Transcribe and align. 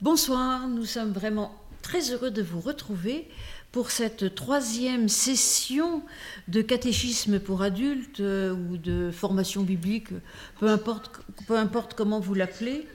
Bonsoir, 0.00 0.68
nous 0.68 0.84
sommes 0.84 1.10
vraiment 1.10 1.52
très 1.82 2.12
heureux 2.12 2.30
de 2.30 2.40
vous 2.40 2.60
retrouver 2.60 3.26
pour 3.72 3.90
cette 3.90 4.36
troisième 4.36 5.08
session 5.08 6.02
de 6.46 6.62
catéchisme 6.62 7.40
pour 7.40 7.62
adultes 7.62 8.20
euh, 8.20 8.54
ou 8.54 8.76
de 8.76 9.10
formation 9.10 9.64
biblique, 9.64 10.10
peu 10.60 10.68
importe, 10.68 11.94
comment 11.96 12.20
vous 12.20 12.34
l'appelez. 12.34 12.86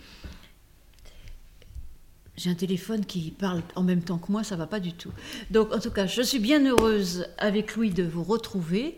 J'ai 2.38 2.50
un 2.50 2.56
téléphone 2.56 3.06
qui 3.06 3.32
parle 3.32 3.64
en 3.76 3.84
même 3.84 4.02
temps 4.02 4.18
que 4.18 4.32
moi, 4.32 4.46
ça 4.46 4.56
va 4.56 4.66
pas 4.66 4.80
du 4.80 4.94
tout. 4.94 5.12
Donc, 5.52 5.74
en 5.74 5.80
tout 5.80 5.92
cas, 5.92 6.08
je 6.08 6.22
suis 6.22 6.40
bien 6.40 6.66
heureuse 6.66 7.28
avec 7.38 7.76
Louis 7.76 7.90
de 7.90 8.04
vous 8.04 8.24
retrouver. 8.24 8.96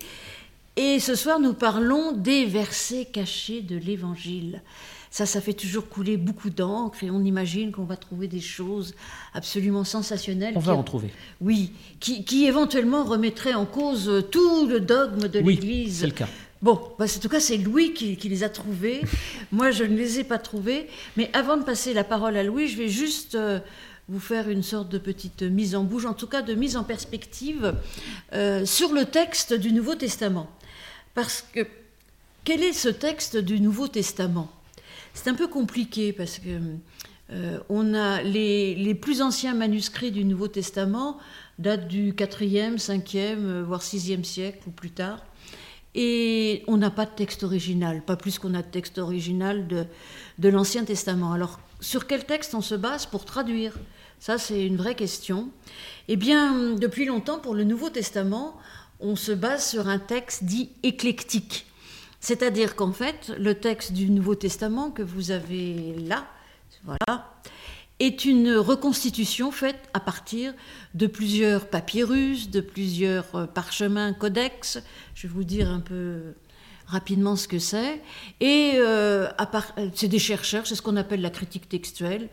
Et 0.76 1.00
ce 1.00 1.16
soir, 1.16 1.40
nous 1.40 1.56
parlons 1.56 2.12
des 2.12 2.46
versets 2.46 3.06
cachés 3.06 3.62
de 3.62 3.78
l'Évangile. 3.78 4.62
Ça, 5.16 5.26
ça 5.26 5.40
fait 5.40 5.54
toujours 5.54 5.88
couler 5.88 6.18
beaucoup 6.18 6.50
d'encre 6.50 7.02
et 7.02 7.10
on 7.10 7.24
imagine 7.24 7.72
qu'on 7.72 7.86
va 7.86 7.96
trouver 7.96 8.28
des 8.28 8.42
choses 8.42 8.94
absolument 9.34 9.86
sensationnelles. 9.86 10.52
On 10.58 10.60
va 10.60 10.76
en 10.76 10.84
trouver. 10.84 11.10
Oui, 11.40 11.72
qui, 12.02 12.26
qui, 12.26 12.44
éventuellement 12.48 13.06
remettraient 13.06 13.54
en 13.54 13.66
cause 13.66 14.26
tout 14.30 14.68
le 14.68 14.82
dogme 14.82 15.30
de 15.30 15.40
oui, 15.40 15.56
l'Église. 15.56 16.00
C'est 16.02 16.08
le 16.08 16.12
cas. 16.12 16.28
Bon, 16.62 16.82
bah, 17.00 17.06
en 17.06 17.20
tout 17.22 17.30
cas, 17.30 17.40
c'est 17.40 17.56
Louis 17.56 17.94
qui, 17.94 18.18
qui, 18.18 18.28
les 18.28 18.44
a 18.44 18.50
trouvés. 18.50 19.04
Moi, 19.54 19.72
je 19.72 19.86
ne 19.86 19.96
les 19.96 20.20
ai 20.20 20.26
pas 20.26 20.38
trouvés. 20.38 20.90
Mais 21.16 21.30
avant 21.32 21.56
de 21.56 21.64
passer 21.64 21.94
la 21.94 22.04
parole 22.04 22.36
à 22.36 22.44
Louis, 22.44 22.68
je 22.68 22.76
vais 22.76 22.90
juste 22.90 23.36
euh, 23.36 23.62
vous 24.10 24.20
faire 24.20 24.50
une 24.50 24.64
sorte 24.64 24.90
de 24.90 24.98
petite 24.98 25.44
mise 25.44 25.78
en 25.78 25.86
bouche, 25.86 26.04
en 26.04 26.14
tout 26.14 26.28
cas 26.28 26.42
de 26.42 26.56
mise 26.56 26.76
en 26.76 26.84
perspective 26.84 27.74
euh, 28.34 28.66
sur 28.66 28.92
le 28.92 29.06
texte 29.06 29.54
du 29.54 29.72
Nouveau 29.72 29.96
Testament. 29.96 30.50
Parce 31.14 31.42
que 31.54 31.66
quel 32.44 32.62
est 32.62 32.74
ce 32.74 32.90
texte 32.90 33.38
du 33.38 33.62
Nouveau 33.62 33.88
Testament? 33.88 34.52
C'est 35.16 35.30
un 35.30 35.34
peu 35.34 35.48
compliqué 35.48 36.14
parce 36.14 36.38
que 36.38 36.60
euh, 37.32 37.58
on 37.70 37.96
a 37.96 38.22
les, 38.22 38.76
les, 38.76 38.94
plus 38.94 39.22
anciens 39.22 39.56
manuscrits 39.56 40.12
du 40.12 40.26
Nouveau 40.26 40.48
Testament 40.48 41.18
datent 41.58 41.88
du 41.88 42.14
4e, 42.14 42.78
5e, 42.78 43.62
voire 43.62 43.82
6e 43.82 44.24
siècle 44.24 44.60
ou 44.68 44.72
plus 44.72 44.92
tard. 44.92 45.24
Et 45.96 46.64
on 46.68 46.76
n'a 46.78 46.92
pas 46.92 47.06
de 47.06 47.12
texte 47.12 47.44
original, 47.44 48.04
pas 48.04 48.18
plus 48.18 48.38
qu'on 48.38 48.54
a 48.54 48.62
de 48.62 48.68
texte 48.68 48.98
original 48.98 49.68
de, 49.68 49.86
de 50.38 50.50
l'Ancien 50.50 50.84
Testament. 50.84 51.32
Alors, 51.32 51.60
sur 51.80 52.06
quel 52.06 52.26
texte 52.26 52.54
on 52.54 52.62
se 52.62 52.76
base 52.76 53.06
pour 53.06 53.24
traduire? 53.24 53.74
Ça, 54.20 54.38
c'est 54.38 54.66
une 54.66 54.76
vraie 54.76 54.96
question. 54.96 55.50
Eh 56.10 56.18
bien, 56.18 56.76
depuis 56.76 57.06
longtemps, 57.06 57.40
pour 57.40 57.56
le 57.56 57.64
Nouveau 57.64 57.90
Testament, 57.90 58.58
on 59.00 59.16
se 59.16 59.32
base 59.32 59.66
sur 59.66 59.88
un 59.88 60.00
texte 60.00 60.44
dit 60.44 60.70
éclectique. 60.84 61.66
C'est-à-dire 62.26 62.76
qu'en 62.76 62.92
fait, 62.92 63.32
le 63.38 63.54
texte 63.54 63.94
du 63.94 64.10
Nouveau 64.10 64.34
Testament 64.34 64.90
que 64.90 65.04
vous 65.04 65.30
avez 65.30 65.94
là, 66.08 66.26
voilà, 66.84 67.36
est 68.00 68.26
une 68.26 68.56
reconstitution 68.56 69.52
faite 69.52 69.78
à 69.94 70.00
partir 70.00 70.56
de 70.96 71.06
plusieurs 71.06 71.68
papyrus, 71.68 72.50
de 72.50 72.62
plusieurs 72.62 73.48
parchemins 73.54 74.12
codex. 74.12 74.82
Je 75.14 75.28
vais 75.28 75.34
vous 75.36 75.44
dire 75.44 75.70
un 75.70 75.82
peu 75.82 76.34
rapidement 76.88 77.36
ce 77.36 77.48
que 77.48 77.60
c'est. 77.60 78.02
Et 78.40 78.72
euh, 78.78 79.28
c'est 79.94 80.08
des 80.08 80.18
chercheurs, 80.18 80.66
c'est 80.66 80.74
ce 80.74 80.82
qu'on 80.82 80.98
appelle 80.98 81.22
la 81.22 81.30
critique 81.30 81.70
textuelle, 81.70 82.30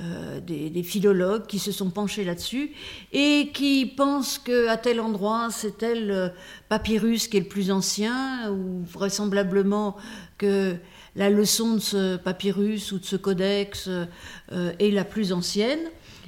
euh, 0.00 0.40
des, 0.40 0.82
philologues 0.82 1.46
qui 1.46 1.58
se 1.58 1.72
sont 1.72 1.90
penchés 1.90 2.24
là-dessus 2.24 2.72
et 3.12 3.50
qui 3.52 3.86
pensent 3.86 4.38
qu'à 4.38 4.76
tel 4.76 5.00
endroit, 5.00 5.48
c'est 5.50 5.78
tel 5.78 6.32
papyrus 6.68 7.28
qui 7.28 7.36
est 7.36 7.40
le 7.40 7.46
plus 7.46 7.70
ancien, 7.70 8.50
ou 8.50 8.82
vraisemblablement 8.84 9.96
que 10.38 10.76
la 11.16 11.28
leçon 11.28 11.74
de 11.74 11.80
ce 11.80 12.16
papyrus 12.16 12.92
ou 12.92 12.98
de 12.98 13.04
ce 13.04 13.16
codex 13.16 13.88
euh, 13.88 14.72
est 14.78 14.90
la 14.90 15.04
plus 15.04 15.32
ancienne. 15.32 15.80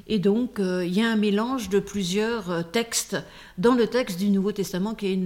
Et 0.06 0.18
donc, 0.18 0.58
euh, 0.58 0.84
il 0.84 0.94
y 0.94 1.00
a 1.00 1.08
un 1.08 1.16
mélange 1.16 1.68
de 1.68 1.78
plusieurs 1.78 2.50
euh, 2.50 2.62
textes 2.62 3.16
dans 3.58 3.74
le 3.74 3.86
texte 3.86 4.18
du 4.18 4.30
Nouveau 4.30 4.52
Testament, 4.52 4.94
qui 4.94 5.06
est 5.06 5.20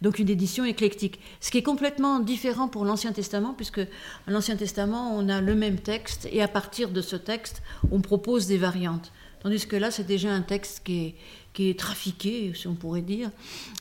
donc 0.00 0.18
une 0.18 0.30
édition 0.30 0.64
éclectique. 0.64 1.20
Ce 1.40 1.50
qui 1.50 1.58
est 1.58 1.62
complètement 1.62 2.20
différent 2.20 2.68
pour 2.68 2.84
l'Ancien 2.84 3.12
Testament, 3.12 3.52
puisque 3.54 3.80
à 3.80 4.30
l'Ancien 4.30 4.56
Testament, 4.56 5.14
on 5.16 5.28
a 5.28 5.40
le 5.40 5.54
même 5.54 5.78
texte, 5.78 6.28
et 6.32 6.42
à 6.42 6.48
partir 6.48 6.90
de 6.90 7.00
ce 7.00 7.16
texte, 7.16 7.62
on 7.90 8.00
propose 8.00 8.46
des 8.46 8.58
variantes. 8.58 9.12
Tandis 9.44 9.66
que 9.66 9.76
là, 9.76 9.90
c'est 9.90 10.06
déjà 10.06 10.32
un 10.32 10.40
texte 10.40 10.80
qui 10.84 11.04
est, 11.04 11.14
qui 11.52 11.68
est 11.68 11.78
trafiqué, 11.78 12.52
si 12.54 12.66
on 12.66 12.74
pourrait 12.74 13.02
dire. 13.02 13.30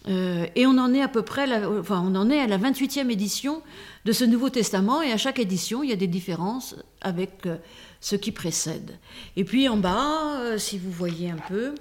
Euh, 0.10 0.46
et 0.58 0.66
on 0.66 0.78
en 0.78 0.94
est 0.94 1.02
à 1.02 1.08
peu 1.08 1.22
près, 1.22 1.48
enfin, 1.66 2.04
on 2.06 2.16
en 2.16 2.30
est 2.30 2.40
à 2.42 2.48
la 2.48 2.58
28e 2.58 3.10
édition 3.10 3.62
de 4.04 4.12
ce 4.12 4.26
Nouveau 4.26 4.50
Testament, 4.50 5.02
et 5.02 5.14
à 5.14 5.18
chaque 5.18 5.40
édition, 5.40 5.82
il 5.82 5.90
y 5.90 5.94
a 5.94 5.96
des 5.96 6.08
différences 6.08 6.76
avec 7.00 7.48
ce 8.04 8.18
qui 8.18 8.34
précède. 8.34 9.00
Et 9.38 9.46
puis 9.46 9.70
en 9.70 9.78
bas, 9.78 10.42
euh, 10.42 10.58
si 10.58 10.78
vous 10.78 10.92
voyez 10.92 11.32
un 11.32 11.38
peu, 11.48 11.74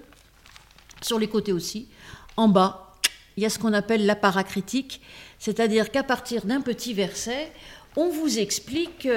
sur 1.00 1.18
les 1.18 1.28
côtés 1.28 1.52
aussi, 1.52 1.88
en 2.36 2.46
bas, 2.46 2.94
il 3.36 3.42
y 3.42 3.46
a 3.46 3.50
ce 3.50 3.58
qu'on 3.58 3.72
appelle 3.72 4.06
la 4.06 4.14
paracritique, 4.14 5.00
c'est-à-dire 5.40 5.90
qu'à 5.90 6.04
partir 6.04 6.44
d'un 6.44 6.60
petit 6.60 6.94
verset, 6.94 7.50
on 7.96 8.08
vous 8.08 8.38
explique 8.38 9.08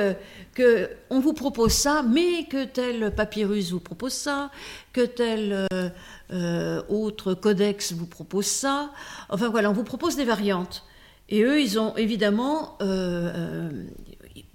que 0.55 0.89
on 1.11 1.19
vous 1.19 1.33
propose 1.33 1.73
ça, 1.73 2.01
mais 2.01 2.45
que 2.45 2.65
tel 2.65 3.13
papyrus 3.13 3.71
vous 3.71 3.79
propose 3.79 4.13
ça, 4.13 4.49
que 4.91 5.05
tel 5.05 5.67
euh, 5.71 5.89
euh, 6.33 6.81
autre 6.89 7.35
codex 7.35 7.93
vous 7.93 8.07
propose 8.07 8.47
ça. 8.47 8.89
Enfin 9.29 9.49
voilà, 9.49 9.69
on 9.69 9.73
vous 9.73 9.83
propose 9.83 10.15
des 10.15 10.25
variantes. 10.25 10.83
Et 11.29 11.43
eux, 11.43 11.61
ils 11.61 11.79
ont 11.79 11.95
évidemment 11.97 12.77
euh, 12.81 13.69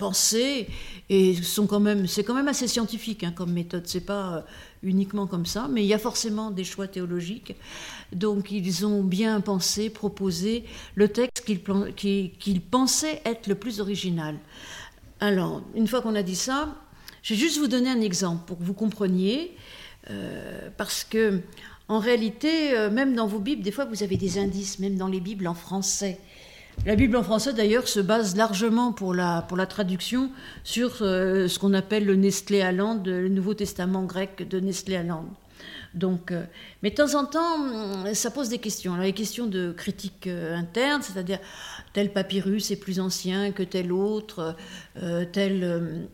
pensé 0.01 0.67
et 1.11 1.35
sont 1.35 1.67
quand 1.67 1.79
même, 1.79 2.07
c'est 2.07 2.25
quand 2.25 2.35
même 2.35 2.49
assez 2.49 2.67
scientifique 2.67 3.23
hein, 3.23 3.33
comme 3.37 3.53
méthode. 3.53 3.87
C'est 3.87 4.07
pas 4.07 4.47
uniquement 4.83 5.27
comme 5.27 5.45
ça, 5.45 5.69
mais 5.71 5.83
il 5.85 5.87
y 5.87 5.93
a 5.93 5.99
forcément 5.99 6.51
des 6.51 6.65
choix 6.65 6.89
théologiques. 6.89 7.55
Donc 8.13 8.51
ils 8.51 8.87
ont 8.87 9.05
bien 9.05 9.43
pensé, 9.43 9.91
proposé 9.91 10.65
le 10.95 11.09
texte 11.09 11.45
qu'ils 11.45 12.33
qu'ils 12.39 12.63
pensaient 12.63 13.21
être 13.27 13.47
le 13.47 13.57
plus 13.57 13.81
original. 13.81 14.37
Alors, 15.21 15.63
une 15.75 15.87
fois 15.87 16.01
qu'on 16.01 16.15
a 16.15 16.23
dit 16.23 16.41
ça, 16.49 16.75
je 17.23 17.35
vais 17.35 17.41
juste 17.41 17.59
vous 17.59 17.69
donner 17.69 17.91
un 17.91 18.01
exemple 18.01 18.45
pour 18.47 18.59
que 18.59 18.65
vous 18.65 18.73
compreniez, 18.73 19.55
euh, 20.09 20.71
parce 20.79 21.05
que 21.05 21.43
en 21.89 21.99
réalité, 21.99 22.73
euh, 22.73 22.91
même 22.91 23.15
dans 23.15 23.27
vos 23.27 23.41
Bibles, 23.41 23.63
des 23.63 23.73
fois 23.73 23.85
vous 23.85 24.03
avez 24.03 24.17
des 24.17 24.39
indices, 24.39 24.79
même 24.79 24.97
dans 24.97 25.09
les 25.09 25.21
Bibles 25.21 25.47
en 25.47 25.55
français. 25.55 26.19
La 26.87 26.97
Bible 26.97 27.17
en 27.17 27.23
français, 27.23 27.53
d'ailleurs, 27.53 27.87
se 27.89 28.01
base 28.01 28.37
largement 28.37 28.93
pour 28.93 29.13
la, 29.13 29.43
pour 29.43 29.59
la 29.59 29.67
traduction 29.67 30.31
sur 30.65 31.03
euh, 31.03 31.47
ce 31.47 31.59
qu'on 31.59 31.75
appelle 31.75 32.07
le 32.07 32.17
Nestlé 32.17 32.63
Aland, 32.63 33.03
le 33.05 33.29
Nouveau 33.29 33.53
Testament 33.53 34.05
grec 34.05 34.49
de 34.49 34.61
Nestlé 34.61 34.97
Aland. 34.97 35.27
Donc, 35.93 36.31
euh, 36.31 36.45
mais 36.83 36.91
de 36.91 36.95
temps 36.95 37.15
en 37.15 37.27
temps, 37.27 38.15
ça 38.15 38.31
pose 38.31 38.49
des 38.49 38.59
questions. 38.59 38.95
Alors, 38.95 39.05
les 39.05 39.13
questions 39.13 39.47
de 39.47 39.73
critique 39.73 40.27
euh, 40.27 40.57
interne, 40.57 41.03
c'est-à-dire 41.03 41.39
tel 41.93 42.13
papyrus 42.13 42.71
est 42.71 42.77
plus 42.77 42.99
ancien 42.99 43.53
que 43.53 43.63
tel 43.63 43.93
autre, 43.93 44.57
tel 45.33 45.65
euh, 45.65 46.05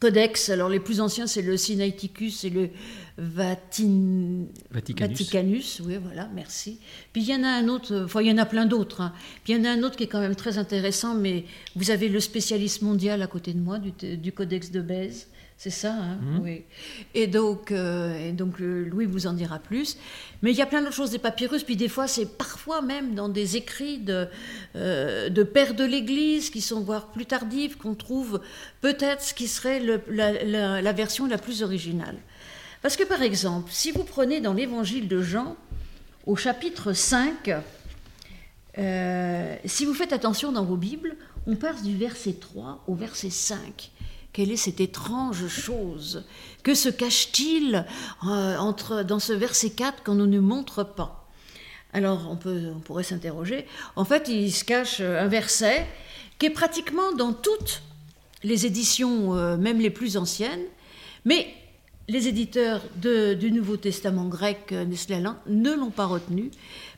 codex. 0.00 0.48
Alors, 0.48 0.68
les 0.68 0.80
plus 0.80 1.00
anciens, 1.00 1.26
c'est 1.26 1.42
le 1.42 1.56
Sinaiticus 1.56 2.44
et 2.44 2.50
le 2.50 2.70
Vatin... 3.16 4.46
Vaticanus. 4.70 5.18
Vaticanus. 5.18 5.82
Oui, 5.84 5.96
voilà, 6.02 6.28
merci. 6.34 6.78
Puis 7.12 7.22
il 7.22 7.28
y 7.28 7.34
en 7.34 7.42
a 7.42 7.48
un 7.48 7.68
autre, 7.68 8.04
enfin, 8.04 8.20
il 8.22 8.28
y 8.28 8.32
en 8.32 8.38
a 8.38 8.46
plein 8.46 8.66
d'autres. 8.66 9.00
Hein. 9.00 9.12
Puis 9.44 9.52
il 9.52 9.58
y 9.58 9.60
en 9.60 9.64
a 9.64 9.70
un 9.70 9.82
autre 9.82 9.96
qui 9.96 10.04
est 10.04 10.08
quand 10.08 10.20
même 10.20 10.36
très 10.36 10.58
intéressant, 10.58 11.14
mais 11.14 11.44
vous 11.74 11.90
avez 11.90 12.08
le 12.08 12.20
spécialiste 12.20 12.82
mondial 12.82 13.22
à 13.22 13.26
côté 13.26 13.52
de 13.52 13.60
moi 13.60 13.78
du, 13.78 13.92
du 14.16 14.32
codex 14.32 14.70
de 14.70 14.80
Bèze. 14.80 15.28
C'est 15.60 15.70
ça, 15.70 15.92
hein 15.92 16.18
Mhm. 16.22 16.40
oui. 16.44 16.62
Et 17.14 17.26
donc, 17.26 17.72
euh, 17.72 18.28
et 18.28 18.30
donc 18.30 18.60
euh, 18.60 18.84
Louis 18.88 19.06
vous 19.06 19.26
en 19.26 19.32
dira 19.32 19.58
plus. 19.58 19.98
Mais 20.40 20.52
il 20.52 20.56
y 20.56 20.62
a 20.62 20.66
plein 20.66 20.80
d'autres 20.82 20.94
choses, 20.94 21.10
des 21.10 21.18
papyrus, 21.18 21.64
puis 21.64 21.74
des 21.74 21.88
fois, 21.88 22.06
c'est 22.06 22.26
parfois 22.38 22.80
même 22.80 23.16
dans 23.16 23.28
des 23.28 23.56
écrits 23.56 23.98
de, 23.98 24.28
euh, 24.76 25.28
de 25.30 25.42
pères 25.42 25.74
de 25.74 25.82
l'Église 25.82 26.50
qui 26.50 26.60
sont 26.60 26.80
voire 26.80 27.08
plus 27.08 27.26
tardifs, 27.26 27.76
qu'on 27.76 27.96
trouve 27.96 28.40
peut-être 28.82 29.20
ce 29.20 29.34
qui 29.34 29.48
serait 29.48 29.80
le- 29.80 30.00
la, 30.08 30.44
la- 30.44 30.80
la 30.80 30.92
version 30.92 31.26
la 31.26 31.38
plus 31.38 31.64
originale. 31.64 32.16
Parce 32.80 32.96
que 32.96 33.02
par 33.02 33.22
exemple, 33.22 33.68
si 33.72 33.90
vous 33.90 34.04
prenez 34.04 34.40
dans 34.40 34.54
l'Évangile 34.54 35.08
de 35.08 35.20
Jean, 35.22 35.56
au 36.24 36.36
chapitre 36.36 36.92
5, 36.92 37.50
euh, 38.78 39.56
si 39.64 39.84
vous 39.84 39.94
faites 39.94 40.12
attention 40.12 40.52
dans 40.52 40.64
vos 40.64 40.76
Bibles, 40.76 41.16
on 41.48 41.56
passe 41.56 41.82
du 41.82 41.96
verset 41.96 42.34
3 42.34 42.84
au 42.86 42.94
verset 42.94 43.30
5. 43.30 43.90
Quelle 44.38 44.52
est 44.52 44.56
cette 44.56 44.80
étrange 44.80 45.48
chose? 45.48 46.22
Que 46.62 46.76
se 46.76 46.88
cache-t-il 46.88 47.84
euh, 48.24 48.56
entre, 48.58 49.02
dans 49.02 49.18
ce 49.18 49.32
verset 49.32 49.70
4 49.70 50.04
qu'on 50.04 50.14
ne 50.14 50.26
nous 50.26 50.40
montre 50.40 50.84
pas? 50.84 51.28
Alors, 51.92 52.30
on, 52.30 52.78
pourrait 52.78 53.02
s'interroger. 53.02 53.66
En 53.96 54.04
fait, 54.04 54.28
il 54.28 54.52
se 54.52 54.64
cache 54.64 55.00
un 55.00 55.26
verset 55.26 55.84
qui 56.38 56.46
est 56.46 56.50
pratiquement 56.50 57.10
dans 57.16 57.32
toutes 57.32 57.82
les 58.44 58.64
éditions, 58.64 59.34
euh, 59.34 59.56
même 59.56 59.80
les 59.80 59.90
plus 59.90 60.16
anciennes, 60.16 60.66
mais 61.24 61.52
les 62.06 62.28
éditeurs 62.28 62.82
du 62.94 63.50
Nouveau 63.50 63.76
Testament 63.76 64.26
grec 64.26 64.70
euh, 64.70 64.84
Nestlé 64.84 65.16
Aland 65.16 65.34
ne 65.48 65.72
l'ont 65.72 65.90
pas 65.90 66.06
retenu 66.06 66.52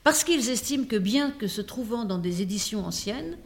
parce 0.05 0.25
qu'ils 0.25 0.51
estiment 0.51 0.85
que 0.85 0.97
bien 0.97 1.31
que 1.31 1.47
se 1.47 1.63
trouvant 1.63 2.05
dans 2.05 2.19
des 2.19 2.43
éditions 2.43 2.85
anciennes, 2.85 3.39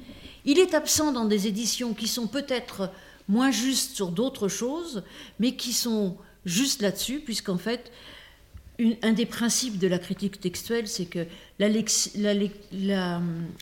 il 0.44 0.58
est 0.58 0.75
absent 0.75 1.12
dans 1.12 1.26
des 1.26 1.46
éditions 1.46 1.94
qui 1.94 2.08
sont 2.08 2.26
peut-être 2.26 2.91
moins 3.28 3.50
justes 3.50 3.94
sur 3.94 4.10
d'autres 4.10 4.48
choses, 4.48 5.02
mais 5.38 5.56
qui 5.56 5.72
sont 5.72 6.16
juste 6.44 6.82
là-dessus, 6.82 7.20
puisqu'en 7.20 7.58
fait, 7.58 7.90
un 9.02 9.12
des 9.12 9.26
principes 9.26 9.78
de 9.78 9.86
la 9.86 9.98
critique 9.98 10.40
textuelle, 10.40 10.88
c'est 10.88 11.06
que 11.06 11.26
la, 11.60 11.68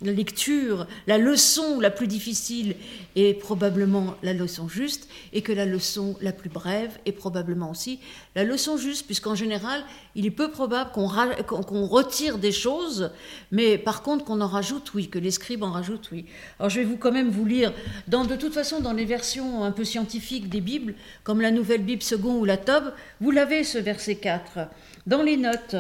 lecture, 0.00 0.86
la 1.06 1.18
leçon 1.18 1.78
la 1.78 1.90
plus 1.90 2.06
difficile 2.06 2.74
est 3.16 3.34
probablement 3.34 4.14
la 4.22 4.32
leçon 4.32 4.66
juste, 4.66 5.08
et 5.34 5.42
que 5.42 5.52
la 5.52 5.66
leçon 5.66 6.16
la 6.22 6.32
plus 6.32 6.48
brève 6.48 6.98
est 7.04 7.12
probablement 7.12 7.70
aussi 7.70 8.00
la 8.34 8.44
leçon 8.44 8.78
juste, 8.78 9.04
puisqu'en 9.04 9.34
général, 9.34 9.84
il 10.14 10.24
est 10.24 10.30
peu 10.30 10.50
probable 10.50 10.90
qu'on 10.90 11.86
retire 11.86 12.38
des 12.38 12.52
choses, 12.52 13.10
mais 13.50 13.76
par 13.76 14.02
contre 14.02 14.24
qu'on 14.24 14.40
en 14.40 14.46
rajoute, 14.46 14.94
oui, 14.94 15.08
que 15.08 15.18
les 15.18 15.30
scribes 15.30 15.62
en 15.62 15.72
rajoutent, 15.72 16.08
oui. 16.12 16.24
Alors 16.58 16.70
je 16.70 16.80
vais 16.80 16.86
vous 16.86 16.96
quand 16.96 17.12
même 17.12 17.28
vous 17.28 17.44
lire, 17.44 17.74
dans, 18.08 18.24
de 18.24 18.36
toute 18.36 18.54
façon, 18.54 18.80
dans 18.80 18.94
les 18.94 19.04
versions 19.04 19.64
un 19.64 19.70
peu 19.70 19.84
scientifiques 19.84 20.48
des 20.48 20.62
Bibles, 20.62 20.94
comme 21.24 21.42
la 21.42 21.50
Nouvelle 21.50 21.82
Bible 21.82 22.02
Second 22.02 22.38
ou 22.38 22.46
la 22.46 22.56
Tob, 22.56 22.94
vous 23.20 23.32
l'avez 23.32 23.64
ce 23.64 23.76
verset 23.76 24.14
4. 24.14 24.60
Dans 25.06 25.22
les 25.22 25.36
notes, 25.36 25.76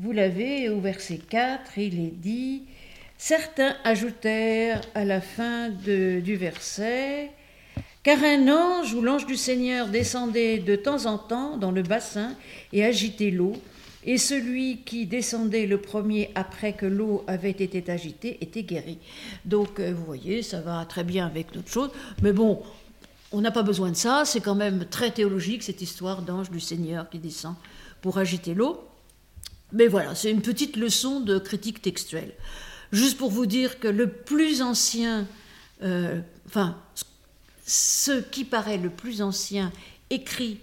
vous 0.00 0.12
l'avez 0.12 0.68
au 0.68 0.80
verset 0.80 1.18
4, 1.18 1.78
il 1.78 2.00
est 2.00 2.14
dit 2.14 2.62
Certains 3.16 3.76
ajoutèrent 3.84 4.80
à 4.94 5.04
la 5.04 5.20
fin 5.20 5.70
du 5.70 6.36
verset 6.36 7.30
Car 8.02 8.22
un 8.24 8.48
ange 8.48 8.92
ou 8.92 9.00
l'ange 9.00 9.26
du 9.26 9.36
Seigneur 9.36 9.88
descendait 9.88 10.58
de 10.58 10.74
temps 10.76 11.06
en 11.06 11.16
temps 11.16 11.56
dans 11.56 11.70
le 11.70 11.82
bassin 11.82 12.34
et 12.72 12.84
agitait 12.84 13.30
l'eau, 13.30 13.54
et 14.04 14.18
celui 14.18 14.78
qui 14.78 15.06
descendait 15.06 15.66
le 15.66 15.80
premier 15.80 16.30
après 16.34 16.72
que 16.74 16.86
l'eau 16.86 17.24
avait 17.26 17.50
été 17.50 17.90
agitée 17.90 18.36
était 18.42 18.64
guéri. 18.64 18.98
Donc, 19.44 19.80
euh, 19.80 19.94
vous 19.96 20.04
voyez, 20.04 20.42
ça 20.42 20.60
va 20.60 20.84
très 20.84 21.04
bien 21.04 21.24
avec 21.24 21.52
d'autres 21.52 21.70
choses, 21.70 21.90
mais 22.20 22.32
bon, 22.32 22.60
on 23.32 23.40
n'a 23.40 23.50
pas 23.50 23.62
besoin 23.62 23.90
de 23.90 23.96
ça, 23.96 24.24
c'est 24.26 24.40
quand 24.40 24.54
même 24.54 24.86
très 24.86 25.10
théologique 25.10 25.62
cette 25.62 25.80
histoire 25.80 26.20
d'ange 26.22 26.50
du 26.50 26.60
Seigneur 26.60 27.08
qui 27.08 27.18
descend 27.18 27.54
pour 28.02 28.18
agiter 28.18 28.54
l'eau. 28.54 28.84
Mais 29.74 29.88
voilà, 29.88 30.14
c'est 30.14 30.30
une 30.30 30.40
petite 30.40 30.76
leçon 30.76 31.20
de 31.20 31.38
critique 31.38 31.82
textuelle. 31.82 32.32
Juste 32.92 33.18
pour 33.18 33.30
vous 33.30 33.44
dire 33.44 33.80
que 33.80 33.88
le 33.88 34.08
plus 34.08 34.62
ancien, 34.62 35.26
euh, 35.82 36.20
enfin, 36.46 36.78
ce 37.66 38.20
qui 38.20 38.44
paraît 38.44 38.78
le 38.78 38.88
plus 38.88 39.20
ancien 39.20 39.72
écrit 40.10 40.58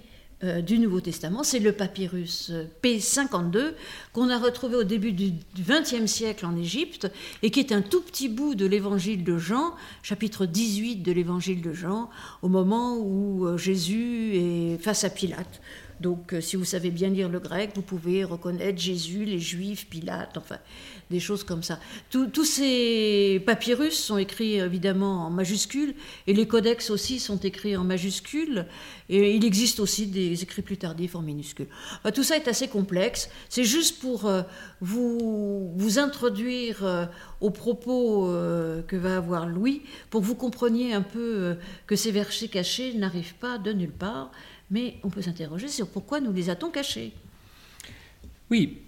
euh, 0.46 0.62
du 0.62 0.80
Nouveau 0.80 1.02
Testament, 1.02 1.44
c'est 1.44 1.60
le 1.60 1.74
papyrus 1.74 2.52
euh, 2.52 2.64
P52 2.82 3.74
qu'on 4.14 4.30
a 4.30 4.40
retrouvé 4.40 4.78
au 4.78 4.86
début 4.86 5.12
du 5.12 5.34
XXe 5.60 6.06
siècle 6.06 6.46
en 6.46 6.56
Égypte 6.56 7.12
et 7.44 7.52
qui 7.52 7.60
est 7.60 7.74
un 7.74 7.82
tout 7.82 8.02
petit 8.02 8.30
bout 8.30 8.56
de 8.56 8.66
l'évangile 8.66 9.26
de 9.26 9.38
Jean, 9.38 9.76
chapitre 10.04 10.46
18 10.46 11.04
de 11.04 11.12
l'évangile 11.12 11.62
de 11.62 11.74
Jean, 11.74 12.10
au 12.44 12.48
moment 12.48 12.98
où 12.98 13.58
Jésus 13.58 14.36
est 14.36 14.78
face 14.78 15.04
à 15.04 15.10
Pilate. 15.10 15.60
Donc, 16.02 16.34
euh, 16.34 16.42
si 16.42 16.56
vous 16.56 16.66
savez 16.66 16.90
bien 16.90 17.10
lire 17.10 17.30
le 17.30 17.40
grec, 17.40 17.72
vous 17.76 17.84
pouvez 17.84 18.24
reconnaître 18.24 18.80
Jésus, 18.80 19.24
les 19.24 19.40
Juifs, 19.40 19.88
Pilate, 19.88 20.36
enfin, 20.36 20.58
des 21.12 21.20
choses 21.20 21.44
comme 21.44 21.62
ça. 21.62 21.80
tous 22.10 22.46
ces 22.46 23.42
papyrus 23.46 23.98
sont 23.98 24.18
écrits 24.18 24.56
évidemment 24.56 25.28
en 25.28 25.30
majuscules, 25.30 25.94
et 26.26 26.34
les 26.34 26.48
codex 26.48 26.90
aussi 26.90 27.20
sont 27.20 27.38
écrits 27.38 27.78
en 27.78 27.84
majuscules, 27.84 28.66
et 29.10 29.36
il 29.36 29.46
existe 29.46 29.80
aussi 29.80 30.08
des 30.08 30.42
écrits 30.42 30.64
plus 30.64 30.78
tardifs 30.78 31.16
en 31.16 31.22
minuscules. 31.22 31.68
tout 32.16 32.24
ça 32.24 32.36
est 32.36 32.48
assez 32.48 32.68
complexe. 32.68 33.30
C'est 33.50 33.66
juste 33.66 34.00
pour 34.00 34.26
euh, 34.26 34.42
vous, 34.80 35.72
vous 35.76 36.00
introduire 36.00 36.84
euh, 36.84 37.06
aux 37.42 37.52
propos 37.52 38.28
que 38.88 38.96
va 38.96 39.18
avoir 39.18 39.48
Louis, 39.48 39.84
pour 40.10 40.22
que 40.22 40.26
vous 40.26 40.36
compreniez 40.36 40.94
un 40.94 41.02
peu 41.02 41.58
que 41.86 41.96
ces 41.96 42.12
versets 42.12 42.48
cachés 42.48 42.94
n'arrivent 42.94 43.36
pas 43.36 43.58
de 43.58 43.74
nulle 43.74 43.92
part 43.92 44.32
mais 44.72 44.96
on 45.04 45.10
peut 45.10 45.22
s'interroger 45.22 45.68
sur 45.68 45.88
pourquoi 45.88 46.22
nous 46.22 46.34
les 46.34 46.50
a-t-on 46.50 46.70
cachés? 46.72 47.12
Oui. 48.50 48.80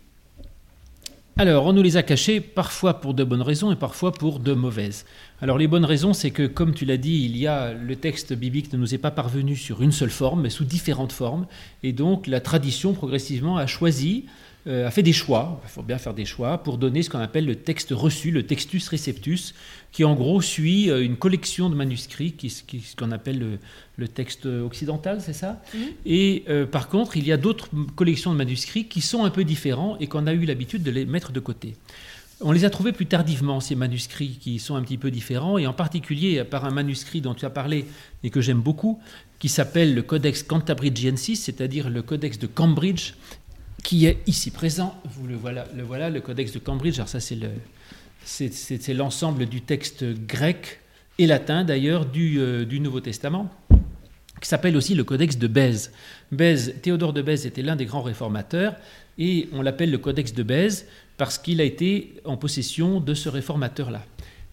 Alors, 1.36 1.66
on 1.66 1.74
nous 1.74 1.82
les 1.82 1.98
a 1.98 2.04
cachés 2.04 2.42
parfois 2.42 3.02
pour 3.02 3.14
de 3.14 3.24
bonnes 3.24 3.42
raisons 3.42 3.72
et 3.72 3.76
parfois 3.76 4.12
pour 4.12 4.40
de 4.40 4.54
mauvaises. 4.54 5.06
Alors, 5.42 5.58
les 5.58 5.68
bonnes 5.68 5.86
raisons, 5.86 6.14
c'est 6.14 6.32
que, 6.32 6.46
comme 6.46 6.74
tu 6.74 6.86
l'as 6.86 6.98
dit, 6.98 7.26
il 7.26 7.36
y 7.38 7.48
a 7.48 7.74
le 7.74 7.96
texte 7.96 8.34
biblique 8.34 8.72
ne 8.72 8.78
nous 8.78 8.94
est 8.94 9.00
pas 9.00 9.12
parvenu 9.12 9.56
sur 9.56 9.82
une 9.82 9.92
seule 9.92 10.12
forme, 10.12 10.42
mais 10.42 10.50
sous 10.50 10.64
différentes 10.64 11.12
formes. 11.12 11.48
Et 11.82 11.92
donc, 11.92 12.28
la 12.28 12.40
tradition, 12.40 12.94
progressivement, 12.94 13.58
a 13.58 13.66
choisi 13.66 14.26
a 14.66 14.92
fait 14.92 15.04
des 15.04 15.14
choix, 15.14 15.62
il 15.66 15.70
faut 15.70 15.84
bien 15.84 15.98
faire 15.98 16.14
des 16.14 16.26
choix, 16.26 16.58
pour 16.58 16.78
donner 16.78 17.04
ce 17.04 17.10
qu'on 17.10 17.20
appelle 17.20 17.46
le 17.46 17.56
texte 17.56 17.92
reçu, 17.92 18.32
le 18.32 18.44
textus 18.44 18.88
receptus, 18.88 19.54
qui 19.92 20.04
en 20.04 20.16
gros 20.16 20.42
suit 20.42 20.90
euh, 20.90 21.04
une 21.04 21.18
collection 21.18 21.70
de 21.70 21.76
manuscrits, 21.76 22.32
qui, 22.34 22.50
ce 22.50 22.96
qu'on 22.96 23.12
appelle 23.12 23.60
le, 23.98 24.08
texte 24.08 24.46
occidental, 24.46 25.22
c'est 25.22 25.34
ça? 25.34 25.62
Mmh. 25.74 25.78
Et 26.06 26.44
euh, 26.50 26.66
par 26.66 26.90
contre, 26.90 27.16
il 27.16 27.26
y 27.26 27.32
a 27.32 27.38
d'autres 27.38 27.70
collections 27.96 28.32
de 28.32 28.38
manuscrits 28.38 28.86
qui 28.86 29.02
sont 29.02 29.24
un 29.24 29.30
peu 29.30 29.44
différents 29.44 29.98
et 30.00 30.08
qu'on 30.08 30.28
a 30.28 30.34
eu 30.34 30.46
l'habitude 30.46 30.84
de 30.84 30.92
les 30.92 31.06
mettre 31.06 31.32
de 31.32 31.40
côté. 31.40 31.76
On 32.42 32.52
les 32.52 32.66
a 32.66 32.70
trouvés 32.70 32.92
plus 32.92 33.06
tardivement, 33.06 33.62
ces 33.62 33.76
manuscrits 33.76 34.38
qui 34.42 34.60
sont 34.60 34.76
un 34.76 34.82
petit 34.82 34.98
peu 34.98 35.12
différents, 35.12 35.58
et 35.58 35.68
en 35.68 35.74
particulier 35.74 36.44
par 36.44 36.66
un 36.66 36.72
manuscrit 36.72 37.22
dont 37.22 37.34
tu 37.34 37.46
as 37.46 37.50
parlé 37.50 37.86
et 38.24 38.30
que 38.30 38.42
j'aime 38.42 38.60
beaucoup, 38.60 39.00
qui 39.40 39.48
s'appelle 39.48 39.94
le 39.94 40.02
Codex 40.02 40.44
Cantabrigiensis, 40.44 41.44
c'est-à-dire 41.44 41.90
le 41.90 42.02
Codex 42.02 42.40
de 42.40 42.48
Cambridge, 42.48 43.14
qui 43.84 44.06
est 44.06 44.18
ici 44.28 44.50
présent. 44.50 44.96
Vous 45.06 45.28
le 45.28 45.36
voilà, 45.36 45.66
le 45.76 45.84
voilà, 45.84 46.10
le 46.10 46.22
Codex 46.22 46.54
de 46.54 46.60
Cambridge. 46.60 46.96
Alors 46.96 47.10
ça, 47.10 47.20
c'est 47.20 47.36
le, 47.36 47.50
c'est, 48.24 48.94
l'ensemble 48.94 49.46
du 49.46 49.62
texte 49.62 50.06
grec 50.26 50.80
et 51.20 51.28
latin 51.28 51.64
d'ailleurs 51.64 52.06
du, 52.06 52.40
euh, 52.40 52.66
du 52.66 52.80
Nouveau 52.80 53.02
Testament, 53.02 53.52
qui 54.42 54.48
s'appelle 54.48 54.76
aussi 54.76 54.96
le 54.96 55.04
Codex 55.04 55.38
de 55.38 55.48
Bèze. 55.48 55.92
Bèze, 56.32 56.76
Théodore 56.82 57.14
de 57.14 57.22
Bèze 57.22 57.46
était 57.46 57.62
l'un 57.62 57.76
des 57.76 57.86
grands 57.86 58.02
réformateurs, 58.02 58.76
et 59.20 59.50
on 59.52 59.62
l'appelle 59.62 59.92
le 59.92 59.98
Codex 59.98 60.34
de 60.34 60.44
Bèze 60.44 60.88
parce 61.18 61.38
qu'il 61.38 61.62
a 61.62 61.64
été 61.64 62.16
en 62.26 62.38
possession 62.38 63.00
de 63.00 63.14
ce 63.14 63.30
réformateur-là. 63.30 64.04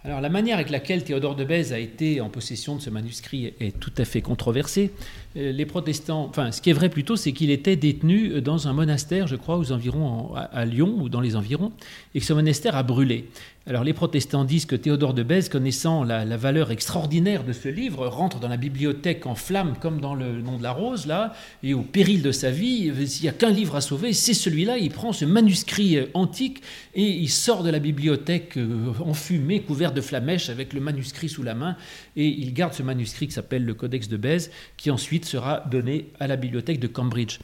Alors 0.03 0.21
la 0.21 0.31
manière 0.31 0.57
avec 0.57 0.71
laquelle 0.71 1.05
Théodore 1.05 1.37
de 1.37 1.45
Bèze 1.45 1.73
a 1.73 1.79
été 1.79 2.21
en 2.23 2.31
possession 2.31 2.77
de 2.77 2.81
ce 2.81 2.89
manuscrit 2.89 3.53
est 3.61 3.79
tout 3.79 3.93
à 3.99 4.07
fait 4.07 4.23
controversée. 4.23 4.93
Euh, 5.37 5.53
les 5.53 5.65
protestants, 5.65 6.27
enfin 6.29 6.51
ce 6.51 6.61
qui 6.61 6.71
est 6.71 6.75
vrai 6.75 6.89
plutôt, 6.89 7.17
c'est 7.17 7.33
qu'il 7.33 7.51
était 7.51 7.77
détenu 7.77 8.41
dans 8.41 8.69
un 8.69 8.73
monastère, 8.73 9.27
je 9.27 9.37
crois, 9.37 9.59
aux 9.59 9.73
environs 9.73 10.35
à 10.35 10.65
Lyon 10.65 10.97
ou 10.99 11.09
dans 11.09 11.21
les 11.21 11.37
environs, 11.37 11.73
et 12.15 12.21
que 12.21 12.27
ce 12.27 12.33
monastère 12.33 12.75
a 12.77 12.83
brûlé. 12.83 13.29
Alors 13.67 13.85
les 13.85 13.93
protestants 13.93 14.45
disent 14.45 14.65
que 14.65 14.75
Théodore 14.75 15.13
de 15.13 15.23
Bèze, 15.23 15.51
connaissant 15.51 16.03
la, 16.03 16.25
valeur 16.37 16.71
extraordinaire 16.71 17.45
de 17.45 17.53
ce 17.53 17.69
livre, 17.69 18.07
rentre 18.07 18.41
dans 18.41 18.49
la 18.49 18.57
bibliothèque 18.57 19.27
en 19.27 19.35
flammes 19.35 19.75
comme 19.79 20.01
dans 20.01 20.15
le 20.15 20.41
nom 20.41 20.57
de 20.57 20.63
la 20.63 20.73
rose, 20.73 21.07
là, 21.07 21.35
et 21.63 21.75
au 21.75 21.83
péril 21.83 22.23
de 22.23 22.33
sa 22.33 22.51
vie, 22.51 22.91
s'il 23.07 23.25
n'y 23.25 23.29
a 23.29 23.33
qu'un 23.33 23.51
livre 23.51 23.77
à 23.77 23.83
sauver, 23.83 24.15
c'est 24.15 24.33
celui-là, 24.33 24.79
il 24.79 24.91
prend 24.91 25.13
ce 25.13 25.27
manuscrit 25.27 25.99
euh, 25.99 26.07
antique 26.15 26.63
et 26.95 27.05
il 27.05 27.29
sort 27.29 27.63
de 27.63 27.71
la 27.71 27.79
bibliothèque 27.79 28.57
euh, 28.57 28.93
enfumé, 29.05 29.61
couvert 29.61 29.93
de 29.93 30.01
flamèches, 30.01 30.49
avec 30.49 30.73
le 30.73 30.81
manuscrit 30.81 31.29
sous 31.29 31.43
la 31.43 31.55
main, 31.55 31.77
et 32.17 32.27
il 32.27 32.55
garde 32.55 32.73
ce 32.73 32.83
manuscrit 32.83 33.29
qui 33.29 33.35
s'appelle 33.35 33.67
le 33.67 33.75
Codex 33.75 34.09
de 34.09 34.17
Bèze, 34.17 34.51
qui 34.79 34.91
ensuite 34.91 35.20
sera 35.25 35.61
donné 35.71 36.09
à 36.19 36.27
la 36.27 36.37
bibliothèque 36.37 36.81
de 36.81 36.87
Cambridge 36.87 37.39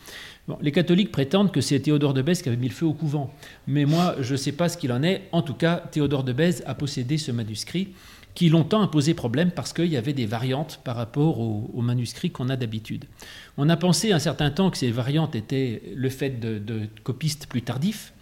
les 0.61 0.73
catholiques 0.73 1.13
prétendent 1.13 1.53
que 1.53 1.61
c'est 1.61 1.81
Théodore 1.81 2.15
de 2.15 2.23
Bèze 2.23 2.43
qui 2.43 2.49
avait 2.49 2.57
mis 2.57 2.69
le 2.69 2.75
feu 2.75 2.87
au 2.87 2.93
couvent, 2.93 3.33
mais 3.67 3.85
moi 3.85 4.15
je 4.21 4.33
ne 4.33 4.37
sais 4.37 4.53
pas 4.53 4.69
ce 4.69 4.77
qu'il 4.77 4.93
en 4.93 5.03
est. 5.03 5.23
En 5.33 5.43
tout 5.43 5.55
cas, 5.55 5.83
Théodore 5.91 6.25
de 6.25 6.33
Bèze 6.33 6.63
a 6.67 6.75
possédé 6.75 7.19
ce 7.19 7.33
manuscrit 7.33 7.89
qui 8.35 8.51
longtemps 8.51 8.83
a 8.83 8.89
posé 8.89 9.15
problème 9.15 9.51
parce 9.51 9.73
qu'il 9.73 9.87
y 9.87 9.97
avait 9.97 10.13
des 10.13 10.27
variantes 10.27 10.81
par 10.85 10.95
rapport 10.95 11.41
au, 11.41 11.81
manuscrit 11.81 12.31
qu'on 12.31 12.51
a 12.51 12.57
d'habitude. 12.57 13.07
On 13.57 13.71
a 13.71 13.79
pensé 13.79 14.13
un 14.13 14.19
certain 14.19 14.51
temps 14.51 14.71
que 14.71 14.77
ces 14.77 14.91
variantes 14.91 15.35
étaient 15.35 15.83
le 15.95 16.11
fait 16.11 16.39
de 16.39 16.83
copistes 17.03 17.47
plus 17.47 17.63
tardifs, 17.63 18.13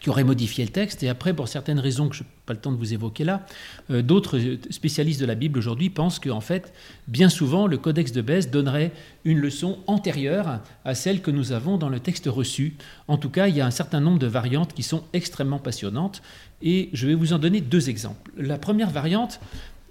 qui 0.00 0.10
aurait 0.10 0.24
modifié 0.24 0.64
le 0.64 0.70
texte. 0.70 1.02
Et 1.02 1.08
après, 1.08 1.34
pour 1.34 1.48
certaines 1.48 1.78
raisons 1.78 2.08
que 2.08 2.16
je 2.16 2.22
n'ai 2.22 2.28
pas 2.46 2.54
le 2.54 2.58
temps 2.60 2.72
de 2.72 2.76
vous 2.76 2.92
évoquer 2.92 3.24
là, 3.24 3.46
euh, 3.90 4.02
d'autres 4.02 4.38
spécialistes 4.70 5.20
de 5.20 5.26
la 5.26 5.34
Bible 5.34 5.58
aujourd'hui 5.58 5.90
pensent 5.90 6.18
qu'en 6.18 6.40
fait, 6.40 6.72
bien 7.06 7.28
souvent, 7.28 7.66
le 7.66 7.78
Codex 7.78 8.12
de 8.12 8.22
Bèze 8.22 8.50
donnerait 8.50 8.92
une 9.24 9.38
leçon 9.38 9.78
antérieure 9.86 10.60
à 10.84 10.94
celle 10.94 11.20
que 11.20 11.30
nous 11.30 11.52
avons 11.52 11.76
dans 11.76 11.88
le 11.88 12.00
texte 12.00 12.26
reçu. 12.26 12.76
En 13.08 13.18
tout 13.18 13.30
cas, 13.30 13.48
il 13.48 13.56
y 13.56 13.60
a 13.60 13.66
un 13.66 13.70
certain 13.70 14.00
nombre 14.00 14.18
de 14.18 14.26
variantes 14.26 14.72
qui 14.74 14.82
sont 14.82 15.04
extrêmement 15.12 15.58
passionnantes. 15.58 16.22
Et 16.62 16.90
je 16.92 17.06
vais 17.06 17.14
vous 17.14 17.32
en 17.32 17.38
donner 17.38 17.60
deux 17.60 17.88
exemples. 17.88 18.32
La 18.36 18.58
première 18.58 18.90
variante, 18.90 19.40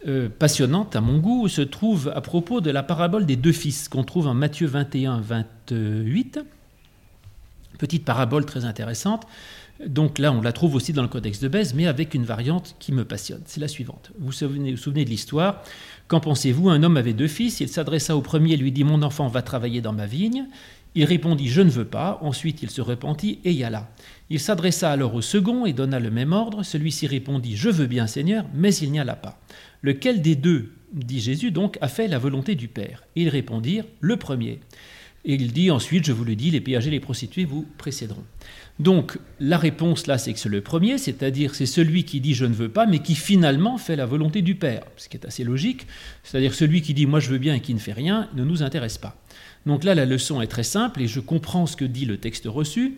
euh, 0.08 0.30
passionnante 0.30 0.96
à 0.96 1.01
mon 1.01 1.20
goût, 1.20 1.48
se 1.48 1.62
trouve 1.62 2.12
à 2.16 2.22
propos 2.22 2.62
de 2.62 2.72
la 2.72 2.84
parabole 2.84 3.25
des 3.25 3.36
deux 3.36 3.51
fils 3.51 3.89
qu'on 3.89 4.04
trouve 4.04 4.28
en 4.28 4.34
Matthieu 4.34 4.68
21, 4.68 5.20
28. 5.20 6.39
Petite 7.78 8.06
parabole 8.06 8.46
très 8.46 8.66
intéressante. 8.66 9.25
Donc 9.86 10.19
là, 10.19 10.33
on 10.33 10.41
la 10.41 10.51
trouve 10.51 10.75
aussi 10.75 10.91
dans 10.91 11.01
le 11.01 11.07
Codex 11.07 11.39
de 11.39 11.48
Bèze, 11.48 11.74
mais 11.74 11.88
avec 11.88 12.13
une 12.13 12.25
variante 12.25 12.75
qui 12.79 12.91
me 12.91 13.05
passionne. 13.05 13.41
C'est 13.45 13.62
la 13.62 13.69
suivante. 13.69 14.12
Vous 14.19 14.27
vous 14.27 14.31
souvenez, 14.31 15.05
de 15.05 15.09
l'histoire? 15.09 15.63
Qu'en 16.07 16.19
pensez-vous? 16.19 16.69
Un 16.69 16.83
homme 16.83 16.98
avait 16.98 17.13
deux 17.13 17.29
fils. 17.29 17.62
Il 17.62 17.69
s'adressa 17.69 18.17
au 18.17 18.21
premier 18.21 18.53
et 18.53 18.57
lui 18.57 18.74
dit 18.74 18.83
Mon 18.83 19.01
enfant 19.03 19.27
va 19.27 19.41
travailler 19.41 19.79
dans 19.79 19.93
ma 19.93 20.05
vigne. 20.05 20.48
Il 20.95 21.05
répondit 21.05 21.48
Je 21.48 21.62
ne 21.62 21.69
veux 21.69 21.86
pas. 21.86 22.19
Ensuite, 22.21 22.62
il 22.62 22.69
se 22.69 22.81
repentit 22.81 23.39
et 23.45 23.53
y 23.53 23.63
alla. 23.63 23.89
Il 24.29 24.41
s'adressa 24.41 24.91
alors 24.91 25.15
au 25.15 25.21
second 25.21 25.65
et 25.65 25.71
donna 25.71 26.00
le 26.00 26.12
même 26.12 26.33
ordre. 26.33 26.63
Celui-ci 26.63 27.07
répondit 27.07 27.55
Je 27.55 27.69
veux 27.69 27.88
bien, 27.88 28.05
Seigneur, 28.05 28.45
mais 28.53 28.75
il 28.75 28.91
n'y 28.91 29.00
alla 29.00 29.15
pas. 29.15 29.39
Lequel 29.81 30.21
des 30.21 30.36
deux, 30.36 30.74
dit 30.91 31.21
Jésus 31.21 31.51
donc, 31.51 31.77
a 31.79 31.88
fait 31.88 32.09
la 32.09 32.19
volonté 32.19 32.55
du 32.55 32.67
Père? 32.67 33.03
Ils 33.15 33.29
répondirent 33.29 33.86
Le 34.01 34.17
premier. 34.17 34.59
Et 35.25 35.36
il 35.36 35.51
dit 35.51 35.69
ensuite, 35.69 36.05
je 36.05 36.13
vous 36.13 36.24
le 36.24 36.36
dis, 36.36 36.51
les 36.51 36.62
péagers 36.62 36.88
et 36.88 36.91
les 36.91 37.00
prostituées 37.00 37.45
vous 37.45 37.65
précéderont. 37.77 38.24
Donc 38.79 39.17
la 39.41 39.57
réponse 39.57 40.07
là, 40.07 40.17
c'est 40.17 40.31
que 40.31 40.39
c'est 40.39 40.48
le 40.48 40.62
premier, 40.62 40.98
c'est-à-dire 40.98 41.53
c'est 41.53 41.65
celui 41.65 42.05
qui 42.05 42.21
dit 42.21 42.33
je 42.33 42.45
ne 42.45 42.53
veux 42.53 42.69
pas, 42.69 42.86
mais 42.86 43.00
qui 43.00 43.13
finalement 43.13 43.77
fait 43.77 43.98
la 43.98 44.05
volonté 44.05 44.41
du 44.41 44.55
Père, 44.55 44.83
ce 44.95 45.09
qui 45.09 45.17
est 45.17 45.25
assez 45.25 45.43
logique. 45.43 45.86
C'est-à-dire 46.24 46.53
celui 46.53 46.81
qui 46.81 46.93
dit 46.93 47.05
moi 47.05 47.19
je 47.19 47.29
veux 47.29 47.38
bien 47.38 47.55
et 47.55 47.59
qui 47.59 47.74
ne 47.74 47.79
fait 47.79 47.91
rien 47.91 48.29
ne 48.36 48.45
nous 48.45 48.63
intéresse 48.63 48.98
pas. 48.98 49.21
Donc 49.65 49.83
là, 49.83 49.95
la 49.95 50.05
leçon 50.05 50.41
est 50.41 50.48
très 50.48 50.63
simple 50.63 51.01
et 51.01 51.07
je 51.07 51.19
comprends 51.19 51.65
ce 51.65 51.75
que 51.75 51.83
dit 51.86 52.05
le 52.05 52.17
texte 52.17 52.45
reçu. 52.48 52.95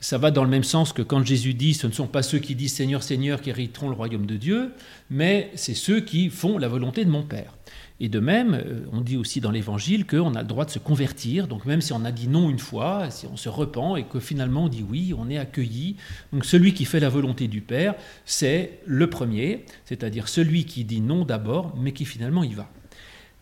Ça 0.00 0.18
va 0.18 0.30
dans 0.30 0.44
le 0.44 0.50
même 0.50 0.64
sens 0.64 0.92
que 0.92 1.02
quand 1.02 1.24
Jésus 1.24 1.54
dit 1.54 1.74
ce 1.74 1.86
ne 1.86 1.92
sont 1.92 2.06
pas 2.06 2.22
ceux 2.22 2.38
qui 2.38 2.56
disent 2.56 2.72
Seigneur, 2.72 3.02
Seigneur 3.02 3.40
qui 3.40 3.50
hériteront 3.50 3.88
le 3.88 3.94
royaume 3.94 4.26
de 4.26 4.36
Dieu, 4.36 4.72
mais 5.10 5.50
c'est 5.54 5.74
ceux 5.74 6.00
qui 6.00 6.30
font 6.30 6.58
la 6.58 6.68
volonté 6.68 7.04
de 7.04 7.10
mon 7.10 7.22
Père. 7.22 7.54
Et 8.02 8.08
de 8.08 8.18
même, 8.18 8.54
euh, 8.54 8.80
on 8.92 9.02
dit 9.02 9.18
aussi 9.18 9.40
dans 9.40 9.50
l'Évangile 9.50 10.06
qu'on 10.06 10.34
a 10.34 10.40
le 10.40 10.48
droit 10.48 10.64
de 10.64 10.70
se 10.70 10.78
convertir. 10.78 11.46
Donc 11.46 11.66
même 11.66 11.82
si 11.82 11.92
on 11.92 12.04
a 12.04 12.10
dit 12.10 12.28
non 12.28 12.48
une 12.48 12.58
fois, 12.58 13.10
si 13.10 13.26
on 13.26 13.36
se 13.36 13.50
repent 13.50 13.96
et 13.96 14.04
que 14.04 14.18
finalement 14.18 14.64
on 14.64 14.68
dit 14.68 14.84
oui, 14.88 15.14
on 15.16 15.28
est 15.28 15.38
accueilli. 15.38 15.96
Donc 16.32 16.46
celui 16.46 16.72
qui 16.72 16.86
fait 16.86 17.00
la 17.00 17.10
volonté 17.10 17.46
du 17.46 17.60
Père, 17.60 17.94
c'est 18.24 18.80
le 18.86 19.10
premier, 19.10 19.66
c'est-à-dire 19.84 20.28
celui 20.28 20.64
qui 20.64 20.84
dit 20.84 21.02
non 21.02 21.26
d'abord, 21.26 21.74
mais 21.76 21.92
qui 21.92 22.06
finalement 22.06 22.42
y 22.42 22.54
va. 22.54 22.68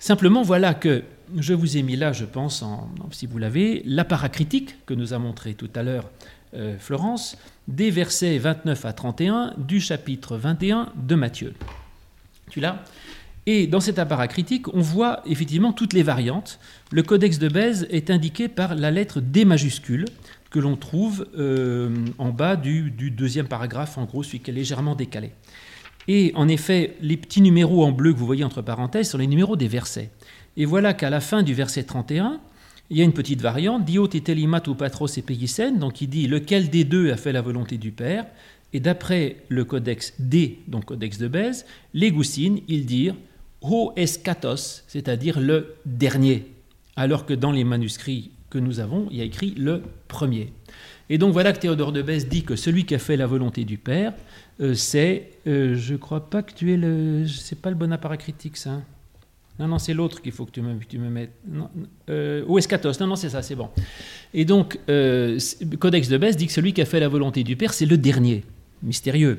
Simplement, 0.00 0.42
voilà 0.42 0.74
que 0.74 1.04
je 1.36 1.54
vous 1.54 1.76
ai 1.76 1.82
mis 1.82 1.96
là, 1.96 2.12
je 2.12 2.24
pense, 2.24 2.64
si 3.10 3.26
vous 3.26 3.38
l'avez, 3.38 3.82
la 3.84 4.04
paracritique 4.04 4.84
que 4.86 4.94
nous 4.94 5.12
a 5.12 5.18
montré 5.18 5.54
tout 5.54 5.70
à 5.74 5.82
l'heure 5.82 6.10
euh, 6.54 6.76
Florence, 6.78 7.36
des 7.66 7.90
versets 7.90 8.38
29 8.38 8.84
à 8.84 8.92
31 8.92 9.54
du 9.58 9.80
chapitre 9.80 10.36
21 10.36 10.92
de 10.96 11.14
Matthieu. 11.14 11.54
Tu 12.50 12.60
l'as? 12.60 12.82
Et 13.50 13.66
dans 13.66 13.80
cet 13.80 13.98
apparat 13.98 14.28
critique, 14.28 14.68
on 14.74 14.82
voit 14.82 15.22
effectivement 15.24 15.72
toutes 15.72 15.94
les 15.94 16.02
variantes. 16.02 16.60
Le 16.92 17.02
codex 17.02 17.38
de 17.38 17.48
Bèze 17.48 17.86
est 17.88 18.10
indiqué 18.10 18.46
par 18.46 18.74
la 18.74 18.90
lettre 18.90 19.22
D 19.22 19.46
majuscule 19.46 20.04
que 20.50 20.58
l'on 20.58 20.76
trouve 20.76 21.26
euh, 21.38 21.88
en 22.18 22.28
bas 22.28 22.56
du, 22.56 22.90
deuxième 22.90 23.48
paragraphe, 23.48 23.96
en 23.96 24.04
gros, 24.04 24.22
celui 24.22 24.40
qui 24.40 24.50
est 24.50 24.52
légèrement 24.54 24.94
décalé. 24.94 25.30
Et 26.08 26.30
en 26.34 26.46
effet, 26.46 26.98
les 27.00 27.16
petits 27.16 27.40
numéros 27.40 27.86
en 27.86 27.92
bleu 27.92 28.12
que 28.12 28.18
vous 28.18 28.26
voyez 28.26 28.44
entre 28.44 28.60
parenthèses 28.60 29.08
sont 29.08 29.16
les 29.16 29.26
numéros 29.26 29.56
des 29.56 29.66
versets. 29.66 30.10
Et 30.58 30.66
voilà 30.66 30.92
qu'à 30.92 31.08
la 31.08 31.20
fin 31.20 31.42
du 31.42 31.54
verset 31.54 31.84
31, 31.84 32.40
il 32.90 32.98
y 32.98 33.00
a 33.00 33.04
une 33.04 33.14
petite 33.14 33.40
variante, 33.40 33.86
Diot 33.86 34.10
et 34.12 34.20
Telimat 34.20 34.62
ou 34.66 34.74
Patros 34.74 35.16
et 35.16 35.22
Pégicène, 35.22 35.78
donc 35.78 36.02
il 36.02 36.08
dit 36.08 36.26
lequel 36.26 36.68
des 36.68 36.84
deux 36.84 37.10
a 37.12 37.16
fait 37.16 37.32
la 37.32 37.40
volonté 37.40 37.78
du 37.78 37.92
Père? 37.92 38.26
Et 38.74 38.80
d'après 38.80 39.36
le 39.48 39.64
codex 39.64 40.12
D, 40.18 40.58
donc 40.68 40.84
codex 40.84 41.16
de 41.16 41.28
Bèze, 41.28 41.64
les 41.94 42.10
Goussines, 42.12 42.60
ils 42.68 42.84
disent 42.84 43.14
ho 43.62 43.92
eskatos, 43.96 44.84
c'est-à-dire 44.86 45.40
le 45.40 45.74
dernier, 45.84 46.46
alors 46.96 47.26
que 47.26 47.34
dans 47.34 47.52
les 47.52 47.64
manuscrits 47.64 48.30
que 48.50 48.58
nous 48.58 48.80
avons, 48.80 49.08
il 49.10 49.18
y 49.18 49.20
a 49.20 49.24
écrit 49.24 49.54
le 49.56 49.82
premier. 50.06 50.52
Et 51.10 51.18
donc 51.18 51.32
voilà 51.32 51.52
que 51.52 51.58
Théodore 51.58 51.92
de 51.92 52.02
Bèze 52.02 52.28
dit 52.28 52.42
que 52.42 52.56
celui 52.56 52.84
qui 52.84 52.94
a 52.94 52.98
fait 52.98 53.16
la 53.16 53.26
volonté 53.26 53.64
du 53.64 53.78
Père, 53.78 54.12
euh, 54.60 54.74
c'est, 54.74 55.30
euh, 55.46 55.74
je 55.76 55.94
crois 55.94 56.28
pas 56.28 56.42
que 56.42 56.52
tu 56.52 56.72
es 56.72 56.76
le, 56.76 57.26
c'est 57.26 57.60
pas 57.60 57.70
le 57.70 57.76
bon 57.76 57.92
appareil 57.92 58.18
critique 58.18 58.56
ça. 58.56 58.82
Non, 59.58 59.66
non, 59.66 59.78
c'est 59.78 59.94
l'autre 59.94 60.22
qu'il 60.22 60.30
faut 60.30 60.46
que 60.46 60.52
tu 60.52 60.62
me, 60.62 60.78
tu 60.84 60.98
me 60.98 61.08
mettes. 61.08 61.32
Non, 61.48 61.68
euh, 62.10 62.44
ou 62.46 62.58
eschatos, 62.58 63.00
non, 63.00 63.08
non, 63.08 63.16
c'est 63.16 63.30
ça, 63.30 63.42
c'est 63.42 63.56
bon. 63.56 63.70
Et 64.32 64.44
donc, 64.44 64.78
Codex 64.86 66.08
de 66.08 66.16
Bèze 66.16 66.36
dit 66.36 66.46
que 66.46 66.52
celui 66.52 66.72
qui 66.72 66.80
a 66.80 66.84
fait 66.84 67.00
la 67.00 67.08
volonté 67.08 67.42
du 67.42 67.56
Père, 67.56 67.72
c'est 67.74 67.86
le 67.86 67.98
dernier, 67.98 68.44
mystérieux. 68.84 69.38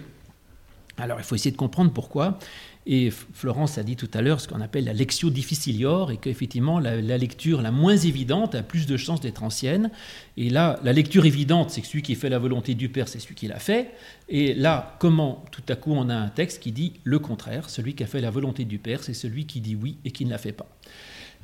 Alors, 0.98 1.20
il 1.20 1.24
faut 1.24 1.36
essayer 1.36 1.52
de 1.52 1.58
comprendre 1.58 1.94
pourquoi. 1.94 2.38
Et 2.86 3.12
Florence 3.12 3.78
a 3.78 3.84
dit 3.84 3.96
tout 3.96 4.10
à 4.14 4.22
l'heure 4.22 4.42
ce 4.42 4.48
qu'on 4.48 4.62
appelle 4.62 4.86
la 4.86 4.94
lectio 4.94 5.30
difficilior, 5.30 6.12
et 6.12 6.18
qu'effectivement 6.18 6.80
la, 6.80 7.02
la, 7.02 7.18
lecture 7.18 7.62
la 7.62 7.72
moins 7.72 7.98
évidente 7.98 8.56
a 8.56 8.64
plus 8.64 8.88
de 8.88 8.98
chances 8.98 9.22
d'être 9.22 9.44
ancienne. 9.44 9.92
Et 10.38 10.50
là, 10.50 10.80
la 10.84 10.94
lecture 10.94 11.26
évidente, 11.26 11.70
c'est 11.70 11.82
que 11.82 11.88
celui 11.88 12.02
qui 12.02 12.16
fait 12.16 12.30
la 12.30 12.40
volonté 12.40 12.74
du 12.74 12.90
Père, 12.90 13.08
c'est 13.08 13.20
celui 13.20 13.36
qui 13.36 13.48
l'a 13.48 13.60
fait. 13.60 13.92
Et 14.28 14.54
là, 14.56 14.96
comment 15.00 15.46
tout 15.52 15.62
à 15.68 15.76
coup 15.76 15.92
on 15.94 16.10
a 16.10 16.16
un 16.16 16.30
texte 16.30 16.62
qui 16.64 16.72
dit 16.72 16.94
le 17.04 17.20
contraire, 17.20 17.70
celui 17.70 17.94
qui 17.94 18.04
a 18.04 18.08
fait 18.08 18.22
la 18.22 18.32
volonté 18.32 18.66
du 18.66 18.80
Père, 18.80 19.04
c'est 19.04 19.14
celui 19.14 19.46
qui 19.46 19.62
dit 19.62 19.76
oui 19.76 19.98
et 20.04 20.12
qui 20.12 20.26
ne 20.26 20.32
la 20.32 20.38
fait 20.38 20.54
pas. 20.54 20.68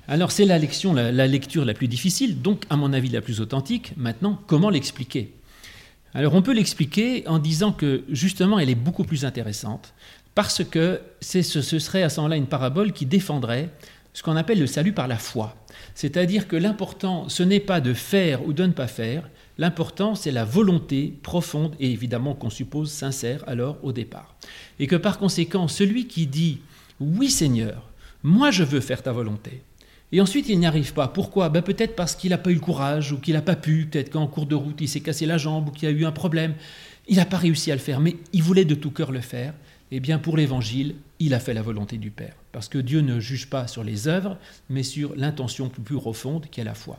Alors 0.07 0.31
c'est 0.31 0.45
la, 0.45 0.57
la, 0.57 1.11
la 1.11 1.27
lecture 1.27 1.65
la 1.65 1.73
plus 1.73 1.87
difficile, 1.87 2.41
donc 2.41 2.63
à 2.69 2.75
mon 2.77 2.93
avis 2.93 3.09
la 3.09 3.21
plus 3.21 3.41
authentique. 3.41 3.93
Maintenant, 3.97 4.39
comment 4.47 4.69
l'expliquer? 4.69 5.33
Alors 6.13 6.33
on 6.33 6.41
peut 6.41 6.53
l'expliquer 6.53 7.27
en 7.27 7.39
disant 7.39 7.73
que 7.73 8.03
justement 8.09 8.57
elle 8.57 8.69
est 8.69 8.75
beaucoup 8.75 9.03
plus 9.03 9.25
intéressante 9.25 9.93
parce 10.35 10.63
que 10.63 11.01
ce, 11.21 11.41
serait 11.41 12.03
à 12.03 12.09
ce 12.09 12.19
moment-là 12.19 12.35
une 12.35 12.45
parabole 12.45 12.91
qui 12.91 13.05
défendrait 13.05 13.69
ce 14.13 14.21
qu'on 14.21 14.35
appelle 14.35 14.59
le 14.59 14.67
salut 14.67 14.93
par 14.93 15.07
la 15.07 15.17
foi. 15.17 15.55
C'est-à-dire 15.93 16.47
que 16.47 16.55
l'important, 16.55 17.27
ce 17.29 17.43
n'est 17.43 17.59
pas 17.59 17.81
de 17.81 17.93
faire 17.93 18.45
ou 18.45 18.53
de 18.53 18.65
ne 18.65 18.71
pas 18.71 18.87
faire, 18.87 19.29
l'important, 19.57 20.13
c'est 20.15 20.31
la 20.31 20.45
volonté 20.45 21.13
profonde 21.23 21.75
et 21.79 21.91
évidemment 21.91 22.35
qu'on 22.35 22.49
suppose 22.49 22.91
sincère 22.91 23.43
alors 23.47 23.77
au 23.81 23.93
départ. 23.93 24.35
Et 24.79 24.87
que 24.87 24.95
par 24.95 25.17
conséquent, 25.17 25.67
celui 25.67 26.07
qui 26.07 26.27
dit 26.27 26.59
Oui 26.99 27.29
Seigneur, 27.29 27.89
moi 28.23 28.51
je 28.51 28.63
veux 28.63 28.81
faire 28.81 29.03
ta 29.03 29.11
volonté, 29.11 29.63
et 30.11 30.21
ensuite 30.21 30.49
il 30.49 30.59
n'y 30.59 30.65
arrive 30.65 30.93
pas. 30.93 31.07
Pourquoi? 31.07 31.49
Ben, 31.49 31.61
Peut-être 31.61 31.95
parce 31.95 32.15
qu'il 32.15 32.29
n'a 32.29 32.37
pas 32.37 32.51
eu 32.51 32.55
le 32.55 32.59
courage 32.59 33.11
ou 33.11 33.17
qu'il 33.17 33.33
n'a 33.33 33.41
pas 33.41 33.55
pu, 33.55 33.87
peut-être 33.91 34.11
qu'en 34.11 34.27
cours 34.27 34.45
de 34.45 34.55
route 34.55 34.79
il 34.79 34.87
s'est 34.87 35.01
cassé 35.01 35.25
la 35.25 35.37
jambe 35.37 35.69
ou 35.69 35.71
qu'il 35.71 35.89
a 35.89 35.91
eu 35.91 36.05
un 36.05 36.11
problème. 36.11 36.53
Il 37.07 37.17
n'a 37.17 37.25
pas 37.25 37.37
réussi 37.37 37.71
à 37.71 37.75
le 37.75 37.81
faire, 37.81 37.99
mais 37.99 38.15
il 38.33 38.41
voulait 38.41 38.65
de 38.65 38.75
tout 38.75 38.91
cœur 38.91 39.11
le 39.11 39.21
faire. 39.21 39.53
Eh 39.91 39.99
bien, 39.99 40.17
pour 40.17 40.35
l'Évangile, 40.35 40.95
il 41.19 41.33
a 41.33 41.39
fait 41.39 41.53
la 41.53 41.61
volonté 41.61 41.97
du 41.97 42.11
Père. 42.11 42.35
Parce 42.51 42.67
que 42.67 42.77
Dieu 42.77 43.01
ne 43.01 43.19
juge 43.19 43.49
pas 43.49 43.67
sur 43.67 43.83
les 43.83 44.07
œuvres, 44.07 44.37
mais 44.69 44.83
sur 44.83 45.15
l'intention 45.15 45.69
plus 45.69 45.95
profonde 45.95 46.47
qui 46.49 46.61
est 46.61 46.63
la 46.63 46.73
foi. 46.73 46.97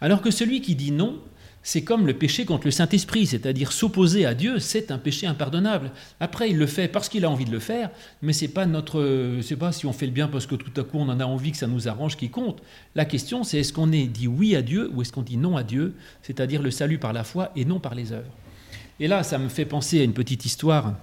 Alors 0.00 0.22
que 0.22 0.30
celui 0.30 0.60
qui 0.60 0.74
dit 0.74 0.92
non, 0.92 1.20
c'est 1.62 1.84
comme 1.84 2.06
le 2.06 2.14
péché 2.14 2.44
contre 2.44 2.66
le 2.66 2.70
Saint-Esprit, 2.72 3.26
c'est-à-dire 3.26 3.70
s'opposer 3.70 4.26
à 4.26 4.34
Dieu, 4.34 4.58
c'est 4.58 4.90
un 4.90 4.98
péché 4.98 5.26
impardonnable. 5.26 5.92
Après, 6.18 6.50
il 6.50 6.56
le 6.56 6.66
fait 6.66 6.88
parce 6.88 7.08
qu'il 7.08 7.24
a 7.24 7.30
envie 7.30 7.44
de 7.44 7.52
le 7.52 7.60
faire, 7.60 7.90
mais 8.20 8.32
c'est 8.32 8.48
pas 8.48 8.66
notre, 8.66 9.38
c'est 9.42 9.56
pas 9.56 9.70
si 9.70 9.86
on 9.86 9.92
fait 9.92 10.06
le 10.06 10.12
bien 10.12 10.26
parce 10.26 10.46
que 10.46 10.56
tout 10.56 10.80
à 10.80 10.84
coup 10.84 10.98
on 10.98 11.08
en 11.08 11.20
a 11.20 11.24
envie 11.24 11.52
que 11.52 11.58
ça 11.58 11.68
nous 11.68 11.86
arrange 11.86 12.16
qui 12.16 12.30
compte. 12.30 12.60
La 12.96 13.04
question, 13.04 13.44
c'est 13.44 13.60
est-ce 13.60 13.72
qu'on 13.72 13.92
est 13.92 14.06
dit 14.06 14.26
oui 14.26 14.56
à 14.56 14.62
Dieu 14.62 14.90
ou 14.92 15.02
est-ce 15.02 15.12
qu'on 15.12 15.22
dit 15.22 15.36
non 15.36 15.56
à 15.56 15.62
Dieu, 15.62 15.94
c'est-à-dire 16.22 16.62
le 16.62 16.72
salut 16.72 16.98
par 16.98 17.12
la 17.12 17.22
foi 17.22 17.52
et 17.54 17.64
non 17.64 17.78
par 17.78 17.94
les 17.94 18.10
œuvres. 18.10 18.32
Et 18.98 19.06
là, 19.06 19.22
ça 19.22 19.38
me 19.38 19.48
fait 19.48 19.64
penser 19.64 20.00
à 20.00 20.04
une 20.04 20.14
petite 20.14 20.44
histoire 20.44 20.94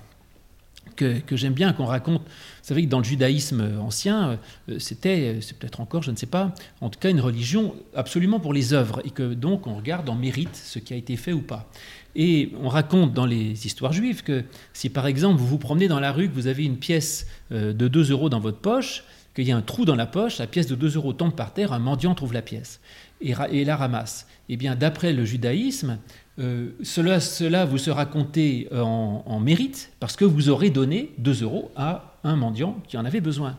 que, 0.99 1.35
j'aime 1.35 1.53
bien 1.53 1.73
qu'on 1.73 1.85
raconte. 1.85 2.21
Vous 2.21 2.27
savez 2.61 2.83
que 2.83 2.89
dans 2.89 2.99
le 2.99 3.03
judaïsme 3.03 3.79
ancien, 3.79 4.39
euh, 4.69 4.79
c'était, 4.79 5.39
c'est 5.41 5.57
peut-être 5.57 5.81
encore, 5.81 6.03
je 6.03 6.11
ne 6.11 6.15
sais 6.15 6.25
pas, 6.25 6.53
en 6.81 6.89
tout 6.89 6.99
cas 6.99 7.09
une 7.09 7.21
religion 7.21 7.75
absolument 7.95 8.39
pour 8.39 8.53
les 8.53 8.73
œuvres, 8.73 9.01
et 9.05 9.09
que 9.09 9.33
donc 9.33 9.67
on 9.67 9.75
regarde 9.75 10.09
en 10.09 10.15
mérite 10.15 10.55
ce 10.55 10.79
qui 10.79 10.93
a 10.93 10.97
été 10.97 11.15
fait 11.15 11.33
ou 11.33 11.41
pas. 11.41 11.71
Et 12.15 12.51
on 12.61 12.69
raconte 12.69 13.13
dans 13.13 13.25
les 13.25 13.65
histoires 13.65 13.93
juives 13.93 14.23
que 14.23 14.43
si 14.73 14.89
par 14.89 15.07
exemple 15.07 15.39
vous 15.39 15.47
vous 15.47 15.57
promenez 15.57 15.87
dans 15.87 15.99
la 15.99 16.11
rue, 16.11 16.29
que 16.29 16.35
vous 16.35 16.47
avez 16.47 16.65
une 16.65 16.77
pièce 16.77 17.27
euh, 17.51 17.73
de 17.73 17.87
2 17.87 18.11
euros 18.11 18.29
dans 18.29 18.39
votre 18.39 18.59
poche, 18.59 19.03
qu'il 19.35 19.47
y 19.47 19.51
a 19.51 19.57
un 19.57 19.61
trou 19.61 19.85
dans 19.85 19.95
la 19.95 20.07
poche, 20.07 20.39
la 20.39 20.47
pièce 20.47 20.67
de 20.67 20.75
2 20.75 20.95
euros 20.95 21.13
tombe 21.13 21.35
par 21.35 21.53
terre, 21.53 21.71
un 21.71 21.79
mendiant 21.79 22.15
trouve 22.15 22.33
la 22.33 22.41
pièce 22.41 22.81
et, 23.21 23.65
la 23.65 23.75
ramasse. 23.75 24.27
Eh 24.49 24.57
bien, 24.57 24.75
d'après 24.75 25.13
le 25.13 25.25
judaïsme, 25.25 25.97
euh, 26.39 26.69
cela, 26.83 27.65
vous 27.65 27.77
sera 27.77 28.05
compté 28.05 28.67
en, 28.71 29.39
mérite 29.39 29.91
parce 29.99 30.15
que 30.15 30.25
vous 30.25 30.49
aurez 30.49 30.69
donné 30.69 31.11
2 31.17 31.43
euros 31.43 31.71
à 31.75 32.17
un 32.23 32.35
mendiant 32.35 32.81
qui 32.87 32.97
en 32.97 33.05
avait 33.05 33.21
besoin, 33.21 33.57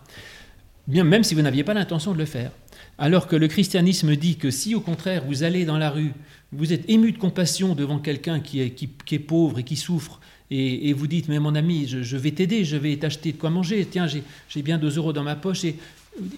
bien 0.87 1.05
même 1.05 1.25
si 1.25 1.35
vous 1.35 1.43
n'aviez 1.43 1.64
pas 1.64 1.75
l'intention 1.75 2.12
de 2.12 2.19
le 2.19 2.25
faire. 2.25 2.50
Alors 2.99 3.26
que 3.26 3.37
le 3.37 3.49
christianisme 3.49 4.14
dit 4.17 4.37
que 4.37 4.50
si 4.50 4.75
au 4.75 4.81
contraire 4.81 5.25
vous 5.26 5.43
allez 5.43 5.64
dans 5.64 5.79
la 5.79 5.90
rue, 5.90 6.12
vous 6.52 6.73
êtes 6.73 6.88
ému 6.88 7.12
de 7.12 7.19
compassion 7.19 7.75
devant 7.75 7.99
quelqu'un 7.99 8.40
qui 8.40 8.61
est, 8.61 8.71
qui, 8.71 9.14
est, 9.14 9.19
pauvre 9.19 9.59
et 9.59 9.64
qui 9.64 9.76
souffre, 9.76 10.21
et, 10.52 10.93
vous 10.93 11.07
dites, 11.07 11.29
mais 11.29 11.38
mon 11.38 11.55
ami, 11.55 11.87
je, 11.87 12.02
je 12.02 12.17
vais 12.17 12.33
t'aider, 12.33 12.64
je 12.64 12.76
vais 12.76 12.97
t'acheter 12.97 13.31
de 13.31 13.37
quoi 13.37 13.50
manger, 13.50 13.87
tiens, 13.88 14.09
j'ai 14.09 14.62
bien 14.62 14.79
2 14.79 14.97
euros 14.97 15.12
dans 15.12 15.23
ma 15.23 15.37
poche, 15.37 15.64
et 15.64 15.76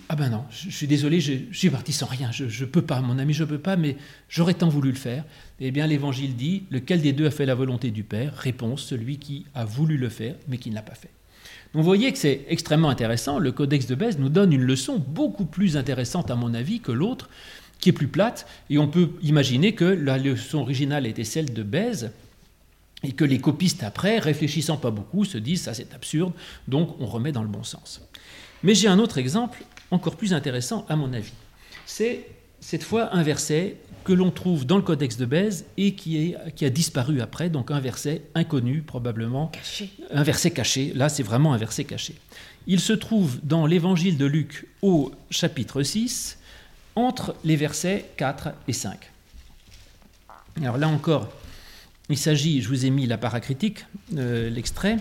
ah 0.08 0.16
ben 0.16 0.28
non, 0.28 0.44
je, 0.50 0.70
suis 0.70 0.86
désolé, 0.86 1.20
je, 1.20 1.32
suis 1.52 1.70
parti 1.70 1.92
sans 1.92 2.06
rien, 2.06 2.30
je 2.30 2.44
ne 2.44 2.68
peux 2.68 2.82
pas, 2.82 3.00
mon 3.00 3.18
ami, 3.18 3.32
je 3.32 3.42
ne 3.42 3.48
peux 3.48 3.58
pas, 3.58 3.76
mais 3.76 3.96
j'aurais 4.28 4.54
tant 4.54 4.68
voulu 4.68 4.90
le 4.90 4.96
faire. 4.96 5.24
Eh 5.60 5.70
bien, 5.70 5.86
l'Évangile 5.86 6.36
dit, 6.36 6.64
lequel 6.70 7.00
des 7.00 7.12
deux 7.12 7.26
a 7.26 7.30
fait 7.30 7.46
la 7.46 7.54
volonté 7.54 7.90
du 7.90 8.04
Père? 8.04 8.34
Réponse, 8.34 8.82
celui 8.82 9.18
qui 9.18 9.46
a 9.54 9.64
voulu 9.64 9.96
le 9.96 10.08
faire, 10.08 10.34
mais 10.48 10.58
qui 10.58 10.70
ne 10.70 10.74
l'a 10.74 10.82
pas 10.82 10.94
fait. 10.94 11.10
Donc 11.72 11.82
vous 11.82 11.88
voyez 11.88 12.12
que 12.12 12.18
c'est 12.18 12.44
extrêmement 12.48 12.90
intéressant, 12.90 13.38
le 13.38 13.50
Codex 13.50 13.86
de 13.86 13.94
Bèze 13.94 14.18
nous 14.18 14.28
donne 14.28 14.52
une 14.52 14.62
leçon 14.62 14.98
beaucoup 14.98 15.46
plus 15.46 15.76
intéressante 15.76 16.30
à 16.30 16.36
mon 16.36 16.52
avis 16.52 16.80
que 16.80 16.92
l'autre, 16.92 17.30
qui 17.80 17.88
est 17.88 17.92
plus 17.92 18.08
plate, 18.08 18.46
et 18.68 18.78
on 18.78 18.88
peut 18.88 19.12
imaginer 19.22 19.74
que 19.74 19.84
la 19.84 20.18
leçon 20.18 20.58
originale 20.58 21.06
était 21.06 21.24
celle 21.24 21.52
de 21.52 21.62
Bèze, 21.62 22.12
et 23.04 23.12
que 23.12 23.24
les 23.24 23.40
copistes 23.40 23.82
après, 23.82 24.18
réfléchissant 24.18 24.76
pas 24.76 24.90
beaucoup, 24.90 25.24
se 25.24 25.38
disent 25.38 25.62
ça 25.62 25.74
c'est 25.74 25.94
absurde, 25.94 26.32
donc 26.68 26.94
on 27.00 27.06
remet 27.06 27.32
dans 27.32 27.42
le 27.42 27.48
bon 27.48 27.64
sens. 27.64 28.00
Mais 28.62 28.74
j'ai 28.74 28.88
un 28.88 28.98
autre 28.98 29.18
exemple 29.18 29.64
encore 29.90 30.16
plus 30.16 30.32
intéressant 30.32 30.86
à 30.88 30.96
mon 30.96 31.12
avis. 31.12 31.32
C'est 31.86 32.26
cette 32.60 32.84
fois 32.84 33.14
un 33.14 33.22
verset 33.22 33.76
que 34.04 34.12
l'on 34.12 34.30
trouve 34.30 34.66
dans 34.66 34.76
le 34.76 34.82
Codex 34.82 35.16
de 35.16 35.26
Bèze 35.26 35.64
et 35.76 35.94
qui, 35.94 36.16
est, 36.18 36.54
qui 36.54 36.64
a 36.64 36.70
disparu 36.70 37.20
après, 37.20 37.50
donc 37.50 37.70
un 37.70 37.80
verset 37.80 38.22
inconnu 38.34 38.82
probablement. 38.82 39.48
Caché. 39.48 39.90
Un 40.10 40.22
verset 40.22 40.50
caché, 40.50 40.92
là 40.94 41.08
c'est 41.08 41.22
vraiment 41.22 41.52
un 41.52 41.56
verset 41.56 41.84
caché. 41.84 42.14
Il 42.66 42.80
se 42.80 42.92
trouve 42.92 43.38
dans 43.42 43.66
l'évangile 43.66 44.16
de 44.16 44.26
Luc 44.26 44.66
au 44.82 45.12
chapitre 45.30 45.82
6, 45.82 46.38
entre 46.94 47.34
les 47.44 47.56
versets 47.56 48.06
4 48.16 48.50
et 48.68 48.72
5. 48.72 48.98
Alors 50.58 50.78
là 50.78 50.88
encore, 50.88 51.28
il 52.08 52.18
s'agit, 52.18 52.60
je 52.60 52.68
vous 52.68 52.84
ai 52.84 52.90
mis 52.90 53.06
la 53.06 53.18
paracritique, 53.18 53.86
euh, 54.16 54.50
l'extrait. 54.50 54.98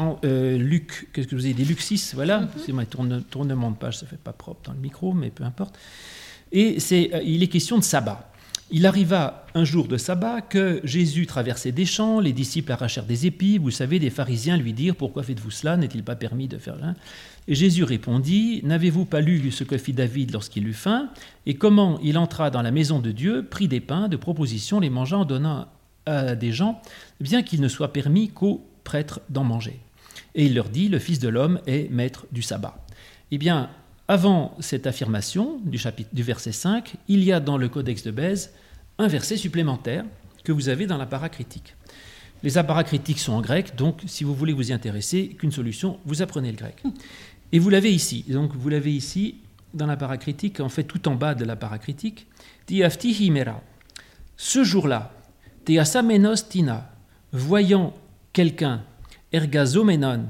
En 0.00 0.18
euh, 0.24 0.56
Luc, 0.56 1.08
qu'est-ce 1.12 1.26
que 1.26 1.36
je 1.36 1.42
vous 1.42 1.46
ai 1.46 1.52
dit 1.52 1.66
Luc 1.66 1.82
6, 1.82 2.14
voilà, 2.14 2.48
c'est 2.64 2.72
mon 2.72 2.86
tournement 2.86 3.70
de 3.70 3.76
page, 3.76 3.98
ça 3.98 4.06
fait 4.06 4.16
pas 4.16 4.32
propre 4.32 4.62
dans 4.64 4.72
le 4.72 4.78
micro, 4.78 5.12
mais 5.12 5.28
peu 5.28 5.44
importe. 5.44 5.78
Et 6.52 6.80
c'est, 6.80 7.10
euh, 7.12 7.22
il 7.22 7.42
est 7.42 7.48
question 7.48 7.76
de 7.76 7.84
sabbat. 7.84 8.32
Il 8.70 8.86
arriva 8.86 9.44
un 9.54 9.64
jour 9.64 9.88
de 9.88 9.98
sabbat 9.98 10.40
que 10.40 10.80
Jésus 10.84 11.26
traversait 11.26 11.72
des 11.72 11.84
champs, 11.84 12.18
les 12.18 12.32
disciples 12.32 12.72
arrachèrent 12.72 13.04
des 13.04 13.26
épis, 13.26 13.58
vous 13.58 13.70
savez, 13.70 13.98
des 13.98 14.08
pharisiens 14.08 14.56
lui 14.56 14.72
dirent 14.72 14.96
Pourquoi 14.96 15.22
faites-vous 15.22 15.50
cela 15.50 15.76
N'est-il 15.76 16.02
pas 16.02 16.16
permis 16.16 16.48
de 16.48 16.56
faire 16.56 16.78
Et 17.46 17.54
Jésus 17.54 17.84
répondit 17.84 18.62
N'avez-vous 18.64 19.04
pas 19.04 19.20
lu 19.20 19.50
ce 19.50 19.64
que 19.64 19.76
fit 19.76 19.92
David 19.92 20.32
lorsqu'il 20.32 20.66
eut 20.66 20.72
faim? 20.72 21.10
Et 21.44 21.56
comment 21.56 22.00
il 22.02 22.16
entra 22.16 22.48
dans 22.48 22.62
la 22.62 22.70
maison 22.70 23.00
de 23.00 23.12
Dieu, 23.12 23.44
prit 23.44 23.68
des 23.68 23.80
pains, 23.80 24.08
de 24.08 24.16
propositions, 24.16 24.80
les 24.80 24.88
mangeant, 24.88 25.20
en 25.20 25.24
donnant 25.26 25.68
à 26.06 26.34
des 26.36 26.52
gens, 26.52 26.80
bien 27.20 27.42
qu'il 27.42 27.60
ne 27.60 27.68
soit 27.68 27.92
permis 27.92 28.30
qu'aux 28.30 28.64
prêtres 28.82 29.20
d'en 29.28 29.44
manger. 29.44 29.78
Et 30.34 30.46
il 30.46 30.54
leur 30.54 30.68
dit 30.68 30.88
Le 30.88 30.98
Fils 30.98 31.18
de 31.18 31.28
l'homme 31.28 31.60
est 31.66 31.90
maître 31.90 32.26
du 32.32 32.42
sabbat. 32.42 32.84
Eh 33.30 33.38
bien, 33.38 33.70
avant 34.08 34.56
cette 34.60 34.86
affirmation 34.86 35.60
du, 35.64 35.78
chapitre, 35.78 36.10
du 36.12 36.22
verset 36.22 36.52
5, 36.52 36.94
il 37.08 37.22
y 37.22 37.32
a 37.32 37.40
dans 37.40 37.56
le 37.56 37.68
Codex 37.68 38.02
de 38.02 38.10
Bèze 38.10 38.52
un 38.98 39.06
verset 39.06 39.36
supplémentaire 39.36 40.04
que 40.44 40.52
vous 40.52 40.68
avez 40.68 40.86
dans 40.86 40.98
la 40.98 41.06
paracritique. 41.06 41.76
Les 42.42 42.58
aparacritiques 42.58 43.18
sont 43.18 43.34
en 43.34 43.40
grec, 43.40 43.76
donc 43.76 44.00
si 44.06 44.24
vous 44.24 44.34
voulez 44.34 44.52
vous 44.52 44.70
y 44.70 44.72
intéresser, 44.72 45.28
qu'une 45.28 45.52
solution, 45.52 45.98
vous 46.06 46.22
apprenez 46.22 46.50
le 46.50 46.56
grec. 46.56 46.82
Et 47.52 47.58
vous 47.58 47.70
l'avez 47.70 47.92
ici. 47.92 48.24
Donc 48.28 48.54
vous 48.54 48.68
l'avez 48.68 48.92
ici 48.92 49.36
dans 49.74 49.86
la 49.86 49.96
paracritique, 49.96 50.60
en 50.60 50.68
fait 50.68 50.84
tout 50.84 51.06
en 51.08 51.14
bas 51.14 51.34
de 51.34 51.44
la 51.44 51.56
paracritique. 51.56 52.26
Diafti 52.66 53.12
himera. 53.12 53.62
Ce 54.36 54.64
jour-là, 54.64 55.12
teasamenos 55.64 56.48
tina, 56.48 56.90
voyant 57.32 57.94
quelqu'un, 58.32 58.82
ergazomenon, 59.32 60.26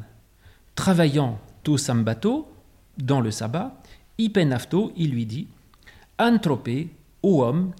travaillant 0.74 1.38
to 1.62 1.76
sambato, 1.76 2.48
dans 2.98 3.20
le 3.20 3.30
sabbat, 3.30 3.80
Ipenafto, 4.18 4.92
il 4.96 5.12
lui 5.12 5.24
dit 5.24 5.46
Anthropé, 6.18 6.88
ô 7.22 7.42
homme, 7.42 7.72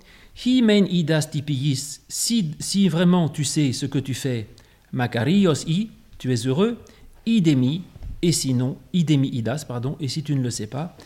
hi 0.44 0.62
men 0.62 0.86
idas 0.88 1.28
tipiis, 1.30 2.00
si, 2.08 2.88
vraiment 2.88 3.28
tu 3.28 3.44
sais 3.44 3.72
ce 3.72 3.84
que 3.84 3.98
tu 3.98 4.14
fais, 4.14 4.48
makarios 4.92 5.66
i, 5.66 5.90
tu 6.16 6.32
es 6.32 6.46
heureux, 6.46 6.78
idemi, 7.26 7.82
et 8.22 8.32
sinon, 8.32 8.78
idemi 8.92 9.28
idas, 9.28 9.64
pardon, 9.66 9.96
et 10.00 10.08
si 10.08 10.22
tu 10.22 10.34
ne 10.34 10.42
le 10.42 10.50
sais 10.50 10.66
pas, 10.66 10.96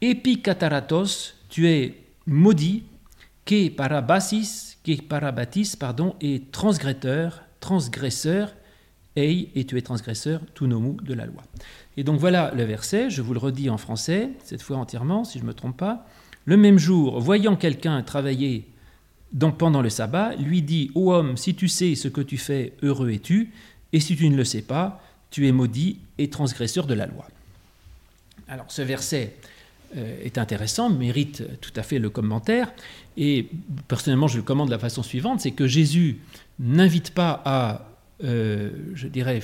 epikataratos, 0.00 1.34
tu 1.50 1.68
es 1.68 2.02
maudit, 2.26 2.84
ke 3.44 3.68
parabasis, 3.68 4.78
ke 4.84 5.00
parabatis, 5.02 5.76
pardon, 5.76 6.14
et 6.20 6.42
transgresseur, 6.52 7.42
transgresseur, 7.60 8.54
et 9.16 9.64
tu 9.66 9.76
es 9.76 9.82
transgresseur, 9.82 10.40
tout 10.54 10.66
nomu 10.66 10.96
de 11.02 11.14
la 11.14 11.26
loi. 11.26 11.42
Et 11.96 12.04
donc 12.04 12.20
voilà 12.20 12.52
le 12.54 12.62
verset, 12.64 13.10
je 13.10 13.22
vous 13.22 13.32
le 13.32 13.40
redis 13.40 13.70
en 13.70 13.78
français, 13.78 14.30
cette 14.44 14.62
fois 14.62 14.76
entièrement, 14.76 15.24
si 15.24 15.38
je 15.38 15.42
ne 15.42 15.48
me 15.48 15.54
trompe 15.54 15.76
pas. 15.76 16.06
Le 16.44 16.56
même 16.56 16.78
jour, 16.78 17.20
voyant 17.20 17.56
quelqu'un 17.56 18.00
travailler 18.02 18.68
pendant 19.58 19.82
le 19.82 19.90
sabbat, 19.90 20.36
lui 20.36 20.62
dit 20.62 20.90
Ô 20.94 21.12
homme, 21.12 21.36
si 21.36 21.54
tu 21.54 21.68
sais 21.68 21.94
ce 21.94 22.08
que 22.08 22.20
tu 22.20 22.38
fais, 22.38 22.72
heureux 22.82 23.10
es-tu, 23.10 23.50
et 23.92 24.00
si 24.00 24.16
tu 24.16 24.28
ne 24.28 24.36
le 24.36 24.44
sais 24.44 24.62
pas, 24.62 25.02
tu 25.30 25.46
es 25.46 25.52
maudit 25.52 25.98
et 26.18 26.30
transgresseur 26.30 26.86
de 26.86 26.94
la 26.94 27.06
loi. 27.06 27.26
Alors 28.48 28.66
ce 28.68 28.82
verset 28.82 29.34
euh, 29.96 30.24
est 30.24 30.38
intéressant, 30.38 30.90
mérite 30.90 31.42
tout 31.60 31.72
à 31.76 31.82
fait 31.82 31.98
le 31.98 32.08
commentaire, 32.08 32.72
et 33.16 33.48
personnellement 33.88 34.28
je 34.28 34.36
le 34.36 34.42
commande 34.42 34.68
de 34.68 34.72
la 34.72 34.78
façon 34.78 35.02
suivante 35.02 35.40
c'est 35.40 35.50
que 35.50 35.66
Jésus 35.66 36.18
n'invite 36.58 37.10
pas 37.10 37.42
à, 37.44 37.87
euh, 38.24 38.70
je 38.94 39.08
dirais, 39.08 39.40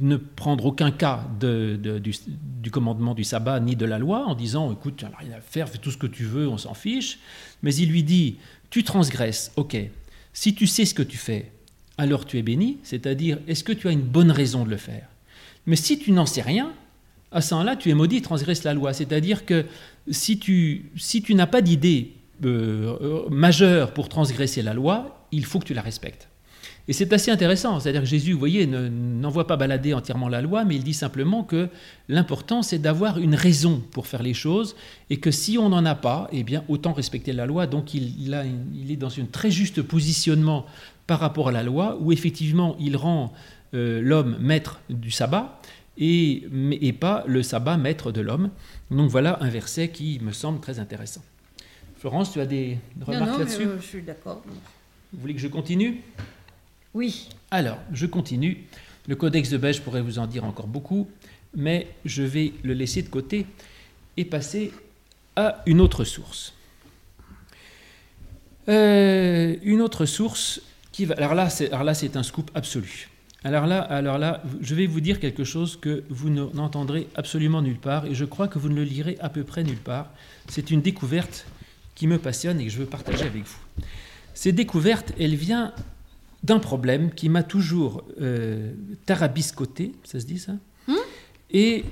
ne 0.00 0.16
prendre 0.16 0.64
aucun 0.66 0.90
cas 0.90 1.26
du, 1.40 2.70
commandement 2.70 3.14
du 3.14 3.24
sabbat 3.24 3.60
ni 3.60 3.76
de 3.76 3.84
la 3.84 3.98
loi 3.98 4.26
en 4.26 4.34
disant 4.34 4.72
écoute, 4.72 5.04
rien 5.18 5.36
à 5.36 5.40
faire, 5.40 5.68
fais 5.68 5.78
tout 5.78 5.90
ce 5.90 5.98
que 5.98 6.06
tu 6.06 6.24
veux, 6.24 6.48
on 6.48 6.58
s'en 6.58 6.74
fiche. 6.74 7.18
Mais 7.62 7.74
il 7.74 7.90
lui 7.90 8.02
dit 8.02 8.36
tu 8.70 8.82
transgresses, 8.82 9.52
ok. 9.56 9.76
Si 10.32 10.54
tu 10.54 10.66
sais 10.66 10.84
ce 10.84 10.94
que 10.94 11.02
tu 11.02 11.16
fais, 11.16 11.52
alors 11.96 12.26
tu 12.26 12.38
es 12.38 12.42
béni, 12.42 12.78
c'est-à-dire 12.82 13.38
est-ce 13.46 13.62
que 13.62 13.72
tu 13.72 13.86
as 13.88 13.92
une 13.92 14.02
bonne 14.02 14.30
raison 14.30 14.64
de 14.64 14.70
le 14.70 14.76
faire? 14.76 15.08
Mais 15.66 15.76
si 15.76 15.98
tu 15.98 16.12
n'en 16.12 16.26
sais 16.26 16.42
rien, 16.42 16.72
à 17.30 17.40
ce 17.40 17.54
moment-là, 17.54 17.76
tu 17.76 17.90
es 17.90 17.94
maudit, 17.94 18.22
transgresses 18.22 18.64
la 18.64 18.74
loi. 18.74 18.92
C'est-à-dire 18.92 19.44
que 19.44 19.66
si 20.10 20.38
tu, 20.38 20.90
si 20.96 21.22
tu 21.22 21.34
n'as 21.34 21.46
pas 21.46 21.62
d'idée 21.62 22.12
euh, 22.44 22.96
euh, 23.00 23.28
majeure 23.28 23.92
pour 23.92 24.08
transgresser 24.08 24.62
la 24.62 24.74
loi, 24.74 25.26
il 25.32 25.44
faut 25.44 25.58
que 25.58 25.64
tu 25.64 25.74
la 25.74 25.82
respectes. 25.82 26.28
Et 26.86 26.92
c'est 26.92 27.10
assez 27.14 27.30
intéressant, 27.30 27.80
c'est-à-dire 27.80 28.02
que 28.02 28.06
Jésus, 28.06 28.32
vous 28.34 28.38
voyez, 28.38 28.66
n'envoie 28.66 29.46
pas 29.46 29.56
balader 29.56 29.94
entièrement 29.94 30.28
la 30.28 30.42
loi, 30.42 30.66
mais 30.66 30.76
il 30.76 30.84
dit 30.84 30.92
simplement 30.92 31.42
que 31.42 31.70
l'important, 32.10 32.62
c'est 32.62 32.78
d'avoir 32.78 33.18
une 33.18 33.34
raison 33.34 33.82
pour 33.92 34.06
faire 34.06 34.22
les 34.22 34.34
choses, 34.34 34.76
et 35.08 35.16
que 35.16 35.30
si 35.30 35.56
on 35.56 35.70
n'en 35.70 35.86
a 35.86 35.94
pas, 35.94 36.28
eh 36.30 36.42
bien, 36.42 36.62
autant 36.68 36.92
respecter 36.92 37.32
la 37.32 37.46
loi. 37.46 37.66
Donc 37.66 37.94
il, 37.94 38.34
a, 38.34 38.44
il 38.44 38.90
est 38.90 38.96
dans 38.96 39.08
un 39.18 39.24
très 39.24 39.50
juste 39.50 39.80
positionnement 39.80 40.66
par 41.06 41.20
rapport 41.20 41.48
à 41.48 41.52
la 41.52 41.62
loi, 41.62 41.96
où 42.00 42.12
effectivement, 42.12 42.76
il 42.78 42.98
rend 42.98 43.32
euh, 43.72 44.02
l'homme 44.02 44.36
maître 44.38 44.80
du 44.90 45.10
sabbat, 45.10 45.58
et, 45.96 46.42
et 46.82 46.92
pas 46.92 47.24
le 47.26 47.42
sabbat 47.42 47.78
maître 47.78 48.12
de 48.12 48.20
l'homme. 48.20 48.50
Donc 48.90 49.08
voilà 49.10 49.38
un 49.40 49.48
verset 49.48 49.88
qui 49.88 50.20
me 50.22 50.32
semble 50.32 50.60
très 50.60 50.78
intéressant. 50.80 51.22
Florence, 51.96 52.30
tu 52.30 52.40
as 52.40 52.46
des 52.46 52.78
remarques 53.00 53.38
là-dessus? 53.38 53.62
euh, 53.62 53.80
Je 53.80 53.86
suis 53.86 54.02
d'accord. 54.02 54.42
Vous 55.12 55.20
voulez 55.20 55.34
que 55.34 55.40
je 55.40 55.48
continue? 55.48 56.02
Oui. 56.94 57.28
Alors, 57.50 57.78
je 57.92 58.06
continue. 58.06 58.64
Le 59.06 59.16
codex 59.16 59.50
de 59.50 59.58
Beige 59.58 59.82
pourrait 59.82 60.00
vous 60.00 60.18
en 60.18 60.26
dire 60.26 60.44
encore 60.44 60.66
beaucoup, 60.66 61.08
mais 61.54 61.88
je 62.04 62.22
vais 62.22 62.52
le 62.62 62.72
laisser 62.72 63.02
de 63.02 63.08
côté 63.08 63.46
et 64.16 64.24
passer 64.24 64.72
à 65.36 65.62
une 65.66 65.80
autre 65.80 66.04
source. 66.04 66.54
Euh, 68.68 69.56
une 69.62 69.82
autre 69.82 70.06
source 70.06 70.62
qui 70.90 71.04
va. 71.04 71.14
Alors 71.16 71.34
là, 71.34 71.50
c'est 71.50 72.16
un 72.16 72.22
scoop 72.22 72.50
absolu. 72.54 73.10
Alors 73.46 73.66
là, 73.66 73.80
alors 73.80 74.16
là, 74.16 74.42
je 74.62 74.74
vais 74.74 74.86
vous 74.86 75.00
dire 75.00 75.20
quelque 75.20 75.44
chose 75.44 75.76
que 75.78 76.02
vous 76.08 76.30
n'entendrez 76.30 77.08
absolument 77.14 77.60
nulle 77.60 77.78
part, 77.78 78.06
et 78.06 78.14
je 78.14 78.24
crois 78.24 78.48
que 78.48 78.58
vous 78.58 78.70
ne 78.70 78.74
le 78.74 78.84
lirez 78.84 79.18
à 79.20 79.28
peu 79.28 79.44
près 79.44 79.64
nulle 79.64 79.76
part. 79.76 80.10
C'est 80.48 80.70
une 80.70 80.80
découverte 80.80 81.46
qui 81.94 82.06
me 82.06 82.18
passionne 82.18 82.58
et 82.58 82.64
que 82.64 82.70
je 82.70 82.78
veux 82.78 82.86
partager 82.86 83.24
avec 83.24 83.44
vous. 83.44 83.84
Cette 84.32 84.54
découverte, 84.54 85.12
elle 85.20 85.34
vient 85.34 85.74
d'un 86.44 86.58
problème 86.58 87.10
qui 87.10 87.28
m'a 87.30 87.42
toujours 87.42 88.04
euh, 88.20 88.74
tarabiscoté, 89.06 89.92
ça 90.04 90.20
se 90.20 90.26
dit 90.26 90.38
ça? 90.38 90.52
Hmm? 90.86 90.92
Et 91.50 91.84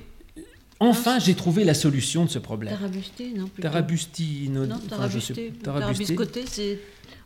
enfin, 0.78 1.18
j'ai 1.18 1.34
trouvé 1.34 1.64
la 1.64 1.72
solution 1.72 2.26
de 2.26 2.30
ce 2.30 2.38
problème. 2.38 2.74
Tarabusté, 2.74 3.32
non 3.34 3.48
Tarabusti, 3.60 4.50
non, 4.50 4.66
non 4.66 4.78
tarabusté. 4.78 5.52
Tarabiscoté, 5.62 6.44
c'est... 6.46 6.78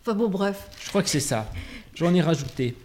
Enfin 0.03 0.15
bon, 0.15 0.29
bref. 0.29 0.69
Je 0.81 0.89
crois 0.89 1.03
que 1.03 1.09
c'est 1.09 1.19
ça. 1.19 1.53
J'en 1.95 2.15
ai 2.15 2.21
rajouté. 2.21 2.77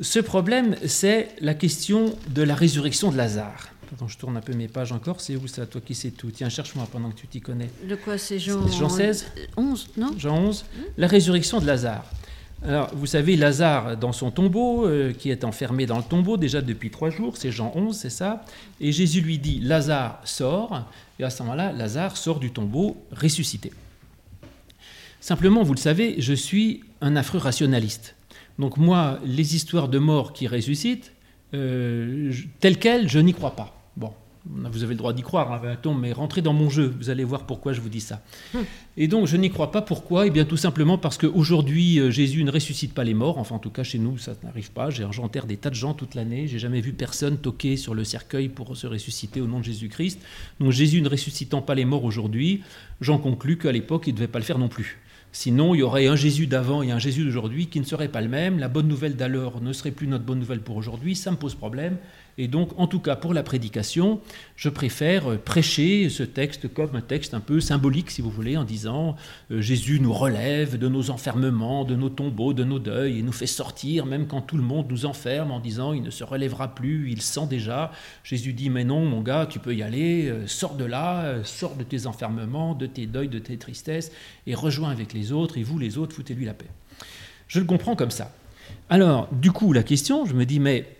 Ce 0.00 0.18
problème, 0.18 0.74
c'est 0.84 1.28
la 1.40 1.54
question 1.54 2.16
de 2.28 2.42
la 2.42 2.56
résurrection 2.56 3.12
de 3.12 3.16
Lazare. 3.16 3.68
Attends, 3.92 4.08
je 4.08 4.18
tourne 4.18 4.36
un 4.36 4.40
peu 4.40 4.52
mes 4.52 4.66
pages 4.66 4.90
encore. 4.90 5.20
C'est 5.20 5.36
où 5.36 5.46
ça, 5.46 5.64
toi 5.64 5.80
qui 5.80 5.94
sais 5.94 6.10
tout? 6.10 6.32
Tiens, 6.32 6.48
cherche-moi 6.48 6.88
pendant 6.90 7.10
que 7.10 7.20
tu 7.20 7.28
t'y 7.28 7.40
connais. 7.40 7.70
De 7.88 7.94
quoi 7.94 8.18
c'est 8.18 8.40
Jean... 8.40 8.66
Jean 8.66 8.88
16 8.88 9.26
11, 9.56 9.88
non? 9.96 10.10
Jean 10.18 10.38
11. 10.38 10.64
La 10.98 11.06
résurrection 11.06 11.60
de 11.60 11.66
Lazare. 11.66 12.04
Alors, 12.64 12.90
vous 12.94 13.06
savez, 13.06 13.36
Lazare 13.36 13.96
dans 13.96 14.12
son 14.12 14.30
tombeau, 14.30 14.86
euh, 14.86 15.12
qui 15.12 15.30
est 15.30 15.44
enfermé 15.44 15.86
dans 15.86 15.98
le 15.98 16.02
tombeau 16.02 16.36
déjà 16.36 16.62
depuis 16.62 16.90
trois 16.90 17.10
jours, 17.10 17.36
c'est 17.36 17.52
Jean 17.52 17.70
11, 17.74 17.94
c'est 17.94 18.10
ça. 18.10 18.44
Et 18.80 18.92
Jésus 18.92 19.20
lui 19.20 19.38
dit 19.38 19.60
Lazare 19.60 20.20
sort, 20.24 20.84
et 21.18 21.24
à 21.24 21.30
ce 21.30 21.42
moment-là, 21.42 21.72
Lazare 21.72 22.16
sort 22.16 22.40
du 22.40 22.50
tombeau 22.50 22.96
ressuscité. 23.12 23.72
Simplement, 25.20 25.62
vous 25.62 25.74
le 25.74 25.78
savez, 25.78 26.16
je 26.18 26.32
suis 26.32 26.82
un 27.00 27.14
affreux 27.16 27.38
rationaliste. 27.38 28.14
Donc, 28.58 28.78
moi, 28.78 29.20
les 29.24 29.54
histoires 29.54 29.88
de 29.88 29.98
morts 29.98 30.32
qui 30.32 30.46
ressuscitent, 30.46 31.12
euh, 31.52 32.32
telles 32.60 32.78
quelles, 32.78 33.08
je 33.08 33.18
n'y 33.18 33.34
crois 33.34 33.54
pas. 33.54 33.75
Vous 34.48 34.82
avez 34.82 34.94
le 34.94 34.98
droit 34.98 35.12
d'y 35.12 35.22
croire, 35.22 35.52
hein, 35.52 35.94
mais 36.00 36.12
rentrez 36.12 36.42
dans 36.42 36.52
mon 36.52 36.70
jeu, 36.70 36.94
vous 36.98 37.10
allez 37.10 37.24
voir 37.24 37.46
pourquoi 37.46 37.72
je 37.72 37.80
vous 37.80 37.88
dis 37.88 38.00
ça. 38.00 38.22
Et 38.96 39.08
donc 39.08 39.26
je 39.26 39.36
n'y 39.36 39.50
crois 39.50 39.70
pas, 39.70 39.82
pourquoi? 39.82 40.26
Eh 40.26 40.30
bien 40.30 40.44
tout 40.44 40.56
simplement 40.56 40.98
parce 40.98 41.18
qu'aujourd'hui 41.18 41.98
euh, 41.98 42.10
Jésus 42.10 42.44
ne 42.44 42.50
ressuscite 42.50 42.94
pas 42.94 43.04
les 43.04 43.14
morts, 43.14 43.38
enfin 43.38 43.56
en 43.56 43.58
tout 43.58 43.70
cas 43.70 43.82
chez 43.82 43.98
nous 43.98 44.18
ça 44.18 44.32
n'arrive 44.42 44.70
pas, 44.70 44.90
j'enterre 44.90 45.46
des 45.46 45.56
tas 45.56 45.70
de 45.70 45.74
gens 45.74 45.94
toute 45.94 46.14
l'année, 46.14 46.46
j'ai 46.46 46.58
jamais 46.58 46.80
vu 46.80 46.92
personne 46.92 47.38
toquer 47.38 47.76
sur 47.76 47.94
le 47.94 48.04
cercueil 48.04 48.48
pour 48.48 48.76
se 48.76 48.86
ressusciter 48.86 49.40
au 49.40 49.46
nom 49.46 49.58
de 49.58 49.64
Jésus-Christ. 49.64 50.20
Donc 50.60 50.70
Jésus 50.70 51.02
ne 51.02 51.08
ressuscitant 51.08 51.62
pas 51.62 51.74
les 51.74 51.84
morts 51.84 52.04
aujourd'hui, 52.04 52.62
j'en 53.00 53.18
conclus 53.18 53.58
qu'à 53.58 53.72
l'époque 53.72 54.04
il 54.06 54.12
ne 54.12 54.16
devait 54.16 54.28
pas 54.28 54.38
le 54.38 54.44
faire 54.44 54.58
non 54.58 54.68
plus. 54.68 55.00
Sinon, 55.32 55.74
il 55.74 55.80
y 55.80 55.82
aurait 55.82 56.06
un 56.06 56.16
Jésus 56.16 56.46
d'avant 56.46 56.82
et 56.82 56.92
un 56.92 56.98
Jésus 56.98 57.22
d'aujourd'hui 57.22 57.66
qui 57.66 57.78
ne 57.78 57.84
serait 57.84 58.08
pas 58.08 58.22
le 58.22 58.28
même. 58.28 58.58
La 58.58 58.68
bonne 58.68 58.88
nouvelle 58.88 59.16
d'alors 59.16 59.60
ne 59.60 59.74
serait 59.74 59.90
plus 59.90 60.06
notre 60.06 60.24
bonne 60.24 60.38
nouvelle 60.38 60.60
pour 60.60 60.76
aujourd'hui. 60.76 61.14
Ça 61.14 61.30
me 61.30 61.36
pose 61.36 61.54
problème. 61.54 61.98
Et 62.38 62.48
donc, 62.48 62.70
en 62.78 62.86
tout 62.86 63.00
cas, 63.00 63.16
pour 63.16 63.32
la 63.32 63.42
prédication, 63.42 64.20
je 64.56 64.68
préfère 64.68 65.38
prêcher 65.40 66.10
ce 66.10 66.22
texte 66.22 66.72
comme 66.72 66.94
un 66.94 67.00
texte 67.00 67.32
un 67.32 67.40
peu 67.40 67.60
symbolique, 67.60 68.10
si 68.10 68.20
vous 68.20 68.30
voulez, 68.30 68.58
en 68.58 68.64
disant 68.64 69.16
euh, 69.50 69.62
Jésus 69.62 70.00
nous 70.00 70.12
relève 70.12 70.78
de 70.78 70.88
nos 70.88 71.10
enfermements, 71.10 71.84
de 71.84 71.94
nos 71.94 72.10
tombeaux, 72.10 72.52
de 72.52 72.64
nos 72.64 72.78
deuils, 72.78 73.18
et 73.18 73.22
nous 73.22 73.32
fait 73.32 73.46
sortir, 73.46 74.04
même 74.04 74.26
quand 74.26 74.42
tout 74.42 74.58
le 74.58 74.62
monde 74.62 74.86
nous 74.90 75.06
enferme, 75.06 75.50
en 75.50 75.60
disant 75.60 75.94
Il 75.94 76.02
ne 76.02 76.10
se 76.10 76.24
relèvera 76.24 76.74
plus, 76.74 77.10
il 77.10 77.22
sent 77.22 77.46
déjà. 77.48 77.90
Jésus 78.22 78.52
dit 78.52 78.68
Mais 78.68 78.84
non, 78.84 79.06
mon 79.06 79.22
gars, 79.22 79.46
tu 79.46 79.58
peux 79.58 79.74
y 79.74 79.82
aller, 79.82 80.28
euh, 80.28 80.46
sors 80.46 80.74
de 80.74 80.84
là, 80.84 81.24
euh, 81.24 81.44
sors 81.44 81.74
de 81.74 81.84
tes 81.84 82.06
enfermements, 82.06 82.74
de 82.74 82.86
tes 82.86 83.06
deuils, 83.06 83.28
de 83.28 83.38
tes 83.38 83.56
tristesses, 83.56 84.12
et 84.46 84.54
rejoins 84.54 84.90
avec 84.90 85.14
les 85.14 85.32
autres, 85.32 85.56
et 85.56 85.62
vous, 85.62 85.78
les 85.78 85.96
autres, 85.96 86.14
foutez-lui 86.14 86.44
la 86.44 86.54
paix. 86.54 86.66
Je 87.48 87.60
le 87.60 87.64
comprends 87.64 87.96
comme 87.96 88.10
ça. 88.10 88.32
Alors, 88.90 89.28
du 89.32 89.52
coup, 89.52 89.72
la 89.72 89.82
question, 89.82 90.26
je 90.26 90.34
me 90.34 90.44
dis, 90.44 90.60
mais 90.60 90.95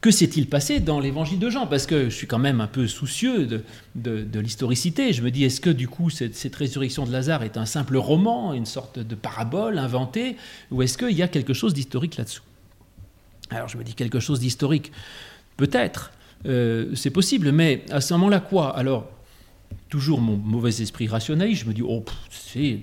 que 0.00 0.10
s'est-il 0.10 0.48
passé 0.48 0.80
dans 0.80 1.00
l'évangile 1.00 1.38
de 1.38 1.50
Jean? 1.50 1.66
Parce 1.66 1.86
que 1.86 2.04
je 2.04 2.14
suis 2.14 2.26
quand 2.26 2.38
même 2.38 2.60
un 2.60 2.66
peu 2.66 2.86
soucieux 2.86 3.46
de, 3.94 4.40
l'historicité. 4.40 5.12
Je 5.12 5.22
me 5.22 5.30
dis, 5.30 5.44
est-ce 5.44 5.60
que 5.60 5.70
du 5.70 5.88
coup, 5.88 6.10
cette, 6.10 6.56
résurrection 6.56 7.04
de 7.04 7.12
Lazare 7.12 7.42
est 7.42 7.56
un 7.56 7.66
simple 7.66 7.96
roman, 7.96 8.54
une 8.54 8.66
sorte 8.66 8.98
de 8.98 9.14
parabole 9.14 9.78
inventée, 9.78 10.36
ou 10.70 10.82
est-ce 10.82 10.96
qu'il 10.96 11.12
y 11.16 11.22
a 11.22 11.28
quelque 11.28 11.52
chose 11.52 11.74
d'historique 11.74 12.16
là-dessous? 12.16 12.42
Alors 13.50 13.68
je 13.68 13.76
me 13.76 13.84
dis, 13.84 13.94
quelque 13.94 14.20
chose 14.20 14.40
d'historique, 14.40 14.90
peut-être, 15.56 16.12
euh, 16.46 16.94
c'est 16.94 17.10
possible, 17.10 17.52
mais 17.52 17.84
à 17.90 18.00
ce 18.00 18.14
moment-là, 18.14 18.40
quoi? 18.40 18.76
Alors, 18.76 19.10
toujours 19.94 20.20
mon 20.20 20.36
mauvais 20.36 20.82
esprit 20.82 21.06
rationnel, 21.06 21.54
je 21.54 21.66
me 21.66 21.72
dis, 21.72 21.82
oh, 21.86 22.04
c'est 22.28 22.80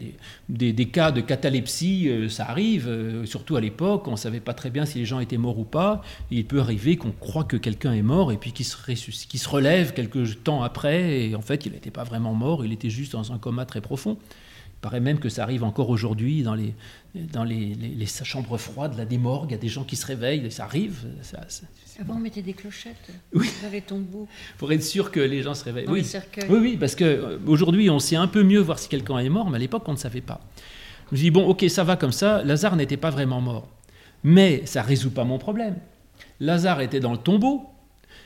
des, 0.48 0.72
des, 0.72 0.86
cas 0.86 1.12
de 1.12 1.20
catalepsie, 1.20 2.08
euh, 2.08 2.30
ça 2.30 2.46
arrive, 2.46 2.88
euh, 2.88 3.26
surtout 3.26 3.58
à 3.58 3.60
l'époque, 3.60 4.08
on 4.08 4.12
ne 4.12 4.16
savait 4.16 4.40
pas 4.40 4.54
très 4.54 4.70
bien 4.70 4.86
si 4.86 4.98
les 5.00 5.04
gens 5.04 5.20
étaient 5.20 5.36
morts 5.36 5.60
ou 5.60 5.66
pas. 5.66 6.04
il 6.32 6.46
peut 6.46 6.62
arriver 6.62 6.96
qu'on 6.96 7.12
croit 7.12 7.44
que 7.44 7.58
quelqu'un 7.58 7.92
est 7.92 8.02
mort 8.02 8.32
et 8.32 8.38
puis 8.38 8.54
qu'il 8.54 8.66
se, 8.66 8.78
se 8.78 9.50
relève 9.50 9.92
quelques 9.92 10.42
temps 10.42 10.64
après, 10.64 11.28
et 11.28 11.36
en 11.36 11.42
fait, 11.42 11.66
il 11.66 11.74
n'était 11.74 11.92
pas 11.92 12.06
vraiment 12.06 12.34
mort, 12.34 12.64
il 12.64 12.72
était 12.72 12.90
juste 12.90 13.12
dans 13.12 13.34
un 13.34 13.38
coma 13.38 13.66
très 13.66 13.82
profond. 13.82 14.18
Il 14.82 14.90
paraît 14.90 15.00
même 15.00 15.20
que 15.20 15.30
ça 15.30 15.44
arrive 15.44 15.64
encore 15.64 15.92
aujourd'hui 15.92 16.42
dans 16.42 16.56
les, 16.56 16.74
dans 17.14 17.44
les, 17.44 17.76
les, 17.76 18.06
chambres 18.08 18.58
froides, 18.58 18.98
là, 18.98 19.06
des 19.06 19.20
morgues, 19.20 19.52
il 19.52 19.52
y 19.52 19.56
a 19.56 19.60
des 19.60 19.68
gens 19.68 19.84
qui 19.84 19.96
se 19.96 20.08
réveillent, 20.08 20.50
ça 20.50 20.64
arrive. 20.64 21.06
Ça, 21.22 21.42
Avant, 22.00 22.16
on 22.16 22.20
mettait 22.20 22.42
des 22.42 22.54
clochettes 22.54 23.12
oui. 23.32 23.48
dans 23.62 23.70
les 23.70 23.82
tombeaux. 23.82 24.28
Pour 24.58 24.74
être 24.74 24.82
sûr 24.82 25.12
que 25.12 25.20
les 25.20 25.44
gens 25.44 25.54
se 25.54 25.66
réveillent. 25.66 25.86
oui. 25.88 26.04
oui, 26.50 26.58
oui, 26.60 26.78
parce 26.78 26.96
qu'aujourd'hui, 26.96 27.92
on 27.92 28.00
sait 28.00 28.16
un 28.16 28.26
peu 28.26 28.42
mieux 28.42 28.58
voir 28.58 28.80
si 28.80 28.90
quelqu'un 28.90 29.20
est 29.20 29.30
mort, 29.30 29.52
mais 29.52 29.58
à 29.58 29.60
l'époque, 29.60 29.84
on 29.86 29.92
ne 29.92 29.98
savait 29.98 30.20
pas. 30.20 30.42
Je 31.12 31.16
me 31.16 31.22
dis, 31.22 31.30
bon, 31.30 31.46
ok, 31.46 31.64
ça 31.70 31.84
va 31.84 31.96
comme 31.96 32.12
ça, 32.12 32.42
Lazare 32.42 32.76
n'était 32.76 32.98
pas 32.98 33.12
vraiment 33.12 33.40
mort. 33.40 33.68
Mais 34.24 34.66
ça 34.66 34.82
ne 34.82 34.88
résout 34.88 35.12
pas 35.12 35.26
mon 35.26 35.38
problème. 35.38 35.76
Lazare 36.40 36.82
était 36.82 37.00
dans 37.00 37.12
le 37.12 37.20
tombeau. 37.20 37.68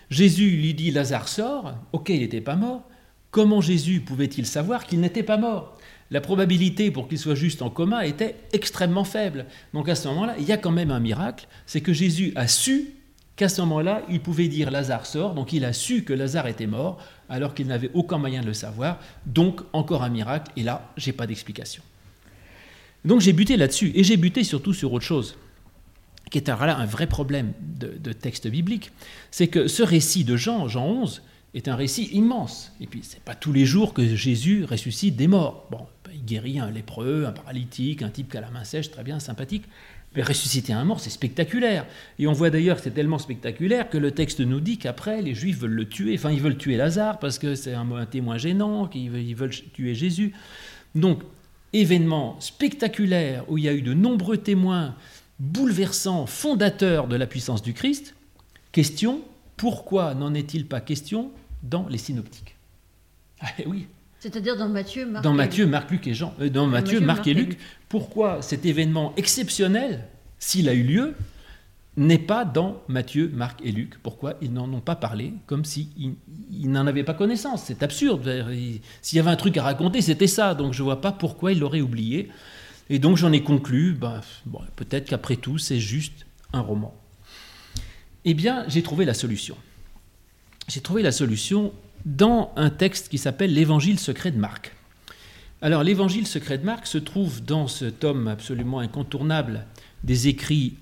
Jésus 0.10 0.52
lui 0.52 0.74
dit, 0.74 0.92
Lazare 0.92 1.28
sort. 1.28 1.74
Ok, 1.92 2.08
il 2.08 2.22
n'était 2.22 2.40
pas 2.40 2.56
mort. 2.56 2.84
Comment 3.30 3.60
Jésus 3.60 4.00
pouvait-il 4.00 4.46
savoir 4.46 4.86
qu'il 4.86 5.02
n'était 5.02 5.22
pas 5.22 5.36
mort? 5.36 5.75
La 6.12 6.22
probabilité 6.22 6.92
pour 6.92 7.08
qu'il 7.08 7.18
soit 7.18 7.36
juste 7.36 7.62
en 7.62 7.70
coma 7.70 8.06
était 8.06 8.36
extrêmement 8.54 9.04
faible. 9.04 9.46
Donc 9.74 9.90
à 9.90 9.96
ce 9.96 10.08
moment-là, 10.10 10.36
il 10.38 10.46
y 10.46 10.52
a 10.52 10.58
quand 10.58 10.72
même 10.72 10.92
un 10.92 11.00
miracle, 11.00 11.48
c'est 11.66 11.82
que 11.82 11.94
Jésus 11.94 12.32
a 12.36 12.48
su 12.48 12.92
qu'à 13.36 13.50
ce 13.50 13.62
moment-là, 13.62 14.04
il 14.10 14.22
pouvait 14.22 14.48
dire 14.48 14.72
Lazare 14.72 15.06
sort, 15.06 15.34
donc 15.34 15.52
il 15.52 15.66
a 15.66 15.74
su 15.74 16.04
que 16.04 16.14
Lazare 16.14 16.48
était 16.48 16.68
mort, 16.68 17.00
alors 17.28 17.54
qu'il 17.54 17.68
n'avait 17.68 17.92
aucun 17.94 18.18
moyen 18.18 18.42
de 18.42 18.46
le 18.46 18.54
savoir, 18.54 19.00
donc 19.26 19.62
encore 19.74 20.04
un 20.04 20.10
miracle, 20.10 20.52
et 20.56 20.64
là, 20.64 20.90
j'ai 20.96 21.12
pas 21.12 21.28
d'explication. 21.28 21.84
Donc 23.04 23.22
j'ai 23.22 23.34
buté 23.34 23.58
là-dessus, 23.58 23.92
et 23.94 24.04
j'ai 24.04 24.16
buté 24.18 24.44
surtout 24.44 24.74
sur 24.74 24.94
autre 24.94 25.06
chose, 25.06 25.36
qui 26.32 26.38
est 26.38 26.50
un, 26.50 26.60
un 26.60 26.86
vrai 26.86 27.08
problème 27.08 27.52
de, 27.60 27.98
de 28.00 28.14
texte 28.14 28.48
biblique, 28.48 28.92
c'est 29.32 29.48
que 29.48 29.68
ce 29.68 29.84
récit 29.84 30.24
de 30.24 30.38
Jean, 30.38 30.68
Jean 30.70 30.86
11, 30.86 31.22
est 31.56 31.70
un 31.70 31.76
récit 31.76 32.10
immense. 32.12 32.74
Et 32.82 32.86
puis, 32.86 33.00
c'est 33.02 33.22
pas 33.22 33.34
tous 33.34 33.54
les 33.54 33.66
jours 33.66 33.94
que 33.94 34.16
Jésus 34.16 34.66
ressuscite 34.66 35.16
des 35.16 35.28
morts. 35.28 35.66
Bon, 35.72 35.88
il 36.14 36.24
guérit 36.24 36.60
un 36.60 36.70
lépreux, 36.70 37.26
un 37.26 37.32
paralytique, 37.32 38.02
un 38.02 38.10
type 38.10 38.30
qui 38.30 38.38
a 38.38 38.42
la 38.42 38.52
main 38.52 38.66
sèche, 38.66 38.92
très 38.92 39.04
bien, 39.04 39.20
sympathique. 39.20 39.64
Mais 40.16 40.22
ressusciter 40.22 40.74
un 40.74 40.84
mort, 40.84 41.00
c'est 41.00 41.10
spectaculaire. 41.10 41.86
Et 42.20 42.28
on 42.28 42.34
voit 42.34 42.50
d'ailleurs 42.50 42.78
que 42.78 42.84
c'est 42.84 42.92
tellement 42.92 43.20
spectaculaire 43.20 43.90
que 43.90 43.98
le 43.98 44.12
texte 44.12 44.42
nous 44.42 44.60
dit 44.60 44.78
qu'après, 44.78 45.22
les 45.22 45.34
Juifs 45.34 45.60
veulent 45.60 45.72
le 45.72 45.88
tuer. 45.88 46.16
Enfin, 46.16 46.32
ils 46.32 46.42
veulent 46.42 46.58
tuer 46.58 46.76
Lazare 46.76 47.20
parce 47.20 47.40
que 47.40 47.56
c'est 47.56 47.74
un, 47.74 47.90
un, 47.92 48.06
témoin 48.06 48.38
gênant, 48.38 48.88
qu'ils 48.88 49.36
veulent 49.36 49.50
tuer 49.50 49.96
Jésus. 49.96 50.34
Donc, 50.94 51.24
événement 51.72 52.40
spectaculaire 52.42 53.44
où 53.50 53.58
il 53.58 53.64
y 53.64 53.70
a 53.70 53.74
eu 53.74 53.82
de 53.82 53.94
nombreux 53.94 54.38
témoins 54.38 54.96
bouleversants, 55.40 56.26
fondateurs 56.26 57.08
de 57.08 57.16
la 57.16 57.28
puissance 57.28 57.62
du 57.62 57.74
Christ. 57.74 58.16
Question, 58.72 59.22
pourquoi 59.58 60.16
n'en 60.16 60.34
est-il 60.34 60.66
pas 60.66 60.82
question 60.82 61.32
dans 61.70 61.88
les 61.88 61.98
synoptiques. 61.98 62.56
Ah 63.42 63.48
eh 63.60 63.68
oui. 63.68 63.88
C'est-à-dire 64.20 64.58
dans 64.58 64.70
Matthieu, 64.70 65.06
Marc 65.06 65.24
Dans 65.24 65.34
Matthieu, 65.34 65.68
Marc, 65.68 65.92
Luc 65.92 66.08
et 66.08 66.14
Jean. 66.14 66.34
Euh, 66.40 66.50
dans, 66.50 66.66
Matthieu, 66.66 67.00
Marc, 67.00 67.28
et 67.28 67.34
Luc. 67.34 67.58
Pourquoi 67.90 68.42
cet 68.42 68.66
événement 68.66 69.14
exceptionnel, 69.18 70.08
s'il 70.40 70.68
a 70.70 70.74
eu 70.74 70.84
lieu, 70.84 71.16
n'est 71.98 72.18
pas 72.18 72.44
dans 72.44 72.82
Matthieu, 72.88 73.30
Marc 73.34 73.60
et 73.64 73.72
Luc? 73.72 74.00
Pourquoi 74.02 74.36
ils 74.42 74.52
n'en 74.52 74.72
ont 74.74 74.82
pas 74.82 74.96
parlé 74.96 75.34
comme 75.46 75.64
s'ils 75.64 76.16
n'en 76.52 76.88
avaient 76.88 77.04
pas 77.04 77.14
connaissance? 77.14 77.66
C'est 77.66 77.84
absurde. 77.84 78.48
S'il 79.02 79.18
y 79.18 79.20
avait 79.20 79.30
un 79.30 79.36
truc 79.36 79.58
à 79.58 79.64
raconter, 79.64 80.02
c'était 80.02 80.28
ça. 80.28 80.56
Donc 80.56 80.74
je 80.74 80.80
ne 80.80 80.86
vois 80.86 81.02
pas 81.02 81.12
pourquoi 81.12 81.52
ils 81.52 81.60
l'auraient 81.60 81.82
oublié. 81.82 82.30
Et 82.90 83.00
donc 83.00 83.18
j'en 83.18 83.32
ai 83.32 83.44
conclu, 83.44 83.94
bah, 83.94 84.22
peut-être 84.76 85.10
qu'après 85.10 85.36
tout, 85.36 85.58
c'est 85.58 85.80
juste 85.80 86.26
un 86.54 86.62
roman. 86.62 86.96
Eh 88.24 88.34
bien, 88.34 88.66
j'ai 88.68 88.82
trouvé 88.82 89.06
la 89.06 89.14
solution 89.14 89.56
j'ai 90.68 90.82
trouvé 90.82 91.04
la 91.04 91.12
solution 91.12 91.74
dans 92.06 92.52
un 92.56 92.70
texte 92.70 93.10
qui 93.10 93.18
s'appelle 93.18 93.54
L'Évangile 93.54 94.00
secret 94.00 94.32
de 94.32 94.38
Marc. 94.38 94.74
Alors, 95.62 95.84
l'Évangile 95.84 96.28
secret 96.28 96.58
de 96.58 96.66
Marc 96.66 96.86
se 96.88 96.98
trouve 96.98 97.44
dans 97.44 97.68
ce 97.68 97.86
tome 97.86 98.28
absolument 98.28 98.80
incontournable 98.80 99.66
des 100.04 100.28
écrits 100.28 100.76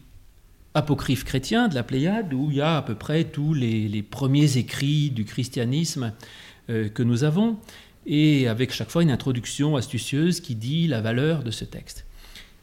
apocryphes 0.74 1.24
chrétiens 1.24 1.68
de 1.68 1.76
la 1.76 1.84
Pléiade, 1.84 2.34
où 2.34 2.50
il 2.50 2.58
y 2.58 2.62
a 2.62 2.78
à 2.78 2.82
peu 2.82 2.96
près 2.96 3.26
tous 3.26 3.54
les, 3.54 4.04
premiers 4.04 4.58
écrits 4.58 5.12
du 5.12 5.24
christianisme 5.24 6.12
euh, 6.70 6.90
que 6.90 7.04
nous 7.04 7.24
avons, 7.24 7.58
et 8.06 8.48
avec 8.48 8.74
chaque 8.74 8.90
fois 8.90 9.04
une 9.04 9.12
introduction 9.12 9.76
astucieuse 9.76 10.42
qui 10.42 10.56
dit 10.56 10.88
la 10.88 11.02
valeur 11.02 11.44
de 11.44 11.52
ce 11.52 11.64
texte. 11.64 12.06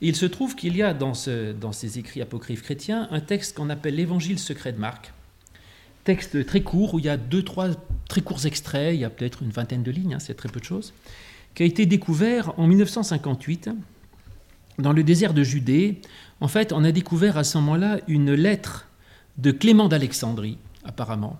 il 0.02 0.16
se 0.16 0.26
trouve 0.26 0.56
qu'il 0.56 0.76
y 0.76 0.82
a 0.82 0.92
dans, 0.92 1.14
ce, 1.14 1.52
dans 1.52 1.72
ces 1.72 1.98
écrits 1.98 2.20
apocryphes 2.20 2.62
chrétiens 2.62 3.08
un 3.10 3.20
texte 3.20 3.56
qu'on 3.56 3.70
appelle 3.70 3.94
l'Évangile 3.94 4.38
secret 4.38 4.72
de 4.72 4.78
Marc, 4.78 5.12
texte 6.04 6.44
très 6.46 6.62
court 6.62 6.94
où 6.94 6.98
il 6.98 7.04
y 7.04 7.08
a 7.08 7.16
deux, 7.16 7.42
trois 7.42 7.68
très 8.08 8.20
courts 8.20 8.46
extraits, 8.46 8.94
il 8.94 9.00
y 9.00 9.04
a 9.04 9.10
peut-être 9.10 9.42
une 9.42 9.50
vingtaine 9.50 9.82
de 9.82 9.90
lignes, 9.90 10.14
hein, 10.14 10.18
c'est 10.18 10.34
très 10.34 10.48
peu 10.48 10.60
de 10.60 10.64
choses, 10.64 10.92
qui 11.54 11.62
a 11.62 11.66
été 11.66 11.86
découvert 11.86 12.58
en 12.58 12.66
1958 12.66 13.70
dans 14.78 14.92
le 14.92 15.02
désert 15.02 15.34
de 15.34 15.42
Judée. 15.42 16.00
En 16.40 16.48
fait, 16.48 16.72
on 16.72 16.84
a 16.84 16.92
découvert 16.92 17.36
à 17.36 17.44
ce 17.44 17.58
moment-là 17.58 17.98
une 18.08 18.32
lettre 18.32 18.88
de 19.38 19.50
Clément 19.50 19.88
d'Alexandrie, 19.88 20.58
apparemment. 20.84 21.38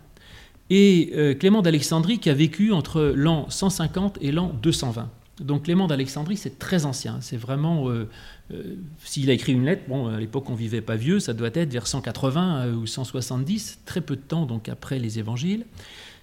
Et 0.69 1.11
euh, 1.15 1.35
Clément 1.35 1.63
d'Alexandrie 1.63 2.19
qui 2.19 2.31
a 2.31 2.35
vécu 2.35 2.71
entre 2.73 3.13
l'an 3.17 3.51
150 3.51 4.19
et 4.21 4.31
l'an 4.31 4.53
220. 4.63 5.09
Donc 5.41 5.65
Clément 5.65 5.89
d'Alexandrie, 5.89 6.37
c'est 6.37 6.59
très 6.59 6.85
ancien. 6.85 7.19
C'est 7.21 7.37
vraiment. 7.37 7.89
Euh, 7.89 8.09
euh, 8.53 8.77
s'il 9.05 9.31
a 9.31 9.33
écrit 9.33 9.53
une 9.53 9.65
lettre, 9.65 9.83
bon, 9.89 10.09
à 10.09 10.19
l'époque 10.19 10.49
on 10.51 10.55
vivait 10.55 10.81
pas 10.81 10.97
vieux, 10.97 11.21
ça 11.21 11.33
doit 11.33 11.51
être 11.55 11.73
vers 11.73 11.87
180 11.87 12.67
euh, 12.67 12.75
ou 12.75 12.87
170, 12.87 13.81
très 13.85 14.01
peu 14.01 14.17
de 14.17 14.21
temps 14.21 14.47
donc 14.47 14.69
après 14.69 14.99
les 14.99 15.19
évangiles. 15.19 15.65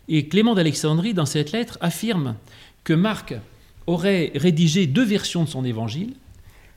Et 0.08 0.28
Clément 0.28 0.56
d'Alexandrie, 0.56 1.14
dans 1.14 1.26
cette 1.26 1.52
lettre, 1.52 1.78
affirme 1.82 2.36
que 2.84 2.94
Marc 2.94 3.36
aurait 3.88 4.32
rédigé 4.36 4.88
deux 4.88 5.04
versions 5.04 5.44
de 5.44 5.50
son 5.50 5.66
évangile, 5.66 6.14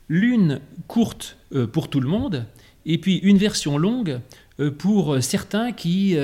l'une 0.08 0.60
courte 0.88 1.36
pour 1.72 1.88
tout 1.88 2.00
le 2.00 2.08
monde, 2.08 2.46
et 2.86 2.98
puis 2.98 3.18
une 3.18 3.38
version 3.38 3.78
longue 3.78 4.20
pour 4.78 5.22
certains 5.22 5.72
qui 5.72 6.16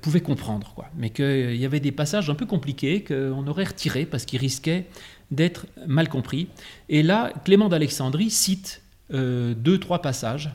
pouvaient 0.00 0.20
comprendre, 0.20 0.74
mais 0.96 1.10
qu'il 1.10 1.56
y 1.56 1.66
avait 1.66 1.80
des 1.80 1.92
passages 1.92 2.30
un 2.30 2.34
peu 2.34 2.46
compliqués 2.46 3.04
qu'on 3.04 3.46
aurait 3.46 3.64
retirés 3.64 4.06
parce 4.06 4.24
qu'ils 4.24 4.40
risquaient 4.40 4.86
d'être 5.32 5.66
mal 5.86 6.08
compris. 6.08 6.48
Et 6.88 7.02
là, 7.02 7.32
Clément 7.44 7.68
d'Alexandrie 7.68 8.30
cite 8.30 8.82
euh, 9.12 9.54
deux, 9.54 9.78
trois 9.78 10.00
passages 10.00 10.50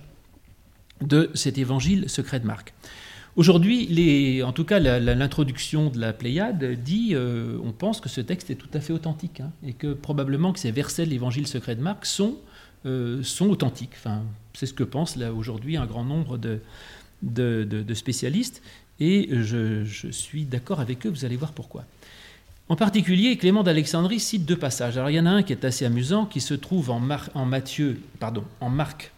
de 1.01 1.29
cet 1.33 1.57
évangile 1.57 2.09
secret 2.09 2.39
de 2.39 2.45
Marc. 2.45 2.73
Aujourd'hui, 3.35 4.41
en 4.43 4.51
tout 4.51 4.63
cas, 4.63 4.79
l'introduction 4.79 5.91
de 5.91 5.99
la 5.99 6.11
Pléiade 6.11 6.63
dit, 6.83 7.11
euh, 7.13 7.59
on 7.63 7.71
pense 7.71 8.01
que 8.01 8.09
ce 8.09 8.19
texte 8.19 8.49
est 8.49 8.55
tout 8.55 8.69
à 8.73 8.79
fait 8.79 8.93
authentique, 8.93 9.41
hein, 9.41 9.51
et 9.63 9.73
que 9.73 9.93
probablement 9.93 10.53
que 10.53 10.59
ces 10.59 10.71
versets 10.71 11.05
de 11.05 11.11
l'évangile 11.11 11.45
secret 11.45 11.75
de 11.75 11.81
Marc 11.81 12.07
sont, 12.07 12.37
euh, 12.87 13.21
sont 13.21 13.47
authentiques. 13.49 13.93
Enfin, 13.95 14.23
c'est 14.53 14.65
ce 14.65 14.73
que 14.73 14.83
pense 14.83 15.17
là 15.17 15.33
aujourd'hui 15.33 15.77
un 15.77 15.85
grand 15.85 16.03
nombre 16.03 16.39
de, 16.39 16.61
de, 17.21 17.93
spécialistes, 17.93 18.61
et 18.99 19.29
je, 19.31 19.83
suis 20.11 20.45
d'accord 20.45 20.79
avec 20.79 21.05
eux, 21.05 21.09
vous 21.09 21.25
allez 21.25 21.37
voir 21.37 21.53
pourquoi. 21.53 21.85
En 22.69 22.75
particulier, 22.75 23.37
Clément 23.37 23.63
d'Alexandrie 23.63 24.19
cite 24.19 24.45
deux 24.45 24.57
passages. 24.57 24.97
Alors 24.97 25.09
il 25.09 25.15
y 25.15 25.19
en 25.19 25.25
a 25.25 25.29
un 25.29 25.43
qui 25.43 25.53
est 25.53 25.63
assez 25.63 25.85
amusant, 25.85 26.25
qui 26.25 26.41
se 26.41 26.53
trouve 26.53 26.89
en, 26.89 27.01
en 27.33 27.45
Matthieu, 27.45 28.01
pardon, 28.19 28.43
en 28.59 28.69
Marc, 28.69 29.11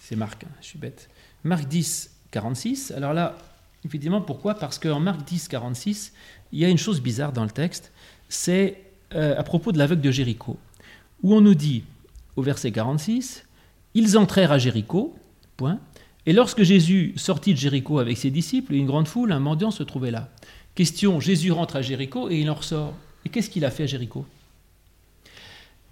c'est 0.00 0.16
Marc, 0.16 0.44
hein, 0.44 0.50
je 0.62 0.66
suis 0.66 0.78
bête, 0.78 1.10
Marc 1.44 1.68
10, 1.68 2.10
46. 2.30 2.92
Alors 2.92 3.12
là, 3.12 3.36
Effectivement, 3.86 4.20
pourquoi? 4.20 4.54
Parce 4.54 4.80
qu'en 4.80 4.98
Marc 4.98 5.24
10, 5.24 5.46
46, 5.46 6.12
il 6.52 6.58
y 6.58 6.64
a 6.64 6.68
une 6.68 6.76
chose 6.76 7.00
bizarre 7.00 7.32
dans 7.32 7.44
le 7.44 7.50
texte, 7.50 7.92
c'est 8.28 8.82
euh, 9.14 9.38
à 9.38 9.44
propos 9.44 9.70
de 9.70 9.78
l'aveugle 9.78 10.02
de 10.02 10.10
Jéricho, 10.10 10.58
où 11.22 11.34
on 11.34 11.40
nous 11.40 11.54
dit, 11.54 11.84
au 12.34 12.42
verset 12.42 12.72
46, 12.72 13.44
Ils 13.94 14.18
entrèrent 14.18 14.50
à 14.50 14.58
Jéricho, 14.58 15.14
point, 15.56 15.78
et 16.26 16.32
lorsque 16.32 16.62
Jésus 16.62 17.14
sortit 17.16 17.54
de 17.54 17.58
Jéricho 17.58 18.00
avec 18.00 18.18
ses 18.18 18.30
disciples 18.30 18.74
une 18.74 18.86
grande 18.86 19.06
foule, 19.06 19.30
un 19.30 19.38
mendiant 19.38 19.70
se 19.70 19.84
trouvait 19.84 20.10
là. 20.10 20.28
Question, 20.74 21.20
Jésus 21.20 21.52
rentre 21.52 21.76
à 21.76 21.82
Jéricho 21.82 22.28
et 22.28 22.40
il 22.40 22.50
en 22.50 22.54
ressort. 22.54 22.94
Et 23.24 23.28
qu'est-ce 23.28 23.48
qu'il 23.48 23.64
a 23.64 23.70
fait 23.70 23.84
à 23.84 23.86
Jéricho? 23.86 24.26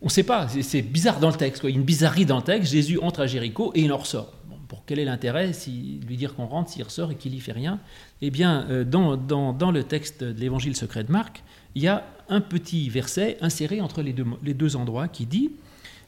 On 0.03 0.07
ne 0.07 0.11
sait 0.11 0.25
pas, 0.25 0.49
c'est 0.49 0.83
bizarre 0.83 1.21
dans 1.21 1.31
le 1.31 1.37
texte, 1.37 1.63
quoi. 1.63 1.71
une 1.71 1.83
bizarrerie 1.83 2.27
dans 2.27 2.37
le 2.37 2.43
texte, 2.43 2.73
Jésus 2.73 2.99
entre 2.99 3.21
à 3.21 3.27
Jéricho 3.27 3.73
et 3.75 3.81
il 3.81 3.93
en 3.93 3.97
ressort. 3.97 4.33
pour 4.69 4.85
quel 4.85 4.99
est 4.99 5.05
l'intérêt 5.05 5.53
si, 5.53 6.01
lui 6.07 6.17
dire 6.17 6.35
qu'on 6.35 6.47
rentre, 6.47 6.71
s'il 6.71 6.83
ressort 6.83 7.13
et 7.13 7.15
qu'il 7.15 7.33
n'y 7.33 7.41
fait 7.41 7.53
rien? 7.53 7.79
Eh 8.21 8.31
bien, 8.31 8.67
euh, 8.69 8.85
dans, 8.85 9.17
dans, 9.17 9.71
le 9.71 9.85
texte 9.85 10.23
de 10.23 10.39
l'évangile 10.39 10.77
secret 10.77 11.05
de 11.05 11.13
Marc, 11.13 11.43
il 11.75 11.83
y 11.83 11.89
a 11.89 12.05
un 12.29 12.41
petit 12.41 12.91
verset 12.91 13.39
inséré 13.41 13.81
entre 13.81 14.03
les 14.03 14.13
deux, 14.13 14.27
les 14.43 14.55
deux 14.55 14.77
endroits 14.77 15.09
qui 15.09 15.27
dit 15.27 15.53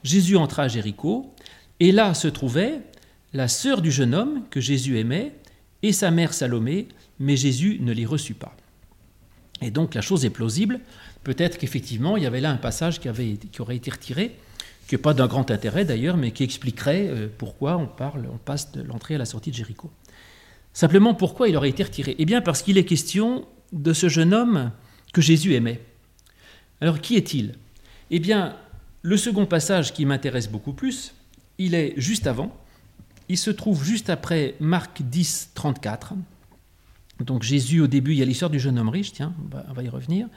Jésus 0.02 0.36
entra 0.36 0.64
à 0.64 0.68
Jéricho, 0.68 1.32
et 1.80 1.92
là 1.92 2.12
se 2.14 2.28
trouvait 2.28 2.80
la 3.36 3.48
sœur 3.48 3.82
du 3.82 3.92
jeune 3.92 4.14
homme 4.14 4.42
que 4.50 4.60
Jésus 4.60 4.98
aimait 4.98 5.32
et 5.82 5.92
sa 5.92 6.10
mère 6.10 6.32
Salomé, 6.32 6.88
mais 7.18 7.36
Jésus 7.36 7.78
ne 7.80 7.92
les 7.92 8.06
reçut 8.06 8.34
pas. 8.34 8.56
Et 9.60 9.70
donc 9.70 9.94
la 9.94 10.00
chose 10.00 10.24
est 10.24 10.30
plausible. 10.30 10.80
Peut-être 11.22 11.58
qu'effectivement, 11.58 12.16
il 12.16 12.22
y 12.22 12.26
avait 12.26 12.40
là 12.40 12.50
un 12.50 12.56
passage 12.56 12.98
qui, 12.98 13.08
aurait 13.60 13.76
été 13.76 13.90
retiré, 13.90 14.36
qui 14.88 14.94
n'est 14.94 15.02
pas 15.02 15.12
d'un 15.12 15.26
grand 15.26 15.50
intérêt 15.50 15.84
d'ailleurs, 15.84 16.16
mais 16.16 16.30
qui 16.30 16.44
expliquerait 16.44 17.08
euh, 17.08 17.28
pourquoi 17.36 17.76
on 17.76 17.86
passe 18.38 18.72
de 18.72 18.82
l'entrée 18.82 19.16
à 19.16 19.18
la 19.18 19.26
sortie 19.26 19.50
de 19.50 19.56
Jéricho. 19.56 19.90
Simplement, 20.72 21.14
pourquoi 21.14 21.48
il 21.48 21.56
aurait 21.56 21.70
été 21.70 21.82
retiré? 21.82 22.16
Eh 22.18 22.24
bien, 22.24 22.40
parce 22.40 22.62
qu'il 22.62 22.78
est 22.78 22.84
question 22.84 23.46
de 23.72 23.92
ce 23.92 24.08
jeune 24.08 24.32
homme 24.32 24.72
que 25.12 25.20
Jésus 25.20 25.54
aimait. 25.54 25.80
Alors, 26.80 27.00
qui 27.00 27.16
est-il? 27.16 27.54
Eh 28.10 28.18
bien, 28.18 28.56
le 29.02 29.16
second 29.16 29.46
passage 29.46 29.92
qui 29.92 30.06
m'intéresse 30.06 30.48
beaucoup 30.48 30.72
plus, 30.72 31.14
il 31.58 31.74
est 31.74 31.94
juste 31.96 32.26
avant, 32.26 32.54
il 33.28 33.38
se 33.38 33.50
trouve 33.50 33.84
juste 33.84 34.10
après 34.10 34.54
Marc 34.60 35.02
10, 35.02 35.50
34. 35.54 36.14
Donc 37.20 37.42
Jésus, 37.42 37.80
au 37.80 37.86
début, 37.86 38.12
il 38.12 38.18
y 38.18 38.22
a 38.22 38.24
l'histoire 38.24 38.50
du 38.50 38.60
jeune 38.60 38.78
homme 38.78 38.88
riche, 38.88 39.12
tiens, 39.12 39.34
on 39.68 39.72
va, 39.72 39.82
y 39.82 39.88
revenir. 39.88 40.28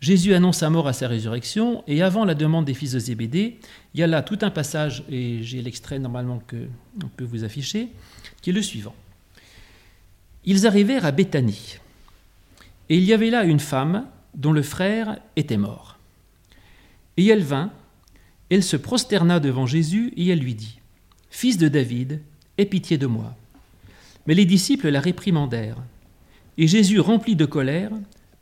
Jésus 0.00 0.34
annonce 0.34 0.58
sa 0.58 0.70
mort 0.70 0.88
à 0.88 0.92
sa 0.92 1.06
résurrection, 1.06 1.84
et 1.86 2.02
avant 2.02 2.24
la 2.24 2.34
demande 2.34 2.64
des 2.64 2.74
fils 2.74 2.92
de 2.92 2.98
Zébédée, 2.98 3.58
il 3.94 4.00
y 4.00 4.02
a 4.02 4.06
là 4.06 4.22
tout 4.22 4.38
un 4.42 4.50
passage, 4.50 5.04
et 5.08 5.42
j'ai 5.42 5.62
l'extrait 5.62 5.98
normalement 5.98 6.42
que 6.46 6.66
on 7.02 7.08
peut 7.08 7.24
vous 7.24 7.44
afficher, 7.44 7.88
qui 8.40 8.50
est 8.50 8.52
le 8.52 8.62
suivant. 8.62 8.94
Ils 10.44 10.66
arrivèrent 10.66 11.04
à 11.04 11.12
Béthanie, 11.12 11.76
et 12.88 12.96
il 12.96 13.04
y 13.04 13.12
avait 13.12 13.30
là 13.30 13.44
une 13.44 13.60
femme 13.60 14.06
dont 14.34 14.52
le 14.52 14.62
frère 14.62 15.18
était 15.36 15.58
mort. 15.58 15.98
Et 17.16 17.26
elle 17.28 17.44
vint, 17.44 17.70
elle 18.50 18.64
se 18.64 18.76
prosterna 18.76 19.38
devant 19.38 19.66
Jésus, 19.66 20.12
et 20.16 20.28
elle 20.28 20.40
lui 20.40 20.54
dit, 20.54 20.80
Fils 21.30 21.58
de 21.58 21.68
David, 21.68 22.20
Pitié 22.66 22.98
de 22.98 23.06
moi. 23.06 23.34
Mais 24.26 24.34
les 24.34 24.44
disciples 24.44 24.88
la 24.88 25.00
réprimandèrent. 25.00 25.82
Et 26.58 26.66
Jésus, 26.66 27.00
rempli 27.00 27.36
de 27.36 27.44
colère, 27.44 27.90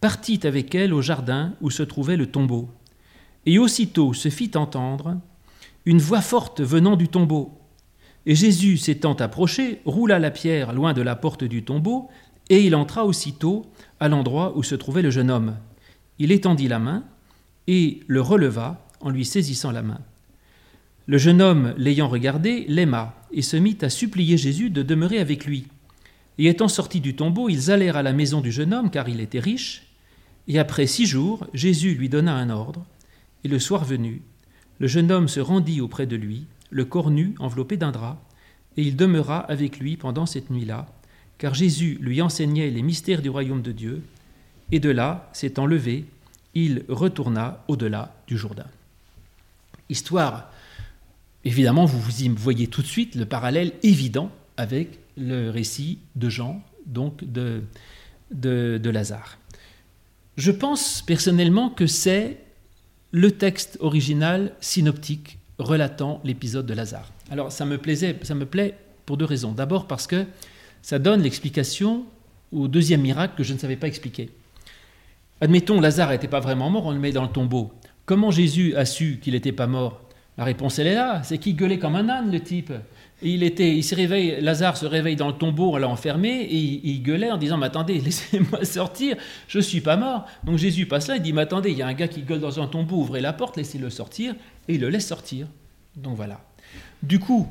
partit 0.01 0.41
avec 0.45 0.75
elle 0.75 0.95
au 0.95 1.03
jardin 1.03 1.55
où 1.61 1.71
se 1.71 1.83
trouvait 1.83 2.17
le 2.17 2.27
tombeau. 2.27 2.69
Et 3.47 3.59
aussitôt 3.59 4.13
se 4.13 4.29
fit 4.29 4.51
entendre 4.55 5.17
une 5.87 5.99
voix 5.99 6.21
forte 6.21 6.61
venant 6.61 6.97
du 6.97 7.09
tombeau. 7.09 7.59
Et 8.27 8.35
Jésus, 8.35 8.77
s'étant 8.77 9.15
approché, 9.15 9.81
roula 9.85 10.19
la 10.19 10.31
pierre 10.31 10.73
loin 10.73 10.93
de 10.93 11.03
la 11.03 11.17
porte 11.17 11.45
du 11.45 11.65
tombeau, 11.65 12.09
et 12.51 12.63
il 12.63 12.75
entra 12.75 13.07
aussitôt 13.07 13.65
à 13.99 14.09
l'endroit 14.09 14.57
où 14.57 14.63
se 14.63 14.75
trouvait 14.75 15.03
le 15.03 15.11
jeune 15.11 15.31
homme. 15.31 15.57
Il 16.19 16.33
étendit 16.33 16.69
la 16.69 16.79
main 16.79 17.05
et 17.67 18.01
le 18.07 18.21
releva 18.21 18.87
en 19.01 19.09
lui 19.09 19.25
saisissant 19.25 19.71
la 19.71 19.83
main. 19.83 20.01
Le 21.07 21.17
jeune 21.17 21.41
homme, 21.41 21.75
l'ayant 21.79 22.09
regardé, 22.09 22.67
l'aima 22.69 23.20
et 23.33 23.43
se 23.43 23.57
mit 23.57 23.79
à 23.83 23.91
supplier 23.91 24.37
Jésus 24.37 24.71
de 24.71 24.83
demeurer 24.83 25.19
avec 25.19 25.45
lui. 25.45 25.67
Et 26.39 26.47
étant 26.47 26.69
sortis 26.69 27.01
du 27.01 27.15
tombeau, 27.15 27.49
ils 27.49 27.71
allèrent 27.71 27.97
à 27.97 28.03
la 28.03 28.13
maison 28.13 28.41
du 28.41 28.51
jeune 28.51 28.73
homme, 28.73 28.91
car 28.91 29.09
il 29.09 29.21
était 29.21 29.41
riche. 29.41 29.87
Et 30.49 30.59
après 30.59 30.87
six 30.87 31.07
jours, 31.07 31.47
Jésus 31.53 31.95
lui 31.95 32.09
donna 32.09 32.35
un 32.35 32.51
ordre. 32.51 32.85
Et 33.45 33.49
le 33.49 33.59
soir 33.59 33.85
venu, 33.85 34.23
le 34.79 34.87
jeune 34.87 35.13
homme 35.13 35.29
se 35.29 35.41
rendit 35.41 35.81
auprès 35.81 36.07
de 36.07 36.17
lui, 36.17 36.47
le 36.71 36.85
corps 36.85 37.11
nu, 37.11 37.35
enveloppé 37.39 37.77
d'un 37.77 37.91
drap, 37.91 38.23
et 38.77 38.83
il 38.83 38.97
demeura 38.97 39.41
avec 39.41 39.79
lui 39.79 39.97
pendant 39.97 40.27
cette 40.27 40.51
nuit-là, 40.51 40.87
car 41.39 41.55
Jésus 41.55 41.99
lui 42.01 42.23
enseignait 42.23 42.71
les 42.71 42.83
mystères 42.83 43.23
du 43.23 43.29
royaume 43.31 43.63
de 43.63 43.73
Dieu. 43.73 44.03
Et 44.73 44.81
de 44.81 44.91
là, 44.91 45.29
s'étant 45.33 45.67
levé, 45.67 46.07
il 46.55 46.85
retourna 46.89 47.65
au-delà 47.69 48.15
du 48.27 48.37
Jourdain. 48.39 48.67
Histoire 49.89 50.51
Évidemment, 51.45 51.87
vous 51.87 51.99
vous 51.99 52.35
voyez 52.37 52.67
tout 52.67 52.83
de 52.83 52.87
suite 52.87 53.15
le 53.15 53.25
parallèle 53.25 53.73
évident 53.83 54.31
avec 54.57 54.99
le 55.17 55.49
récit 55.51 55.99
de 56.17 56.29
Jean, 56.29 56.63
donc 56.87 57.25
de, 57.25 57.63
de, 58.31 58.91
Lazare. 58.91 59.39
Je 60.37 60.51
pense 60.51 61.03
personnellement 61.03 61.71
que 61.71 61.87
c'est 61.87 62.39
le 63.13 63.31
texte 63.31 63.79
original 63.81 64.53
synoptique 64.61 65.39
relatant 65.59 66.21
l'épisode 66.25 66.67
de 66.67 66.75
Lazare. 66.75 67.11
Alors 67.31 67.53
ça 67.53 67.65
me 67.65 67.79
plaisait, 67.79 68.17
ça 68.23 68.35
me 68.35 68.47
plaît 68.47 68.77
pour 69.07 69.17
deux 69.17 69.25
raisons. 69.25 69.53
D'abord 69.53 69.87
parce 69.87 70.07
que 70.07 70.27
ça 70.83 70.99
donne 70.99 71.23
l'explication 71.23 72.05
au 72.53 72.69
deuxième 72.69 73.01
miracle 73.01 73.35
que 73.37 73.43
je 73.43 73.53
ne 73.53 73.59
savais 73.59 73.77
pas 73.77 73.87
expliquer. 73.87 74.31
Admettons, 75.41 75.81
Lazare 75.81 76.11
n'était 76.11 76.29
pas 76.29 76.41
vraiment 76.41 76.69
mort, 76.69 76.87
on 76.87 76.93
le 76.93 76.99
met 76.99 77.13
dans 77.13 77.23
le 77.23 77.31
tombeau. 77.31 77.73
Comment 78.05 78.31
Jésus 78.31 78.75
a 78.77 78.85
su 78.85 79.19
qu'il 79.23 79.33
n'était 79.33 79.53
pas 79.53 79.67
mort 79.67 80.01
la 80.41 80.47
réponse, 80.47 80.79
elle 80.79 80.87
est 80.87 80.95
là. 80.95 81.21
C'est 81.23 81.37
qu'il 81.37 81.55
gueulait 81.55 81.79
comme 81.79 81.97
un 81.97 82.09
âne, 82.09 82.33
le 82.33 82.41
type. 82.41 82.73
il, 83.21 83.43
était, 83.43 83.77
il 83.77 83.85
se 83.85 83.95
réveille, 83.95 84.41
Lazare 84.41 84.79
se 84.79 84.87
réveille 84.87 85.15
dans 85.15 85.29
le 85.29 85.35
tombeau, 85.35 85.75
on 85.75 85.77
l'a 85.77 85.87
enfermé, 85.87 86.31
et 86.31 86.57
il, 86.57 87.03
gueulait 87.03 87.31
en 87.31 87.37
disant 87.37 87.59
Mais 87.59 87.67
attendez, 87.67 88.01
laissez-moi 88.01 88.65
sortir, 88.65 89.19
je 89.49 89.59
ne 89.59 89.63
suis 89.63 89.83
pas 89.83 89.99
mort. 89.99 90.25
Donc 90.43 90.57
Jésus 90.57 90.87
passe 90.87 91.09
là, 91.09 91.17
il 91.17 91.23
dit 91.23 91.35
Mais 91.35 91.43
attendez, 91.43 91.73
il 91.73 91.77
y 91.77 91.83
a 91.83 91.87
un 91.87 91.93
gars 91.93 92.09
qui 92.09 92.23
gueule 92.23 92.41
dans 92.41 92.59
un 92.59 92.67
tombeau, 92.69 92.97
ouvrez 92.97 93.21
la 93.21 93.35
porte, 93.35 93.59
laissez-le 93.59 93.91
sortir, 93.91 94.35
et 94.67 94.77
il 94.77 94.81
le 94.81 94.89
laisse 94.89 95.07
sortir. 95.07 95.47
Donc 95.95 96.17
voilà. 96.17 96.41
Du 97.03 97.19
coup, 97.19 97.47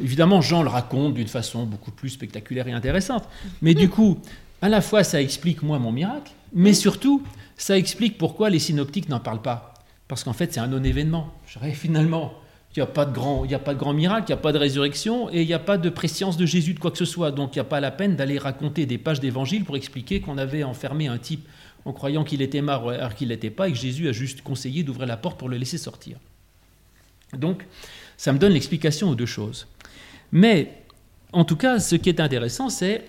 évidemment, 0.00 0.40
Jean 0.40 0.62
le 0.62 0.70
raconte 0.70 1.12
d'une 1.12 1.28
façon 1.28 1.66
beaucoup 1.66 1.90
plus 1.90 2.08
spectaculaire 2.08 2.68
et 2.68 2.72
intéressante, 2.72 3.24
mais 3.60 3.74
du 3.74 3.90
coup, 3.90 4.18
à 4.62 4.70
la 4.70 4.80
fois, 4.80 5.04
ça 5.04 5.20
explique 5.20 5.62
moi 5.62 5.78
mon 5.78 5.92
miracle, 5.92 6.32
mais 6.54 6.72
surtout, 6.72 7.22
ça 7.58 7.76
explique 7.76 8.16
pourquoi 8.16 8.48
les 8.48 8.60
synoptiques 8.60 9.10
n'en 9.10 9.20
parlent 9.20 9.42
pas. 9.42 9.74
Parce 10.08 10.24
qu'en 10.24 10.32
fait, 10.32 10.52
c'est 10.52 10.60
un 10.60 10.66
non-événement. 10.66 11.32
Finalement, 11.74 12.32
il 12.76 12.80
n'y 12.80 12.82
a, 12.82 12.86
pas 12.86 13.04
de 13.04 13.12
grand, 13.12 13.92
miracle, 13.92 14.24
il 14.28 14.32
n'y 14.32 14.38
a 14.38 14.42
pas 14.42 14.52
de 14.52 14.58
résurrection 14.58 15.30
et 15.30 15.42
il 15.42 15.46
n'y 15.46 15.54
a 15.54 15.58
pas 15.58 15.78
de 15.78 15.88
préscience 15.88 16.36
de 16.36 16.46
Jésus 16.46 16.74
de 16.74 16.78
quoi 16.78 16.90
que 16.90 16.98
ce 16.98 17.04
soit. 17.04 17.30
Donc 17.30 17.56
il 17.56 17.58
n'y 17.58 17.62
a 17.62 17.64
pas 17.64 17.80
la 17.80 17.90
peine 17.90 18.14
d'aller 18.14 18.38
raconter 18.38 18.86
des 18.86 18.98
pages 18.98 19.20
d'évangile 19.20 19.64
pour 19.64 19.76
expliquer 19.76 20.20
qu'on 20.20 20.38
avait 20.38 20.64
enfermé 20.64 21.08
un 21.08 21.18
type 21.18 21.46
en 21.84 21.92
croyant 21.92 22.24
qu'il 22.24 22.42
était 22.42 22.60
mort 22.60 22.90
alors 22.90 23.14
qu'il 23.14 23.28
n'était 23.28 23.50
pas 23.50 23.68
et 23.68 23.72
que 23.72 23.78
Jésus 23.78 24.08
a 24.08 24.12
juste 24.12 24.42
conseillé 24.42 24.82
d'ouvrir 24.82 25.06
la 25.06 25.16
porte 25.16 25.38
pour 25.38 25.48
le 25.48 25.56
laisser 25.56 25.78
sortir. 25.78 26.18
Donc 27.36 27.66
ça 28.16 28.32
me 28.32 28.38
donne 28.38 28.52
l'explication 28.52 29.10
aux 29.10 29.14
deux 29.14 29.26
choses. 29.26 29.66
Mais 30.30 30.72
en 31.32 31.44
tout 31.44 31.56
cas, 31.56 31.78
ce 31.78 31.96
qui 31.96 32.08
est 32.08 32.20
intéressant, 32.20 32.68
c'est 32.68 33.04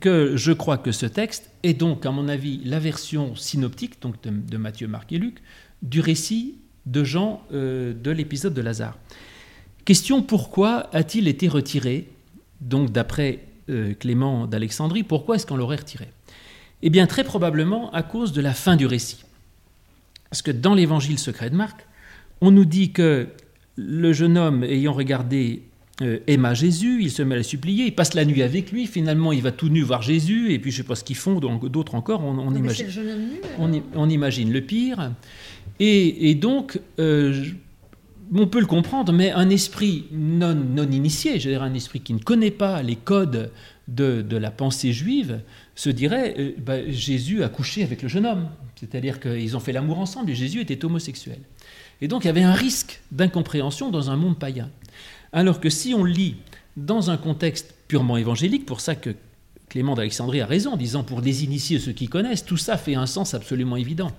que 0.00 0.36
je 0.36 0.52
crois 0.52 0.78
que 0.78 0.90
ce 0.90 1.06
texte 1.06 1.50
est 1.62 1.74
donc, 1.74 2.06
à 2.06 2.10
mon 2.10 2.28
avis, 2.28 2.62
la 2.64 2.78
version 2.78 3.36
synoptique 3.36 4.00
donc 4.00 4.16
de 4.22 4.56
Matthieu, 4.56 4.88
Marc 4.88 5.12
et 5.12 5.18
Luc 5.18 5.36
du 5.82 6.00
récit 6.00 6.56
de 6.86 7.04
Jean 7.04 7.42
euh, 7.52 7.92
de 7.92 8.10
l'épisode 8.10 8.54
de 8.54 8.60
Lazare. 8.60 8.98
Question 9.84 10.22
pourquoi 10.22 10.88
a-t-il 10.92 11.28
été 11.28 11.48
retiré 11.48 12.08
Donc 12.60 12.90
d'après 12.90 13.40
euh, 13.68 13.94
Clément 13.94 14.46
d'Alexandrie, 14.46 15.02
pourquoi 15.02 15.36
est-ce 15.36 15.46
qu'on 15.46 15.56
l'aurait 15.56 15.76
retiré? 15.76 16.08
Eh 16.82 16.90
bien 16.90 17.06
très 17.06 17.24
probablement 17.24 17.90
à 17.92 18.02
cause 18.02 18.32
de 18.32 18.40
la 18.40 18.54
fin 18.54 18.76
du 18.76 18.86
récit. 18.86 19.24
Parce 20.30 20.42
que 20.42 20.50
dans 20.50 20.74
l'évangile 20.74 21.18
secret 21.18 21.50
de 21.50 21.56
Marc, 21.56 21.86
on 22.40 22.50
nous 22.50 22.64
dit 22.64 22.90
que 22.92 23.28
le 23.76 24.12
jeune 24.12 24.36
homme 24.36 24.64
ayant 24.64 24.92
regardé 24.92 25.62
euh, 26.00 26.18
aima 26.26 26.54
Jésus, 26.54 27.02
il 27.02 27.10
se 27.10 27.22
met 27.22 27.34
à 27.34 27.38
le 27.38 27.44
supplier, 27.44 27.84
il 27.86 27.94
passe 27.94 28.14
la 28.14 28.24
nuit 28.24 28.42
avec 28.42 28.72
lui, 28.72 28.86
finalement 28.86 29.30
il 29.32 29.42
va 29.42 29.52
tout 29.52 29.68
nu 29.68 29.82
voir 29.82 30.02
Jésus, 30.02 30.52
et 30.52 30.58
puis 30.58 30.70
je 30.70 30.78
ne 30.78 30.82
sais 30.82 30.88
pas 30.88 30.94
ce 30.94 31.04
qu'ils 31.04 31.16
font, 31.16 31.38
donc 31.38 31.68
d'autres 31.70 31.94
encore, 31.94 32.24
on, 32.24 32.54
imagine, 32.54 32.86
on, 33.94 34.08
imagine 34.08 34.52
le 34.52 34.60
pire. 34.62 35.12
Et, 35.80 36.34
donc, 36.34 36.80
euh, 36.98 37.44
on 38.34 38.46
peut 38.46 38.60
le 38.60 38.66
comprendre, 38.66 39.12
mais 39.12 39.30
un 39.32 39.50
esprit 39.50 40.04
non, 40.12 40.54
non 40.54 40.88
initié, 40.90 41.40
je 41.40 41.48
dire 41.48 41.62
un 41.62 41.74
esprit 41.74 42.00
qui 42.00 42.14
ne 42.14 42.20
connaît 42.20 42.50
pas 42.50 42.82
les 42.82 42.96
codes 42.96 43.50
de, 43.88 44.36
la 44.36 44.50
pensée 44.50 44.92
juive, 44.92 45.40
se 45.74 45.90
dirait 45.90 46.34
euh, 46.38 46.52
bah, 46.58 46.88
Jésus 46.88 47.42
a 47.42 47.48
couché 47.48 47.82
avec 47.82 48.02
le 48.02 48.08
jeune 48.08 48.26
homme. 48.26 48.48
C'est-à-dire 48.76 49.20
qu'ils 49.20 49.56
ont 49.56 49.60
fait 49.60 49.72
l'amour 49.72 49.98
ensemble 49.98 50.30
et 50.30 50.34
Jésus 50.34 50.60
était 50.60 50.84
homosexuel. 50.84 51.38
Et 52.00 52.08
donc 52.08 52.24
il 52.24 52.26
y 52.26 52.30
avait 52.30 52.42
un 52.42 52.52
risque 52.52 53.00
d'incompréhension 53.12 53.90
dans 53.90 54.10
un 54.10 54.16
monde 54.16 54.38
païen. 54.38 54.70
Alors 55.32 55.60
que 55.60 55.70
si 55.70 55.94
on 55.94 56.04
lit 56.04 56.36
dans 56.76 57.10
un 57.10 57.16
contexte 57.16 57.74
purement 57.86 58.16
évangélique, 58.16 58.66
pour 58.66 58.80
ça 58.80 58.94
que 58.94 59.14
Clément 59.68 59.94
d'Alexandrie 59.94 60.40
a 60.40 60.46
raison, 60.46 60.72
en 60.72 60.76
disant 60.76 61.02
pour 61.02 61.22
des 61.22 61.44
initiés, 61.44 61.78
ceux 61.78 61.92
qui 61.92 62.08
connaissent, 62.08 62.44
tout 62.44 62.56
ça 62.56 62.76
fait 62.76 62.94
un 62.94 63.06
sens 63.06 63.34
absolument 63.34 63.76
évident. 63.76 64.10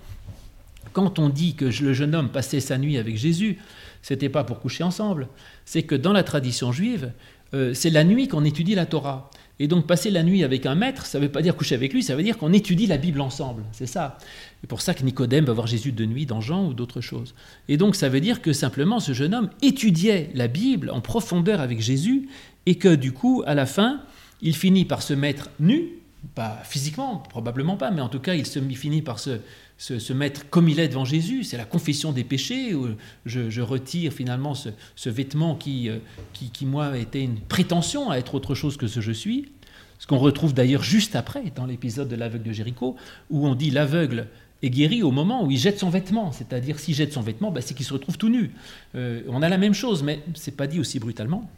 Quand 0.91 1.19
on 1.19 1.29
dit 1.29 1.55
que 1.55 1.65
le 1.65 1.93
jeune 1.93 2.13
homme 2.13 2.29
passait 2.29 2.59
sa 2.59 2.77
nuit 2.77 2.97
avec 2.97 3.17
Jésus, 3.17 3.57
c'était 4.01 4.29
pas 4.29 4.43
pour 4.43 4.59
coucher 4.59 4.83
ensemble, 4.83 5.27
c'est 5.65 5.83
que 5.83 5.95
dans 5.95 6.13
la 6.13 6.23
tradition 6.23 6.71
juive, 6.71 7.11
euh, 7.53 7.73
c'est 7.73 7.89
la 7.89 8.03
nuit 8.03 8.27
qu'on 8.27 8.43
étudie 8.43 8.75
la 8.75 8.85
Torah. 8.85 9.29
Et 9.59 9.67
donc 9.67 9.85
passer 9.85 10.09
la 10.09 10.23
nuit 10.23 10.43
avec 10.43 10.65
un 10.65 10.73
maître, 10.73 11.05
ça 11.05 11.19
ne 11.19 11.25
veut 11.25 11.31
pas 11.31 11.43
dire 11.43 11.55
coucher 11.55 11.75
avec 11.75 11.93
lui, 11.93 12.01
ça 12.01 12.15
veut 12.15 12.23
dire 12.23 12.37
qu'on 12.37 12.51
étudie 12.51 12.87
la 12.87 12.97
Bible 12.97 13.21
ensemble. 13.21 13.63
C'est 13.71 13.85
ça. 13.85 14.17
C'est 14.61 14.67
pour 14.67 14.81
ça 14.81 14.93
que 14.93 15.03
Nicodème 15.03 15.45
va 15.45 15.53
voir 15.53 15.67
Jésus 15.67 15.91
de 15.91 16.05
nuit 16.05 16.25
dans 16.25 16.41
Jean 16.41 16.65
ou 16.65 16.73
d'autres 16.73 17.01
choses. 17.01 17.35
Et 17.69 17.77
donc 17.77 17.95
ça 17.95 18.09
veut 18.09 18.19
dire 18.19 18.41
que 18.41 18.51
simplement 18.51 18.99
ce 18.99 19.13
jeune 19.13 19.35
homme 19.35 19.49
étudiait 19.61 20.31
la 20.33 20.47
Bible 20.47 20.89
en 20.89 21.01
profondeur 21.01 21.61
avec 21.61 21.81
Jésus 21.81 22.29
et 22.65 22.75
que 22.75 22.95
du 22.95 23.11
coup, 23.11 23.43
à 23.45 23.53
la 23.53 23.67
fin, 23.67 24.01
il 24.41 24.55
finit 24.55 24.85
par 24.85 25.03
se 25.03 25.13
mettre 25.13 25.49
nu, 25.59 25.89
pas 26.33 26.59
physiquement, 26.63 27.17
probablement 27.17 27.77
pas, 27.77 27.91
mais 27.91 28.01
en 28.01 28.09
tout 28.09 28.19
cas, 28.19 28.33
il 28.33 28.45
se 28.45 28.59
finit 28.59 29.01
par 29.01 29.19
se, 29.19 29.39
se, 29.83 30.13
mettre 30.13 30.49
comme 30.49 30.69
il 30.69 30.79
est 30.79 30.87
devant 30.87 31.05
Jésus. 31.05 31.43
C'est 31.43 31.57
la 31.57 31.65
confession 31.65 32.11
des 32.11 32.23
péchés. 32.23 32.73
Où 32.73 32.87
je, 33.25 33.61
retire 33.61 34.13
finalement 34.13 34.53
ce, 34.55 35.09
vêtement 35.09 35.55
qui, 35.55 35.89
euh, 35.89 35.97
qui, 36.33 36.49
qui, 36.51 36.65
moi, 36.65 36.97
était 36.97 37.23
une 37.23 37.39
prétention 37.39 38.09
à 38.09 38.17
être 38.17 38.35
autre 38.35 38.55
chose 38.55 38.77
que 38.77 38.87
ce 38.87 39.01
je 39.01 39.11
suis. 39.11 39.51
Ce 39.99 40.07
qu'on 40.07 40.17
retrouve 40.17 40.53
d'ailleurs 40.53 40.83
juste 40.83 41.15
après, 41.15 41.43
dans 41.55 41.65
l'épisode 41.65 42.07
de 42.07 42.15
l'aveugle 42.15 42.43
de 42.43 42.53
Jéricho, 42.53 42.95
où 43.29 43.47
on 43.47 43.55
dit 43.55 43.71
l'aveugle 43.71 44.27
est 44.61 44.69
guéri 44.69 45.03
au 45.03 45.11
moment 45.11 45.45
où 45.45 45.51
il 45.51 45.57
jette 45.57 45.79
son 45.79 45.89
vêtement. 45.89 46.31
C'est-à-dire, 46.31 46.79
s'il 46.79 46.95
jette 46.95 47.11
son 47.11 47.21
vêtement, 47.21 47.51
bah, 47.51 47.61
c'est 47.61 47.73
qu'il 47.73 47.85
se 47.85 47.93
retrouve 47.93 48.17
tout 48.17 48.29
nu. 48.29 48.51
Euh, 48.95 49.21
on 49.27 49.41
a 49.41 49.49
la 49.49 49.57
même 49.57 49.73
chose, 49.73 50.03
mais 50.03 50.21
c'est 50.35 50.55
pas 50.55 50.67
dit 50.67 50.79
aussi 50.79 50.99
brutalement. 50.99 51.49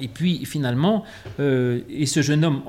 Et 0.00 0.08
puis 0.08 0.44
finalement, 0.44 1.04
euh, 1.38 1.80
et 1.88 2.06
ce 2.06 2.22
jeune 2.22 2.44
homme 2.44 2.62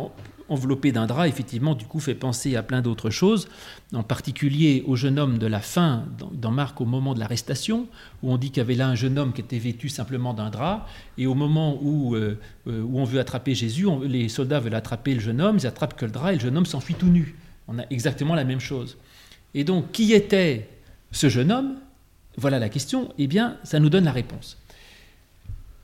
enveloppé 0.50 0.92
d'un 0.92 1.06
drap, 1.06 1.28
effectivement, 1.28 1.76
du 1.76 1.86
coup, 1.86 2.00
fait 2.00 2.16
penser 2.16 2.56
à 2.56 2.64
plein 2.64 2.82
d'autres 2.82 3.10
choses, 3.10 3.48
en 3.94 4.04
particulier 4.04 4.84
au 4.88 4.96
jeune 4.96 5.18
homme 5.20 5.38
de 5.38 5.48
la 5.48 5.60
fin, 5.60 6.06
dans, 6.34 6.52
Marc, 6.52 6.80
au 6.82 6.86
moment 6.86 7.14
de 7.14 7.20
l'arrestation, 7.20 7.88
où 8.22 8.32
on 8.32 8.38
dit 8.38 8.50
qu'il 8.50 8.58
y 8.58 8.62
avait 8.62 8.76
là 8.76 8.88
un 8.88 8.96
jeune 8.96 9.18
homme 9.18 9.34
qui 9.34 9.42
était 9.42 9.58
vêtu 9.58 9.90
simplement 9.90 10.34
d'un 10.34 10.50
drap, 10.50 10.88
et 11.18 11.28
au 11.28 11.34
moment 11.34 11.80
où, 11.82 12.16
euh, 12.16 12.40
euh, 12.68 12.82
où 12.82 13.00
on 13.00 13.04
veut 13.04 13.20
attraper 13.20 13.56
Jésus, 13.56 13.88
les 14.04 14.30
soldats 14.30 14.60
veulent 14.60 14.76
attraper 14.76 15.14
le 15.14 15.20
jeune 15.20 15.42
homme, 15.42 15.58
ils 15.58 15.68
attrapent 15.68 15.96
que 15.96 16.06
le 16.06 16.12
drap, 16.12 16.32
et 16.32 16.36
le 16.36 16.42
jeune 16.42 16.58
homme 16.58 16.66
s'enfuit 16.66 16.96
tout 16.96 17.08
nu. 17.08 17.36
On 17.68 17.80
a 17.80 17.84
exactement 17.90 18.36
la 18.36 18.44
même 18.44 18.60
chose. 18.60 18.98
Et 19.54 19.64
donc, 19.64 19.92
qui 19.92 20.14
était 20.14 20.70
ce 21.12 21.30
jeune 21.30 21.52
homme? 21.52 21.76
Voilà 22.38 22.60
la 22.60 22.70
question. 22.70 23.14
Eh 23.18 23.28
bien, 23.28 23.58
ça 23.64 23.80
nous 23.80 23.90
donne 23.90 24.04
la 24.04 24.12
réponse. 24.12 24.58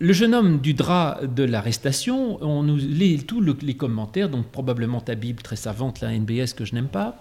Le 0.01 0.13
jeune 0.13 0.33
homme 0.33 0.61
du 0.61 0.73
drap 0.73 1.19
de 1.23 1.43
l'arrestation, 1.43 2.43
on 2.43 2.63
nous 2.63 2.75
lit 2.75 3.23
tous 3.23 3.39
les 3.61 3.75
commentaires, 3.75 4.29
donc 4.29 4.47
probablement 4.47 4.99
ta 4.99 5.13
Bible 5.13 5.43
très 5.43 5.55
savante, 5.55 6.01
la 6.01 6.11
NBS 6.17 6.53
que 6.55 6.65
je 6.65 6.73
n'aime 6.73 6.87
pas, 6.87 7.19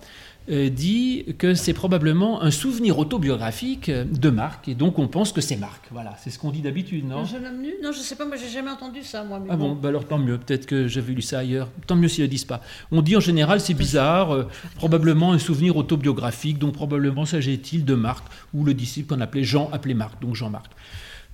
euh, 0.50 0.70
dit 0.70 1.26
que 1.36 1.52
c'est 1.52 1.74
probablement 1.74 2.40
un 2.40 2.50
souvenir 2.50 2.98
autobiographique 2.98 3.90
de 3.90 4.30
Marc, 4.30 4.68
et 4.68 4.74
donc 4.74 4.98
on 4.98 5.08
pense 5.08 5.30
que 5.30 5.42
c'est 5.42 5.58
Marc. 5.58 5.88
Voilà, 5.90 6.16
c'est 6.18 6.30
ce 6.30 6.38
qu'on 6.38 6.50
dit 6.50 6.62
d'habitude, 6.62 7.06
non? 7.06 7.18
Un 7.18 7.24
jeune 7.26 7.44
homme 7.44 7.60
nu? 7.60 7.74
Non, 7.82 7.92
je 7.92 7.98
ne 7.98 8.02
sais 8.02 8.16
pas, 8.16 8.24
moi 8.24 8.36
j'ai 8.38 8.48
jamais 8.48 8.70
entendu 8.70 9.02
ça, 9.02 9.24
moi. 9.24 9.42
ah 9.50 9.56
bon, 9.56 9.74
bah 9.74 9.90
alors 9.90 10.06
tant 10.06 10.18
mieux, 10.18 10.38
peut-être 10.38 10.64
que 10.64 10.88
j'avais 10.88 11.12
lu 11.12 11.20
ça 11.20 11.40
ailleurs. 11.40 11.68
Tant 11.86 11.96
mieux 11.96 12.08
s'ils 12.08 12.22
ne 12.22 12.28
le 12.28 12.30
disent 12.30 12.46
pas. 12.46 12.62
On 12.90 13.02
dit 13.02 13.14
en 13.14 13.20
général, 13.20 13.60
c'est 13.60 13.74
bizarre, 13.74 14.32
euh, 14.34 14.48
probablement 14.76 15.34
un 15.34 15.38
souvenir 15.38 15.76
autobiographique, 15.76 16.58
donc 16.58 16.72
probablement 16.72 17.26
s'agit-il 17.26 17.84
de 17.84 17.94
Marc, 17.94 18.24
ou 18.54 18.64
le 18.64 18.72
disciple 18.72 19.14
qu'on 19.14 19.20
appelait 19.20 19.44
Jean, 19.44 19.68
appelé 19.70 19.92
Marc, 19.92 20.18
donc 20.22 20.34
Jean-Marc. 20.34 20.70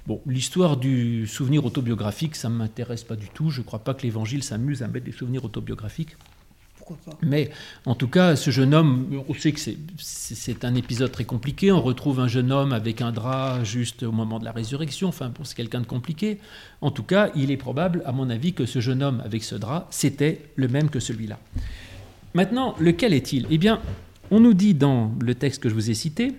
Bon, 0.06 0.20
l'histoire 0.24 0.76
du 0.76 1.26
souvenir 1.26 1.64
autobiographique, 1.64 2.36
ça 2.36 2.48
ne 2.48 2.54
m'intéresse 2.54 3.02
pas 3.02 3.16
du 3.16 3.28
tout. 3.28 3.50
Je 3.50 3.60
ne 3.60 3.66
crois 3.66 3.80
pas 3.80 3.92
que 3.92 4.02
l'Évangile 4.02 4.44
s'amuse 4.44 4.82
à 4.82 4.88
mettre 4.88 5.04
des 5.04 5.12
souvenirs 5.12 5.44
autobiographiques. 5.44 6.16
Pourquoi 6.76 6.96
pas? 7.04 7.18
Mais 7.22 7.50
en 7.86 7.96
tout 7.96 8.06
cas, 8.06 8.36
ce 8.36 8.52
jeune 8.52 8.72
homme, 8.72 9.24
on 9.28 9.34
sait 9.34 9.50
que 9.50 9.58
c'est 9.98 10.64
un 10.64 10.76
épisode 10.76 11.10
très 11.10 11.24
compliqué. 11.24 11.72
On 11.72 11.82
retrouve 11.82 12.20
un 12.20 12.28
jeune 12.28 12.52
homme 12.52 12.72
avec 12.72 13.00
un 13.00 13.10
drap 13.10 13.64
juste 13.64 14.04
au 14.04 14.12
moment 14.12 14.38
de 14.38 14.44
la 14.44 14.52
résurrection. 14.52 15.08
Enfin, 15.08 15.32
c'est 15.42 15.56
quelqu'un 15.56 15.80
de 15.80 15.86
compliqué. 15.86 16.38
En 16.80 16.92
tout 16.92 17.02
cas, 17.02 17.32
il 17.34 17.50
est 17.50 17.56
probable, 17.56 18.02
à 18.06 18.12
mon 18.12 18.30
avis, 18.30 18.52
que 18.52 18.64
ce 18.64 18.78
jeune 18.78 19.02
homme 19.02 19.20
avec 19.24 19.42
ce 19.42 19.56
drap, 19.56 19.88
c'était 19.90 20.42
le 20.54 20.68
même 20.68 20.88
que 20.88 21.00
celui-là. 21.00 21.40
Maintenant, 22.34 22.76
lequel 22.78 23.12
est-il? 23.12 23.48
Eh 23.50 23.58
bien, 23.58 23.80
on 24.30 24.38
nous 24.38 24.54
dit 24.54 24.74
dans 24.74 25.12
le 25.20 25.34
texte 25.34 25.62
que 25.62 25.68
je 25.68 25.74
vous 25.74 25.90
ai 25.90 25.94
cité, 25.94 26.34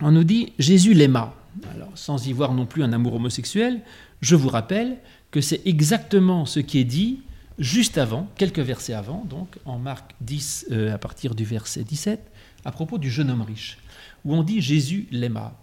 on 0.00 0.10
nous 0.10 0.24
dit 0.24 0.52
Jésus 0.58 0.94
l'aima. 0.94 1.32
Alors, 1.74 1.92
sans 1.94 2.26
y 2.26 2.32
voir 2.32 2.52
non 2.54 2.66
plus 2.66 2.82
un 2.82 2.92
amour 2.92 3.14
homosexuel, 3.14 3.80
je 4.20 4.36
vous 4.36 4.48
rappelle 4.48 4.98
que 5.30 5.40
c'est 5.40 5.62
exactement 5.66 6.46
ce 6.46 6.60
qui 6.60 6.78
est 6.78 6.84
dit 6.84 7.20
juste 7.58 7.98
avant, 7.98 8.28
quelques 8.36 8.60
versets 8.60 8.92
avant, 8.92 9.24
donc 9.28 9.56
en 9.64 9.78
Marc 9.78 10.14
10, 10.20 10.66
euh, 10.70 10.94
à 10.94 10.98
partir 10.98 11.34
du 11.34 11.44
verset 11.44 11.84
17, 11.84 12.20
à 12.64 12.72
propos 12.72 12.98
du 12.98 13.10
jeune 13.10 13.30
homme 13.30 13.42
riche, 13.42 13.78
où 14.24 14.34
on 14.34 14.42
dit 14.42 14.60
Jésus 14.60 15.06
l'aima. 15.10 15.56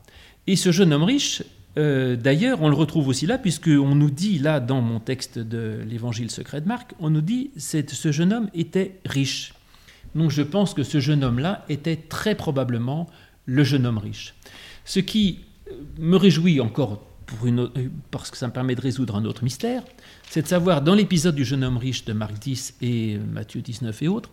Et 0.48 0.56
ce 0.56 0.72
jeune 0.72 0.94
homme 0.94 1.04
riche, 1.04 1.44
euh, 1.78 2.16
d'ailleurs, 2.16 2.62
on 2.62 2.70
le 2.70 2.76
retrouve 2.76 3.08
aussi 3.08 3.26
là, 3.26 3.38
puisqu'on 3.38 3.96
nous 3.96 4.12
dit, 4.12 4.40
là, 4.40 4.60
dans 4.60 4.82
mon 4.82 5.00
texte 5.00 5.40
de 5.40 5.82
l'évangile 5.88 6.30
secret 6.30 6.62
de 6.62 6.68
Marc, 6.68 6.94
on 7.00 7.10
nous 7.10 7.22
dit 7.22 7.52
que 7.56 7.94
ce 7.94 8.12
jeune 8.12 8.34
homme 8.34 8.50
était 8.54 9.00
riche. 9.06 9.54
Donc 10.16 10.30
je 10.30 10.44
pense 10.44 10.74
que 10.74 10.84
ce 10.84 11.00
jeune 11.00 11.24
homme-là 11.24 11.66
était 11.70 11.96
très 11.96 12.36
probablement 12.36 13.10
le 13.46 13.64
jeune 13.64 13.86
homme 13.86 13.98
riche. 13.98 14.36
Ce 14.86 15.00
qui 15.00 15.40
me 15.98 16.18
réjouit 16.18 16.60
encore 16.60 17.06
une 17.46 17.70
parce 18.12 18.30
que 18.30 18.38
ça 18.38 18.48
me 18.48 18.54
permet 18.54 18.76
de 18.76 18.82
résoudre 18.82 19.16
un 19.16 19.26
autre 19.26 19.44
mystère, 19.44 19.84
c'est 20.30 20.42
de 20.42 20.48
savoir 20.48 20.82
dans 20.82 20.96
l'épisode 20.96 21.36
du 21.36 21.46
jeune 21.46 21.64
homme 21.64 21.78
riche 21.78 22.06
de 22.06 22.14
Marc 22.14 22.38
10 22.40 22.76
et 22.82 23.18
Matthieu 23.18 23.62
19 23.62 24.02
et 24.02 24.08
autres, 24.08 24.30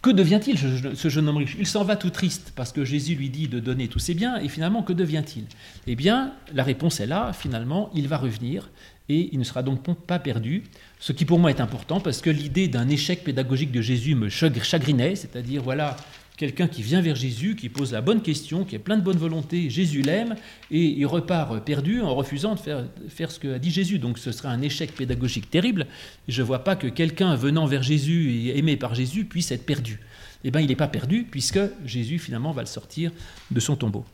que 0.00 0.10
devient-il 0.10 0.56
ce 0.94 1.08
jeune 1.08 1.28
homme 1.28 1.38
riche? 1.38 1.56
Il 1.58 1.66
s'en 1.66 1.82
va 1.82 1.96
tout 1.96 2.10
triste 2.10 2.52
parce 2.54 2.72
que 2.72 2.84
Jésus 2.84 3.16
lui 3.16 3.30
dit 3.30 3.48
de 3.48 3.58
donner 3.58 3.88
tous 3.88 3.98
ses 3.98 4.14
biens 4.14 4.38
et 4.38 4.48
finalement 4.48 4.82
que 4.82 4.92
devient-il? 4.92 5.44
Eh 5.86 5.96
bien, 5.96 6.32
la 6.54 6.62
réponse 6.62 7.00
est 7.00 7.06
là, 7.06 7.32
finalement, 7.32 7.90
il 7.94 8.06
va 8.06 8.16
revenir 8.16 8.70
et 9.08 9.30
il 9.32 9.38
ne 9.38 9.44
sera 9.44 9.62
donc 9.62 9.82
pas 10.06 10.18
perdu, 10.18 10.64
ce 11.00 11.12
qui 11.12 11.24
pour 11.24 11.38
moi 11.38 11.50
est 11.50 11.60
important 11.60 11.98
parce 11.98 12.20
que 12.20 12.30
l'idée 12.30 12.68
d'un 12.68 12.88
échec 12.88 13.24
pédagogique 13.24 13.72
de 13.72 13.80
Jésus 13.80 14.14
me 14.14 14.28
chagrinait, 14.28 15.16
c'est-à-dire 15.16 15.62
voilà, 15.62 15.96
quelqu'un 16.38 16.68
qui 16.68 16.82
vient 16.82 17.02
vers 17.02 17.16
Jésus, 17.16 17.56
qui 17.56 17.68
pose 17.68 17.92
la 17.92 18.00
bonne 18.00 18.22
question, 18.22 18.64
qui 18.64 18.76
est 18.76 18.78
plein 18.78 18.96
de 18.96 19.02
bonne 19.02 19.18
volonté, 19.18 19.68
Jésus 19.68 20.02
l'aime, 20.02 20.36
et 20.70 20.84
il 20.84 21.04
repart 21.04 21.62
perdu 21.64 22.00
en 22.00 22.14
refusant 22.14 22.54
de 22.54 22.60
faire, 23.08 23.30
ce 23.30 23.40
qu'a 23.40 23.58
dit 23.58 23.70
Jésus. 23.70 23.98
Donc 23.98 24.18
ce 24.18 24.32
serait 24.32 24.48
un 24.48 24.62
échec 24.62 24.94
pédagogique 24.94 25.50
terrible. 25.50 25.86
je 26.28 26.40
ne 26.40 26.46
vois 26.46 26.64
pas 26.64 26.76
que 26.76 26.86
quelqu'un 26.86 27.34
venant 27.34 27.66
vers 27.66 27.82
Jésus 27.82 28.30
et 28.30 28.58
aimé 28.58 28.76
par 28.76 28.94
Jésus 28.94 29.24
puisse 29.24 29.50
être 29.50 29.66
perdu. 29.66 30.00
Eh 30.44 30.52
bien, 30.52 30.60
il 30.60 30.68
n'est 30.68 30.76
pas 30.76 30.88
perdu, 30.88 31.26
puisque 31.28 31.58
Jésus 31.84 32.20
finalement 32.20 32.52
va 32.52 32.62
le 32.62 32.68
sortir 32.68 33.10
de 33.50 33.58
son 33.58 33.74
tombeau. 33.74 34.04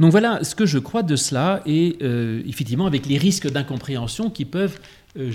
Donc 0.00 0.10
voilà 0.10 0.42
ce 0.42 0.54
que 0.54 0.66
je 0.66 0.78
crois 0.78 1.02
de 1.02 1.16
cela, 1.16 1.62
et 1.66 1.96
euh, 2.02 2.42
effectivement 2.46 2.86
avec 2.86 3.06
les 3.06 3.18
risques 3.18 3.48
d'incompréhension 3.50 4.30
qui 4.30 4.44
peuvent 4.44 4.78
euh, 5.16 5.26
hum, 5.26 5.30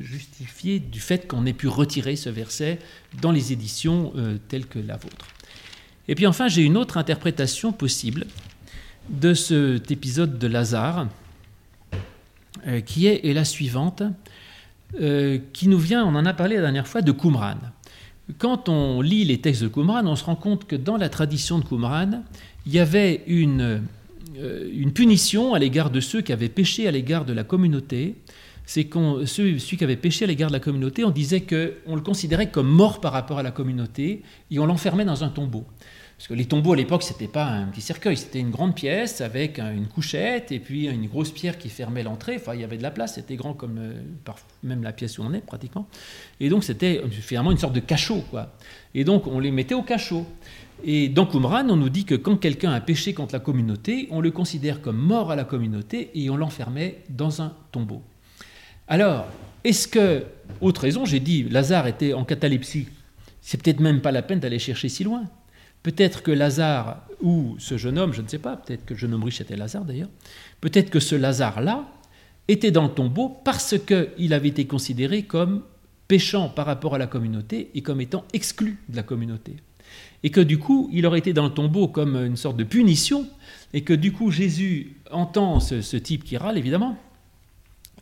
justifier 0.00 0.78
du 0.78 1.00
fait 1.00 1.28
qu'on 1.28 1.44
ait 1.44 1.52
pu 1.52 1.68
retirer 1.68 2.16
ce 2.16 2.30
verset 2.30 2.78
dans 3.20 3.32
les 3.32 3.52
éditions 3.52 4.14
euh, 4.16 4.38
telles 4.48 4.64
que 4.66 4.78
la 4.78 4.96
vôtre. 4.96 5.26
Et 6.08 6.14
puis 6.14 6.26
enfin, 6.26 6.48
j'ai 6.48 6.62
une 6.62 6.78
autre 6.78 6.96
interprétation 6.96 7.72
possible 7.72 8.26
de 9.10 9.34
cet 9.34 9.90
épisode 9.90 10.38
de 10.38 10.46
Lazare, 10.46 11.08
euh, 12.66 12.80
qui 12.80 13.08
est, 13.08 13.34
la 13.34 13.44
suivante, 13.44 14.02
qui 15.52 15.68
nous 15.68 15.78
vient, 15.78 16.04
on 16.04 16.14
en 16.14 16.24
a 16.24 16.32
parlé 16.32 16.54
la 16.54 16.62
dernière 16.62 16.86
fois, 16.86 17.02
de 17.02 17.12
Qumran. 17.12 17.56
Quand 18.38 18.68
on 18.68 19.00
lit 19.00 19.24
les 19.24 19.38
textes 19.38 19.62
de 19.62 19.68
Qumran, 19.68 20.06
on 20.06 20.16
se 20.16 20.24
rend 20.24 20.36
compte 20.36 20.66
que 20.66 20.76
dans 20.76 20.96
la 20.96 21.08
tradition 21.08 21.58
de 21.58 21.64
Qumran, 21.64 22.22
il 22.66 22.72
y 22.72 22.78
avait 22.78 23.22
une 23.26 23.82
euh, 24.38 24.68
une 24.72 24.92
punition 24.92 25.54
à 25.54 25.58
l'égard 25.58 25.90
de 25.90 26.00
ceux 26.00 26.20
qui 26.20 26.32
avaient 26.32 26.48
péché 26.48 26.88
à 26.88 26.90
l'égard 26.90 27.24
de 27.24 27.32
la 27.32 27.44
communauté. 27.44 28.16
C'est 28.66 28.84
qu'on 28.84 29.26
celui 29.26 29.58
qui 29.60 29.84
avait 29.84 29.96
péché 29.96 30.24
à 30.24 30.28
l'égard 30.28 30.48
de 30.48 30.54
la 30.54 30.60
communauté, 30.60 31.04
on 31.04 31.10
disait 31.10 31.42
qu'on 31.42 31.94
le 31.94 32.00
considérait 32.00 32.50
comme 32.50 32.68
mort 32.68 33.00
par 33.00 33.12
rapport 33.12 33.38
à 33.38 33.42
la 33.42 33.50
communauté 33.50 34.22
et 34.50 34.58
on 34.58 34.66
l'enfermait 34.66 35.04
dans 35.04 35.22
un 35.22 35.28
tombeau. 35.28 35.64
Parce 36.16 36.28
que 36.28 36.34
les 36.34 36.44
tombeaux 36.44 36.72
à 36.72 36.76
l'époque, 36.76 37.02
c'était 37.02 37.28
pas 37.28 37.44
un 37.44 37.66
petit 37.66 37.80
cercueil, 37.80 38.16
c'était 38.16 38.38
une 38.38 38.50
grande 38.50 38.74
pièce 38.74 39.20
avec 39.20 39.58
une 39.58 39.86
couchette 39.86 40.52
et 40.52 40.60
puis 40.60 40.86
une 40.86 41.06
grosse 41.06 41.32
pierre 41.32 41.58
qui 41.58 41.68
fermait 41.68 42.02
l'entrée. 42.02 42.36
Enfin, 42.36 42.54
il 42.54 42.60
y 42.60 42.64
avait 42.64 42.78
de 42.78 42.82
la 42.82 42.92
place, 42.92 43.14
c'était 43.16 43.36
grand 43.36 43.52
comme 43.52 43.78
euh, 43.78 44.32
même 44.62 44.82
la 44.82 44.92
pièce 44.92 45.18
où 45.18 45.22
on 45.22 45.32
est 45.32 45.44
pratiquement. 45.44 45.88
Et 46.40 46.48
donc, 46.48 46.64
c'était 46.64 47.02
finalement 47.10 47.50
une 47.50 47.58
sorte 47.58 47.74
de 47.74 47.80
cachot, 47.80 48.22
quoi. 48.30 48.52
Et 48.94 49.04
donc, 49.04 49.26
on 49.26 49.40
les 49.40 49.50
mettait 49.50 49.74
au 49.74 49.82
cachot. 49.82 50.24
Et 50.84 51.08
dans 51.08 51.26
Qumran, 51.26 51.68
on 51.68 51.76
nous 51.76 51.88
dit 51.88 52.04
que 52.04 52.14
quand 52.14 52.36
quelqu'un 52.36 52.72
a 52.72 52.80
péché 52.80 53.12
contre 53.12 53.34
la 53.34 53.40
communauté, 53.40 54.08
on 54.10 54.20
le 54.20 54.30
considère 54.30 54.80
comme 54.80 54.98
mort 54.98 55.30
à 55.30 55.36
la 55.36 55.44
communauté 55.44 56.10
et 56.14 56.30
on 56.30 56.36
l'enfermait 56.36 57.02
dans 57.08 57.42
un 57.42 57.54
tombeau. 57.72 58.02
Alors, 58.86 59.26
est-ce 59.64 59.88
que, 59.88 60.24
autre 60.60 60.82
raison, 60.82 61.04
j'ai 61.04 61.20
dit 61.20 61.44
Lazare 61.44 61.86
était 61.86 62.12
en 62.12 62.24
catalepsie, 62.24 62.88
c'est 63.40 63.62
peut-être 63.62 63.80
même 63.80 64.00
pas 64.00 64.12
la 64.12 64.22
peine 64.22 64.40
d'aller 64.40 64.58
chercher 64.58 64.88
si 64.88 65.04
loin. 65.04 65.24
Peut-être 65.84 66.22
que 66.22 66.30
Lazare, 66.30 67.02
ou 67.20 67.56
ce 67.58 67.76
jeune 67.76 67.98
homme, 67.98 68.14
je 68.14 68.22
ne 68.22 68.26
sais 68.28 68.38
pas, 68.38 68.56
peut-être 68.56 68.86
que 68.86 68.94
le 68.94 68.98
jeune 68.98 69.12
homme 69.14 69.22
riche 69.22 69.42
était 69.42 69.54
Lazare 69.54 69.84
d'ailleurs, 69.84 70.08
peut-être 70.60 70.88
que 70.88 70.98
ce 70.98 71.14
Lazare-là 71.14 71.86
était 72.48 72.70
dans 72.70 72.84
le 72.84 72.88
tombeau 72.88 73.28
parce 73.44 73.76
qu'il 73.78 74.32
avait 74.32 74.48
été 74.48 74.66
considéré 74.66 75.24
comme 75.24 75.62
péchant 76.08 76.48
par 76.48 76.64
rapport 76.64 76.94
à 76.94 76.98
la 76.98 77.06
communauté 77.06 77.70
et 77.74 77.82
comme 77.82 78.00
étant 78.00 78.24
exclu 78.32 78.78
de 78.88 78.96
la 78.96 79.02
communauté. 79.02 79.56
Et 80.22 80.30
que 80.30 80.40
du 80.40 80.58
coup, 80.58 80.88
il 80.90 81.04
aurait 81.04 81.18
été 81.18 81.34
dans 81.34 81.44
le 81.44 81.52
tombeau 81.52 81.86
comme 81.86 82.16
une 82.16 82.38
sorte 82.38 82.56
de 82.56 82.64
punition, 82.64 83.28
et 83.74 83.82
que 83.82 83.92
du 83.92 84.10
coup, 84.12 84.30
Jésus 84.30 84.96
entend 85.10 85.60
ce, 85.60 85.96
type 85.96 86.24
qui 86.24 86.38
râle, 86.38 86.56
évidemment, 86.56 86.96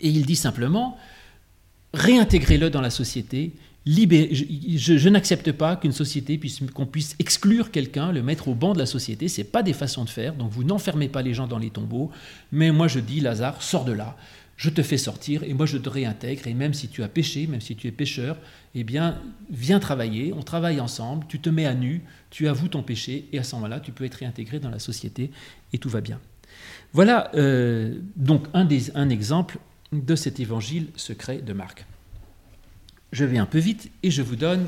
et 0.00 0.08
il 0.08 0.24
dit 0.24 0.36
simplement, 0.36 0.96
réintégrez-le 1.94 2.70
dans 2.70 2.80
la 2.80 2.90
société, 2.90 3.52
je, 3.86 5.08
n'accepte 5.08 5.52
pas 5.52 5.76
qu'une 5.76 5.92
société 5.92 6.38
puisse 6.38 6.60
qu'on 6.72 6.86
puisse 6.86 7.16
exclure 7.18 7.70
quelqu'un, 7.70 8.12
le 8.12 8.22
mettre 8.22 8.48
au 8.48 8.54
banc 8.54 8.74
de 8.74 8.78
la 8.78 8.86
société. 8.86 9.28
C'est 9.28 9.44
pas 9.44 9.62
des 9.62 9.72
façons 9.72 10.04
de 10.04 10.10
faire. 10.10 10.34
Donc 10.34 10.50
vous 10.50 10.64
n'enfermez 10.64 11.08
pas 11.08 11.22
les 11.22 11.34
gens 11.34 11.46
dans 11.46 11.58
les 11.58 11.70
tombeaux. 11.70 12.10
Mais 12.52 12.70
moi 12.70 12.88
je 12.88 13.00
dis, 13.00 13.20
Lazare, 13.20 13.62
sors 13.62 13.84
de 13.84 13.92
là 13.92 14.16
je 14.62 14.70
te 14.70 14.82
fais 14.82 14.96
sortir 14.96 15.42
et 15.42 15.54
moi 15.54 15.66
je 15.66 15.76
te 15.76 15.88
réintègre. 15.88 16.46
Et 16.46 16.54
même 16.54 16.72
si 16.72 16.88
tu 16.88 17.02
as 17.02 17.08
péché, 17.08 17.48
même 17.48 17.60
si 17.60 17.74
tu 17.74 17.88
es 17.88 17.90
pécheur, 17.90 18.36
eh 18.76 18.84
bien, 18.84 19.20
viens 19.50 19.80
travailler, 19.80 20.32
on 20.32 20.42
travaille 20.42 20.80
ensemble, 20.80 21.26
tu 21.28 21.40
te 21.40 21.50
mets 21.50 21.66
à 21.66 21.74
nu, 21.74 22.02
tu 22.30 22.46
avoues 22.46 22.68
ton 22.68 22.84
péché, 22.84 23.28
et 23.32 23.40
à 23.40 23.42
ce 23.42 23.56
moment-là, 23.56 23.80
tu 23.80 23.90
peux 23.90 24.04
être 24.04 24.14
réintégré 24.14 24.60
dans 24.60 24.70
la 24.70 24.78
société 24.78 25.32
et 25.72 25.78
tout 25.78 25.88
va 25.88 26.00
bien. 26.00 26.20
Voilà 26.92 27.32
euh, 27.34 27.98
donc 28.14 28.46
un, 28.54 28.64
des, 28.64 28.94
un 28.94 29.08
exemple 29.08 29.58
de 29.92 30.14
cet 30.14 30.38
évangile 30.38 30.86
secret 30.94 31.38
de 31.38 31.52
Marc. 31.52 31.84
Je 33.12 33.24
vais 33.26 33.38
un 33.38 33.46
peu 33.46 33.58
vite 33.58 33.90
et 34.02 34.10
je 34.10 34.22
vous 34.22 34.36
donne 34.36 34.66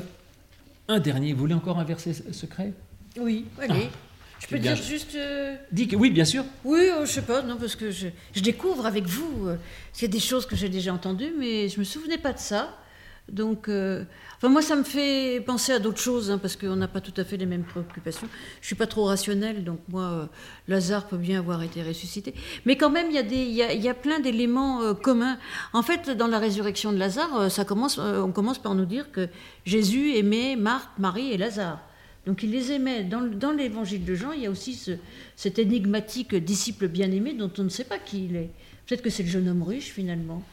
un 0.87 0.99
dernier. 0.99 1.33
Vous 1.33 1.39
voulez 1.39 1.55
encore 1.55 1.79
un 1.79 1.83
verset 1.83 2.13
secret? 2.31 2.73
Oui, 3.19 3.45
allez. 3.59 3.89
Ah. 3.91 3.97
Je 4.39 4.47
peux 4.47 4.59
dire 4.59 4.75
juste. 4.75 5.15
Euh, 5.15 5.55
Dis 5.71 5.87
que 5.87 5.95
oui, 5.95 6.11
bien 6.11 6.25
sûr. 6.25 6.45
Oui, 6.63 6.81
je 6.87 6.91
euh, 6.91 7.05
je 7.05 7.11
sais 7.11 7.23
pas, 7.23 7.41
non, 7.41 7.57
parce 7.57 7.75
que 7.75 7.89
je, 7.89 8.07
découvre 8.41 8.85
avec 8.85 9.05
vous. 9.05 9.47
Euh, 9.47 9.55
c'est 9.93 10.07
des 10.07 10.19
choses 10.19 10.45
que 10.45 10.55
j'ai 10.55 10.69
déjà 10.69 10.93
entendues, 10.93 11.33
mais 11.39 11.69
je 11.69 11.79
me 11.79 11.83
souvenais 11.83 12.19
pas 12.19 12.33
de 12.33 12.39
ça. 12.39 12.77
Donc, 13.31 13.69
enfin, 13.69 14.49
moi, 14.49 14.61
ça 14.61 14.75
me 14.75 14.83
fait 14.83 15.41
penser 15.45 15.71
à 15.71 15.79
d'autres 15.79 15.99
choses, 15.99 16.29
hein, 16.29 16.37
parce 16.37 16.55
qu'on 16.55 16.75
n'a 16.75 16.87
pas 16.87 17.01
tout 17.01 17.13
à 17.17 17.23
fait 17.23 17.37
les 17.37 17.47
mêmes 17.47 17.63
préoccupations. 17.63 18.27
Je 18.61 18.67
suis 18.67 18.75
pas 18.75 18.85
trop 18.85 19.05
rationnel, 19.05 19.63
donc 19.63 19.79
moi, 19.89 20.29
Lazare 20.67 21.07
peut 21.07 21.17
bien 21.17 21.39
avoir 21.39 21.63
été 21.63 21.81
ressuscité. 21.81 22.35
Mais 22.65 22.77
quand 22.77 22.91
même, 22.91 23.07
il 23.09 23.15
y 23.15 23.61
a, 23.63 23.73
y 23.73 23.89
a, 23.89 23.93
plein 23.93 24.19
d'éléments 24.19 24.93
communs. 24.93 25.39
En 25.73 25.81
fait, 25.81 26.11
dans 26.11 26.27
la 26.27 26.37
résurrection 26.37 26.91
de 26.91 26.97
Lazare, 26.97 27.49
ça 27.49 27.65
commence, 27.65 27.97
on 27.97 28.31
commence 28.31 28.59
par 28.59 28.75
nous 28.75 28.85
dire 28.85 29.11
que 29.11 29.27
Jésus 29.65 30.15
aimait 30.15 30.55
Marthe, 30.55 30.99
Marie 30.99 31.31
et 31.31 31.37
Lazare. 31.37 31.79
Donc 32.25 32.41
il 32.43 32.51
les 32.51 32.71
aimait. 32.71 33.03
Dans, 33.03 33.51
l'évangile 33.51 34.03
de 34.03 34.15
Jean, 34.15 34.31
il 34.31 34.41
y 34.41 34.45
a 34.45 34.51
aussi 34.51 34.97
cet 35.35 35.59
énigmatique 35.59 36.35
disciple 36.35 36.87
bien-aimé 36.87 37.33
dont 37.33 37.51
on 37.57 37.63
ne 37.63 37.69
sait 37.69 37.83
pas 37.83 37.99
qui 37.99 38.25
il 38.25 38.35
est. 38.35 38.49
Peut-être 38.85 39.01
que 39.01 39.09
c'est 39.09 39.23
le 39.23 39.29
jeune 39.29 39.47
homme 39.47 39.63
riche 39.63 39.91
finalement. 39.91 40.43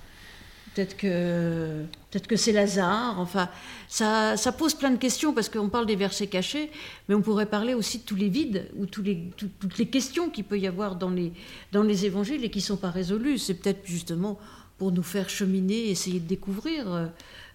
Peut-être 0.75 0.97
que, 0.97 2.37
c'est 2.37 2.53
Lazare. 2.53 3.19
Enfin, 3.19 3.49
ça, 3.89 4.37
pose 4.57 4.75
plein 4.75 4.91
de 4.91 4.97
questions 4.97 5.35
parce 5.35 5.49
qu'on 5.49 5.69
parle 5.69 5.87
des 5.87 5.97
versets 5.97 6.27
cachés, 6.27 6.71
mais 7.09 7.15
on 7.15 7.21
pourrait 7.21 7.47
parler 7.47 7.75
aussi 7.75 7.99
de 7.99 8.05
tous 8.05 8.17
les 8.17 8.29
vides 8.29 8.69
ou 8.77 8.87
toutes 8.87 9.79
les 9.79 9.87
questions 9.87 10.31
qu'il 10.31 10.45
peut 10.45 10.59
y 10.59 10.67
avoir 10.67 10.97
dans 10.97 11.11
les, 11.11 11.33
dans 11.73 11.83
les 11.83 12.07
évangiles 12.07 12.45
et 12.45 12.51
qui 12.51 12.59
ne 12.61 12.65
sont 12.65 12.77
pas 12.77 12.91
résolues. 12.91 13.39
C'est 13.39 13.55
peut-être 13.55 13.81
justement 13.85 14.39
pour 14.79 14.93
nous 14.93 15.03
faire 15.03 15.29
cheminer, 15.29 15.91
essayer 15.91 16.21
de 16.21 16.27
découvrir. 16.27 17.11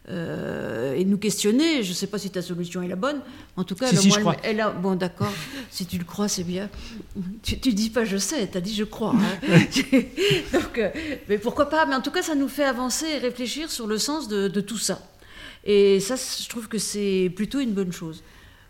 Euh, 0.10 0.94
et 0.94 1.04
nous 1.04 1.18
questionner. 1.18 1.84
Je 1.84 1.90
ne 1.90 1.94
sais 1.94 2.08
pas 2.08 2.18
si 2.18 2.30
ta 2.30 2.42
solution 2.42 2.82
est 2.82 2.88
la 2.88 2.96
bonne. 2.96 3.20
En 3.58 3.66
tout 3.66 3.76
cas, 3.76 3.88
si, 3.88 4.10
elle, 4.44 4.62
a, 4.62 4.70
bon, 4.70 4.96
d'accord. 4.96 5.34
si 5.70 5.86
tu 5.86 5.98
le 5.98 6.06
crois, 6.06 6.30
c'est 6.30 6.46
bien. 6.46 6.70
Tu, 7.44 7.60
tu 7.60 7.74
dis 7.74 7.90
pas 7.90 8.06
je 8.06 8.16
sais, 8.16 8.48
tu 8.48 8.58
as 8.58 8.62
dit 8.62 8.74
je 8.74 8.86
crois. 8.86 9.14
Hein. 9.14 9.50
Donc, 10.54 10.78
euh, 10.78 10.90
mais 11.28 11.38
pourquoi 11.38 11.70
pas 11.70 11.86
Mais 11.86 11.96
en 11.96 12.02
tout 12.02 12.12
cas, 12.12 12.22
ça 12.22 12.36
nous 12.36 12.48
fait 12.48 12.64
avancer 12.64 13.06
et 13.06 13.18
réfléchir 13.18 13.70
sur 13.70 13.86
le 13.86 13.98
sens 13.98 14.30
de, 14.30 14.48
tout 14.62 14.78
ça. 14.78 15.02
Et 15.66 16.00
ça, 16.00 16.16
je 16.16 16.48
trouve 16.48 16.70
que 16.70 16.78
c'est 16.78 17.30
plutôt 17.36 17.60
une 17.60 17.74
bonne 17.74 17.92
chose. 17.92 18.24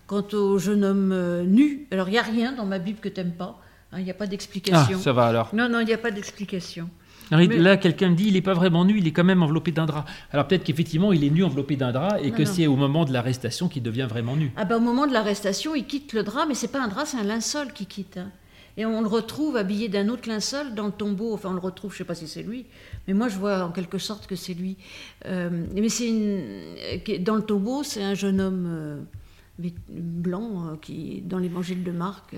Quant 0.07 0.25
au 0.33 0.57
jeune 0.57 0.83
homme 0.83 1.11
euh, 1.11 1.43
nu, 1.43 1.85
alors 1.91 2.07
il 2.07 2.13
n'y 2.13 2.17
a 2.17 2.23
rien 2.23 2.53
dans 2.53 2.65
ma 2.65 2.79
Bible 2.79 2.99
que 2.99 3.09
tu 3.09 3.19
n'aimes 3.19 3.35
pas. 3.35 3.61
Hein, 3.91 3.99
il 3.99 4.05
n'y 4.05 4.11
a 4.11 4.15
pas 4.15 4.25
d'explication. 4.25 4.97
Ah, 4.97 5.03
ça 5.03 5.13
va 5.13 5.27
alors. 5.27 5.53
Non, 5.53 5.69
non, 5.69 5.81
il 5.81 5.85
n'y 5.85 5.93
a 5.93 5.97
pas 5.99 6.11
d'explication. 6.11 6.89
Là, 7.31 7.77
quelqu'un 7.77 8.09
me 8.09 8.15
dit, 8.15 8.27
il 8.27 8.33
n'est 8.33 8.41
pas 8.41 8.53
vraiment 8.53 8.85
nu, 8.85 8.97
il 8.97 9.07
est 9.07 9.11
quand 9.11 9.23
même 9.23 9.43
enveloppé 9.43 9.71
d'un 9.71 9.85
drap. 9.85 10.05
Alors 10.31 10.47
peut-être 10.47 10.63
qu'effectivement, 10.63 11.11
il 11.13 11.23
est 11.23 11.29
nu 11.29 11.43
enveloppé 11.43 11.75
d'un 11.75 11.91
drap 11.91 12.17
et 12.21 12.31
que 12.31 12.45
c'est 12.45 12.67
au 12.67 12.75
moment 12.75 13.05
de 13.05 13.13
l'arrestation 13.13 13.67
qu'il 13.67 13.83
devient 13.83 14.07
vraiment 14.09 14.35
nu. 14.35 14.51
Ah 14.55 14.65
ben, 14.65 14.77
au 14.77 14.81
moment 14.81 15.07
de 15.07 15.13
l'arrestation, 15.13 15.75
il 15.75 15.85
quitte 15.85 16.13
le 16.13 16.23
drap, 16.23 16.45
mais 16.47 16.53
c'est 16.53 16.71
pas 16.71 16.81
un 16.81 16.87
drap, 16.87 17.05
c'est 17.05 17.17
un 17.17 17.23
linceul 17.23 17.73
qui 17.73 17.85
quitte. 17.85 18.17
Hein. 18.17 18.29
Et 18.77 18.85
on 18.85 19.01
le 19.01 19.07
retrouve 19.07 19.57
habillé 19.57 19.89
d'un 19.89 20.07
autre 20.07 20.29
linceul 20.29 20.75
dans 20.75 20.85
le 20.85 20.91
tombeau. 20.91 21.33
Enfin, 21.33 21.49
on 21.49 21.53
le 21.53 21.59
retrouve, 21.59 21.91
je 21.91 21.97
sais 21.97 22.03
pas 22.03 22.13
si 22.13 22.27
c'est 22.27 22.43
lui, 22.43 22.65
mais 23.07 23.15
moi 23.15 23.27
je 23.27 23.37
vois 23.37 23.63
en 23.65 23.71
quelque 23.71 23.97
sorte 23.97 24.27
que 24.27 24.35
c'est 24.35 24.53
lui. 24.53 24.77
Euh, 25.25 25.65
mais 25.73 25.89
c'est 25.89 27.19
dans 27.19 27.35
le 27.35 27.41
tombeau, 27.41 27.81
c'est 27.81 28.03
un 28.03 28.13
jeune 28.13 28.39
homme 28.39 28.67
euh, 28.69 29.69
blanc 29.89 30.67
euh, 30.67 30.75
qui, 30.79 31.23
dans 31.25 31.39
l'évangile 31.39 31.83
de 31.83 31.91
Marc, 31.91 32.35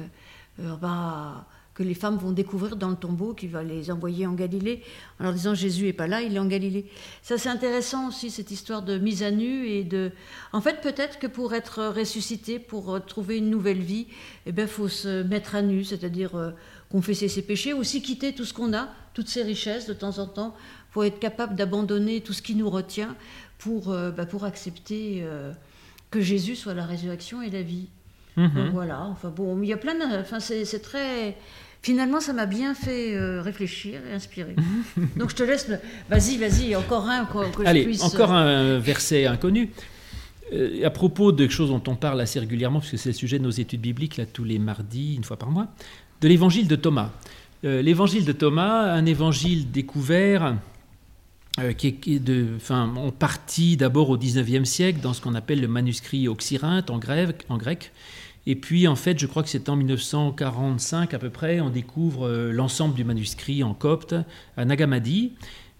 va 0.58 1.46
que 1.80 1.84
les 1.84 1.94
femmes 1.94 2.18
vont 2.18 2.34
découvrir 2.34 2.76
dans 2.76 2.90
le 2.90 2.98
tombeau, 2.98 3.34
qui 3.34 3.48
va 3.48 3.64
les 3.64 3.90
envoyer 3.90 4.28
en 4.28 4.34
Galilée, 4.34 4.84
en 5.18 5.24
leur 5.24 5.34
disant 5.34 5.56
Jésus 5.56 5.88
est 5.88 5.94
pas 5.94 6.08
là, 6.08 6.22
il 6.22 6.36
est 6.36 6.40
en 6.40 6.46
Galilée. 6.46 6.86
Ça 7.22 7.38
c'est 7.38 7.48
intéressant 7.48 8.10
aussi 8.10 8.32
cette 8.32 8.52
histoire 8.52 8.82
de 8.82 8.98
mise 8.98 9.24
à 9.24 9.32
nu 9.32 9.66
et 9.66 9.86
de. 9.86 10.12
En 10.52 10.60
fait, 10.60 10.82
peut-être 10.82 11.20
que 11.20 11.28
pour 11.28 11.54
être 11.54 11.88
ressuscité, 11.96 12.60
pour 12.60 13.00
trouver 13.06 13.38
une 13.38 13.50
nouvelle 13.50 13.80
vie, 13.80 14.08
eh 14.46 14.52
ben 14.52 14.68
faut 14.68 14.90
se 14.90 15.24
mettre 15.24 15.56
à 15.56 15.62
nu, 15.62 15.86
c'est-à-dire 15.86 16.36
euh, 16.36 16.52
confesser 16.92 17.30
ses 17.30 17.44
péchés, 17.44 17.72
aussi 17.72 18.02
quitter 18.02 18.36
tout 18.36 18.44
ce 18.44 18.54
qu'on 18.54 18.74
a, 18.74 18.90
toutes 19.14 19.30
ses 19.30 19.44
richesses 19.44 19.88
de 19.88 19.94
temps 19.94 20.20
en 20.20 20.28
temps. 20.28 20.58
Faut 20.92 21.04
être 21.04 21.20
capable 21.20 21.56
d'abandonner 21.56 22.20
tout 22.20 22.34
ce 22.34 22.42
qui 22.42 22.56
nous 22.56 22.70
retient 22.70 23.16
pour 23.58 23.90
euh, 23.90 24.12
bah, 24.12 24.26
pour 24.26 24.44
accepter 24.44 25.22
euh, 25.22 25.54
que 26.12 26.20
Jésus 26.20 26.58
soit 26.58 26.74
la 26.74 26.86
résurrection 26.86 27.42
et 27.42 27.50
la 27.50 27.62
vie. 27.62 27.88
Mhm. 28.36 28.70
voilà, 28.72 29.04
enfin 29.04 29.30
bon, 29.30 29.62
il 29.62 29.70
y 29.70 29.74
a 29.74 29.78
plein 29.78 29.96
de. 29.96 30.20
Enfin, 30.20 30.40
c'est 30.40 30.82
très 30.82 31.36
finalement, 31.82 32.20
ça 32.20 32.34
m'a 32.34 32.46
bien 32.46 32.74
fait 32.74 33.16
euh, 33.16 33.42
réfléchir 33.42 34.02
et 34.10 34.14
inspirer. 34.14 34.56
Donc 35.18 35.30
je 35.30 35.36
te 35.36 35.44
laisse. 35.44 35.70
Vas-y, 36.10 36.38
vas-y, 36.38 36.76
encore 36.76 37.08
un 37.08 37.26
que 37.26 37.66
Allez, 37.66 37.82
je 37.82 37.86
puisse... 37.86 38.04
encore 38.04 38.34
euh, 38.34 38.78
un 38.78 38.80
verset 38.80 39.26
inconnu. 39.26 39.70
Euh, 40.54 40.86
à 40.86 40.90
propos 40.90 41.32
de 41.32 41.48
choses 41.48 41.70
dont 41.70 41.84
on 41.88 41.96
parle 41.96 42.20
assez 42.22 42.40
régulièrement, 42.40 42.80
parce 42.80 42.92
que 42.92 42.98
c'est 42.98 43.10
le 43.10 43.14
sujet 43.14 43.38
de 43.38 43.44
nos 43.44 43.52
études 43.52 43.82
bibliques, 43.82 44.18
là, 44.18 44.26
tous 44.26 44.44
les 44.44 44.60
mardis, 44.60 45.16
une 45.16 45.24
fois 45.24 45.38
par 45.38 45.52
mois, 45.52 45.68
de 46.22 46.28
l'évangile 46.28 46.68
de 46.68 46.76
Thomas. 46.76 47.12
l'évangile 47.64 48.26
de 48.26 48.32
Thomas, 48.32 48.92
un 48.94 49.06
évangile 49.06 49.72
découvert 49.72 50.56
qui 51.78 51.88
est, 51.88 52.20
de, 52.20 52.48
enfin, 52.56 52.94
en 52.96 53.12
partie 53.12 53.76
d'abord 53.76 54.10
au 54.10 54.18
XIXe 54.18 54.68
siècle 54.68 55.00
dans 55.02 55.14
ce 55.14 55.22
qu'on 55.22 55.36
appelle 55.36 55.60
le 55.60 55.68
manuscrit 55.68 56.28
oxyrinthe 56.28 56.90
en 56.90 56.98
grec, 56.98 57.46
en 57.50 57.58
grec 57.58 57.92
et 58.50 58.56
puis, 58.56 58.88
en 58.88 58.96
fait, 58.96 59.20
je 59.20 59.28
crois 59.28 59.44
que 59.44 59.50
c'est 59.50 59.70
en 59.70 59.76
1945 59.76 61.14
à 61.14 61.20
peu 61.20 61.30
près, 61.30 61.62
on 61.62 61.70
découvre 61.70 62.28
euh, 62.28 62.52
l'ensemble 62.52 62.96
du 62.96 63.04
manuscrit 63.04 63.62
en 63.62 63.76
copte 63.76 64.16
à 64.58 64.66
Nagamadi, 64.66 65.34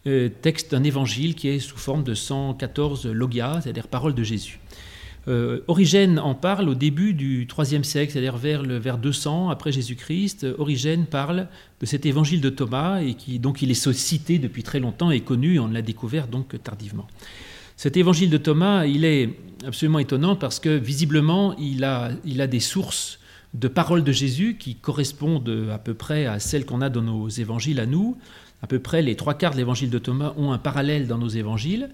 euh, 0.06 0.30
texte 0.30 0.70
d'un 0.70 0.84
évangile 0.84 1.34
qui 1.34 1.48
est 1.48 1.58
sous 1.58 1.80
forme 1.80 2.04
de 2.04 2.14
114 2.14 3.08
logias, 3.08 3.62
c'est-à-dire 3.62 3.88
paroles 3.88 4.14
de 4.14 4.22
Jésus. 4.22 4.60
Euh, 5.28 5.62
Origène 5.68 6.20
en 6.20 6.36
parle 6.36 6.70
au 6.70 6.76
début 6.76 7.16
du 7.16 7.48
IIIe 7.48 7.84
siècle, 7.84 8.12
c'est-à-dire 8.12 8.38
vers, 8.38 8.62
le, 8.62 8.78
vers 8.78 9.00
200 9.00 9.50
après 9.50 9.72
Jésus-Christ. 9.72 10.46
Origène 10.60 11.08
parle 11.08 11.48
de 11.82 11.88
cet 11.88 12.06
évangile 12.06 12.40
de 12.40 12.52
Thomas, 12.52 13.02
et 13.02 13.16
qui 13.16 13.40
donc 13.40 13.64
il 13.64 13.72
est 13.72 13.92
cité 13.94 14.38
depuis 14.38 14.62
très 14.62 14.80
longtemps 14.80 15.10
et 15.10 15.22
connu, 15.22 15.60
on 15.60 15.70
l'a 15.70 15.82
découvert 15.82 16.28
donc 16.28 16.56
tardivement. 16.62 17.08
Cet 17.80 17.96
évangile 17.96 18.30
de 18.30 18.36
Thomas, 18.36 18.86
il 18.86 19.06
est 19.06 19.40
absolument 19.66 20.00
étonnant 20.00 20.36
parce 20.36 20.60
que 20.60 20.68
visiblement, 20.68 21.56
il 21.56 21.86
a, 21.86 22.12
il 22.26 22.42
a 22.42 22.48
des 22.48 22.60
sources 22.60 23.22
de 23.54 23.70
paroles 23.70 24.04
de 24.04 24.12
Jésus 24.12 24.58
qui 24.60 24.76
correspondent 24.76 25.70
à 25.72 25.78
peu 25.78 25.94
près 25.94 26.26
à 26.26 26.40
celles 26.40 26.66
qu'on 26.66 26.82
a 26.82 26.90
dans 26.90 27.02
nos 27.02 27.30
évangiles 27.30 27.80
à 27.80 27.86
nous. 27.86 28.18
À 28.62 28.68
peu 28.68 28.80
près 28.80 29.02
les 29.02 29.16
trois 29.16 29.34
quarts 29.34 29.54
de 29.54 29.58
l'évangile 29.60 29.90
de 29.90 29.98
Thomas 29.98 30.34
ont 30.36 30.52
un 30.52 30.58
parallèle 30.58 31.08
dans 31.08 31.18
nos 31.18 31.30
évangiles. 31.30 31.92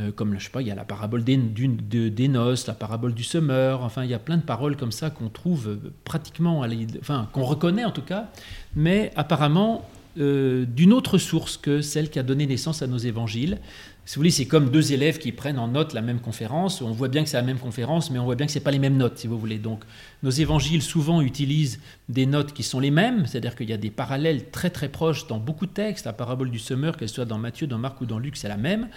Euh, 0.00 0.10
comme, 0.10 0.36
je 0.36 0.46
sais 0.46 0.50
pas, 0.50 0.62
il 0.62 0.66
y 0.66 0.72
a 0.72 0.74
la 0.74 0.84
parabole 0.84 1.22
des, 1.22 1.36
des, 1.36 2.28
noces, 2.28 2.66
la 2.66 2.74
parabole 2.74 3.14
du 3.14 3.22
semeur, 3.22 3.84
enfin, 3.84 4.02
il 4.02 4.10
y 4.10 4.14
a 4.14 4.18
plein 4.18 4.36
de 4.36 4.42
paroles 4.42 4.76
comme 4.76 4.90
ça 4.90 5.10
qu'on 5.10 5.28
trouve 5.28 5.78
pratiquement, 6.02 6.64
enfin, 6.98 7.28
qu'on 7.32 7.44
reconnaît 7.44 7.84
en 7.84 7.92
tout 7.92 8.02
cas, 8.02 8.32
mais 8.74 9.12
apparemment 9.14 9.88
euh, 10.18 10.64
d'une 10.66 10.92
autre 10.92 11.18
source 11.18 11.56
que 11.56 11.82
celle 11.82 12.10
qui 12.10 12.18
a 12.18 12.24
donné 12.24 12.44
naissance 12.44 12.82
à 12.82 12.88
nos 12.88 12.98
évangiles. 12.98 13.58
Si 14.06 14.16
vous 14.16 14.20
voulez, 14.20 14.30
c'est 14.30 14.46
comme 14.46 14.70
deux 14.70 14.92
élèves 14.92 15.18
qui 15.18 15.30
prennent 15.30 15.58
en 15.58 15.68
note 15.68 15.92
la 15.92 16.00
même 16.00 16.20
conférence. 16.20 16.82
On 16.82 16.90
voit 16.90 17.08
bien 17.08 17.22
que 17.22 17.28
c'est 17.28 17.36
la 17.36 17.44
même 17.44 17.58
conférence, 17.58 18.10
mais 18.10 18.18
on 18.18 18.24
voit 18.24 18.34
bien 18.34 18.46
que 18.46 18.52
ce 18.52 18.58
n'est 18.58 18.64
pas 18.64 18.72
les 18.72 18.80
mêmes 18.80 18.96
notes, 18.96 19.18
si 19.18 19.28
vous 19.28 19.38
voulez. 19.38 19.58
Donc, 19.58 19.84
nos 20.22 20.30
évangiles 20.30 20.82
souvent 20.82 21.20
utilisent 21.20 21.80
des 22.08 22.26
notes 22.26 22.52
qui 22.52 22.62
sont 22.64 22.80
les 22.80 22.90
mêmes, 22.90 23.26
c'est-à-dire 23.26 23.54
qu'il 23.54 23.70
y 23.70 23.72
a 23.72 23.76
des 23.76 23.90
parallèles 23.90 24.50
très 24.50 24.70
très 24.70 24.88
proches 24.88 25.28
dans 25.28 25.38
beaucoup 25.38 25.66
de 25.66 25.72
textes. 25.72 26.06
La 26.06 26.12
parabole 26.12 26.50
du 26.50 26.58
semeur, 26.58 26.96
qu'elle 26.96 27.08
soit 27.08 27.24
dans 27.24 27.38
Matthieu, 27.38 27.66
dans 27.68 27.78
Marc 27.78 28.00
ou 28.00 28.06
dans 28.06 28.18
Luc, 28.18 28.36
c'est 28.36 28.48
la 28.48 28.56
même, 28.56 28.88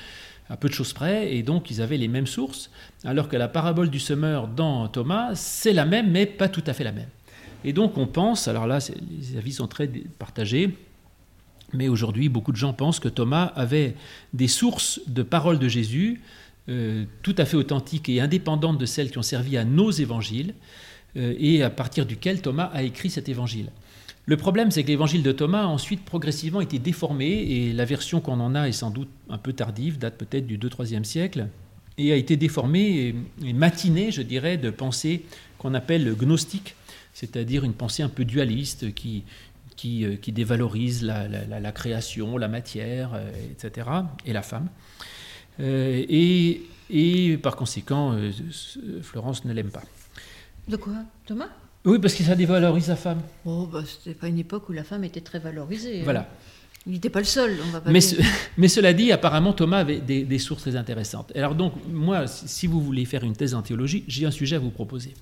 à 0.49 0.58
peu 0.58 0.68
de 0.68 0.74
choses 0.74 0.93
près, 0.93 1.36
et 1.36 1.43
donc 1.43 1.70
ils 1.70 1.82
avaient 1.82 1.97
les 1.97 2.08
mêmes 2.08 2.28
sources. 2.28 2.72
Alors 3.04 3.28
que 3.28 3.36
la 3.36 3.47
parabole 3.47 3.89
du 3.89 3.99
semeur 3.99 4.47
dans 4.47 4.88
Thomas, 4.88 5.36
c'est 5.36 5.74
la 5.74 5.86
même, 5.86 6.10
mais 6.12 6.26
pas 6.26 6.49
tout 6.49 6.64
à 6.66 6.74
fait 6.74 6.84
la 6.84 6.91
même. 6.91 7.10
Et 7.66 7.72
donc 7.72 7.97
on 7.97 8.08
pense, 8.08 8.47
alors 8.47 8.68
là, 8.68 8.80
les 9.12 9.38
avis 9.38 9.54
sont 9.54 9.68
très 9.68 9.88
partagés, 10.18 10.76
Mais 11.74 11.88
aujourd'hui, 11.88 12.30
beaucoup 12.30 12.51
de 12.51 12.57
gens 12.57 12.74
pensent 12.74 12.99
que 12.99 13.09
Thomas 13.09 13.51
avait 13.55 13.95
des 14.34 14.47
sources 14.47 15.01
de 15.07 15.24
paroles 15.24 15.59
de 15.59 15.67
Jésus 15.67 16.21
euh, 16.69 17.03
tout 17.24 17.36
à 17.38 17.43
fait 17.43 17.57
authentiques 17.57 18.07
et 18.07 18.21
indépendantes 18.21 18.78
de 18.78 18.86
celles 18.86 19.11
qui 19.11 19.17
ont 19.17 19.24
servi 19.24 19.57
à 19.57 19.65
nos 19.65 19.91
évangiles, 19.91 20.53
euh, 21.17 21.36
et 21.38 21.61
à 21.61 21.69
partir 21.69 22.05
duquel 22.05 22.41
Thomas 22.41 22.71
a 22.74 22.84
écrit 22.84 23.09
cet 23.09 23.28
évangile. 23.28 23.69
Le 24.26 24.38
problème, 24.38 24.71
c'est 24.71 24.84
que 24.84 24.88
l'évangile 24.88 25.24
de 25.24 25.34
Thomas 25.34 25.63
a 25.63 25.67
ensuite 25.67 26.05
progressivement 26.05 26.61
été 26.61 26.80
déformé, 26.80 27.28
et 27.28 27.74
la 27.74 27.84
version 27.84 28.21
qu'on 28.21 28.39
en 28.39 28.55
a 28.55 28.69
est 28.69 28.71
sans 28.71 28.91
doute 28.91 29.09
un 29.30 29.38
peu 29.38 29.51
tardive, 29.51 29.97
date 29.97 30.17
peut-être 30.17 30.47
du 30.47 30.57
2-3e 30.57 31.03
siècle, 31.03 31.49
et 31.97 32.13
a 32.13 32.15
été 32.15 32.38
déformée 32.38 33.13
et, 33.43 33.53
matinée, 33.53 34.11
je 34.11 34.21
dirais, 34.21 34.57
de 34.57 34.69
pensées 34.69 35.26
qu'on 35.57 35.74
appelle 35.74 36.15
gnostique, 36.15 36.76
c'est-à-dire 37.13 37.65
une 37.65 37.74
pensée 37.74 38.03
un 38.03 38.09
peu 38.09 38.24
dualiste 38.24 38.93
qui, 38.93 39.24
qui, 39.84 40.05
euh, 40.05 40.15
qui 40.15 40.31
dévalorise 40.31 41.03
la, 41.03 41.27
la, 41.27 41.71
création, 41.73 42.38
la 42.38 42.47
matière, 42.47 43.11
euh, 43.15 43.29
etc., 43.51 43.89
et 44.25 44.31
la 44.31 44.41
femme. 44.41 44.69
Euh, 45.59 46.05
et, 46.07 46.61
et, 46.89 47.38
par 47.38 47.57
conséquent, 47.57 48.17
Florence 49.01 49.43
ne 49.43 49.51
l'aime 49.51 49.71
pas. 49.71 49.84
De 50.69 50.77
quoi 50.77 50.93
Thomas? 51.25 51.49
Oui, 51.84 51.99
parce 51.99 52.13
que 52.13 52.23
ça 52.23 52.36
dévalorise 52.36 52.88
la 52.88 52.95
femme. 52.95 53.21
Oh, 53.43 53.67
bah, 53.69 53.84
c'était 53.86 54.17
pas 54.17 54.29
une 54.29 54.39
époque 54.39 54.69
où 54.69 54.71
la 54.71 54.86
femme 54.86 55.03
était 55.03 55.19
très 55.19 55.39
valorisée. 55.39 55.99
Hein. 55.99 56.05
Voilà. 56.05 56.29
Il 56.86 56.93
n'était 56.93 57.09
pas 57.09 57.19
le 57.19 57.25
seul, 57.25 57.57
on 57.67 57.71
va 57.71 57.81
pas 57.81 57.91
mais, 57.91 57.99
dire. 57.99 58.19
mais 58.57 58.69
cela 58.69 58.93
dit, 58.93 59.11
apparemment, 59.11 59.51
Thomas 59.51 59.79
avait 59.79 59.99
des, 59.99 60.23
des, 60.23 60.39
sources 60.39 60.61
très 60.61 60.77
intéressantes. 60.77 61.36
Alors 61.36 61.55
donc, 61.55 61.73
moi, 61.91 62.25
si 62.27 62.67
vous 62.67 62.79
voulez 62.79 63.03
faire 63.03 63.25
une 63.25 63.36
thèse 63.36 63.53
en 63.53 63.61
théologie, 63.61 64.05
j'ai 64.07 64.25
un 64.25 64.31
sujet 64.31 64.55
à 64.55 64.59
vous 64.59 64.71
proposer. 64.71 65.13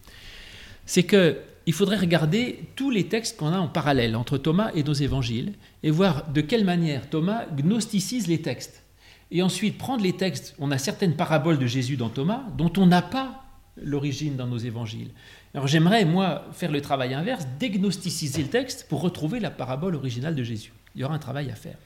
C'est 0.86 1.03
que 1.03 1.38
il 1.68 1.74
faudrait 1.74 1.97
regarder 1.97 2.68
tous 2.76 2.89
les 2.89 3.07
textes 3.07 3.38
qu'on 3.38 3.53
a 3.53 3.59
en 3.59 3.68
parallèle 3.68 4.16
entre 4.16 4.38
Thomas 4.38 4.72
et 4.74 4.84
nos 4.84 4.93
évangiles 4.93 5.53
et 5.84 5.91
voir 5.91 6.28
de 6.32 6.41
quelle 6.41 6.66
manière 6.66 7.09
Thomas 7.09 7.45
gnosticise 7.45 8.28
les 8.28 8.41
textes. 8.41 8.84
Et 9.30 9.41
ensuite 9.41 9.78
prendre 9.78 10.03
les 10.03 10.14
textes, 10.14 10.55
on 10.59 10.72
a 10.72 10.78
certaines 10.78 11.16
paraboles 11.16 11.59
de 11.59 11.68
Jésus 11.68 11.97
dans 11.97 12.09
Thomas 12.09 12.43
dont 12.57 12.72
on 12.78 12.88
n'a 12.88 13.01
pas 13.01 13.43
l'origine 13.82 14.36
dans 14.36 14.47
nos 14.47 14.57
évangiles. 14.57 15.12
Alors 15.53 15.68
j'aimerais, 15.68 16.03
moi, 16.03 16.45
faire 16.51 16.72
le 16.72 16.82
travail 16.82 17.14
inverse, 17.14 17.47
dégnosticiser 17.59 18.41
le 18.41 18.49
texte 18.49 18.88
pour 18.89 19.01
retrouver 19.01 19.39
la 19.39 19.51
parabole 19.51 19.95
originale 19.95 20.36
de 20.36 20.43
Jésus. 20.43 20.74
Il 20.95 21.01
y 21.01 21.03
aura 21.03 21.16
un 21.16 21.20
travail 21.20 21.49
à 21.51 21.55
faire. 21.55 21.78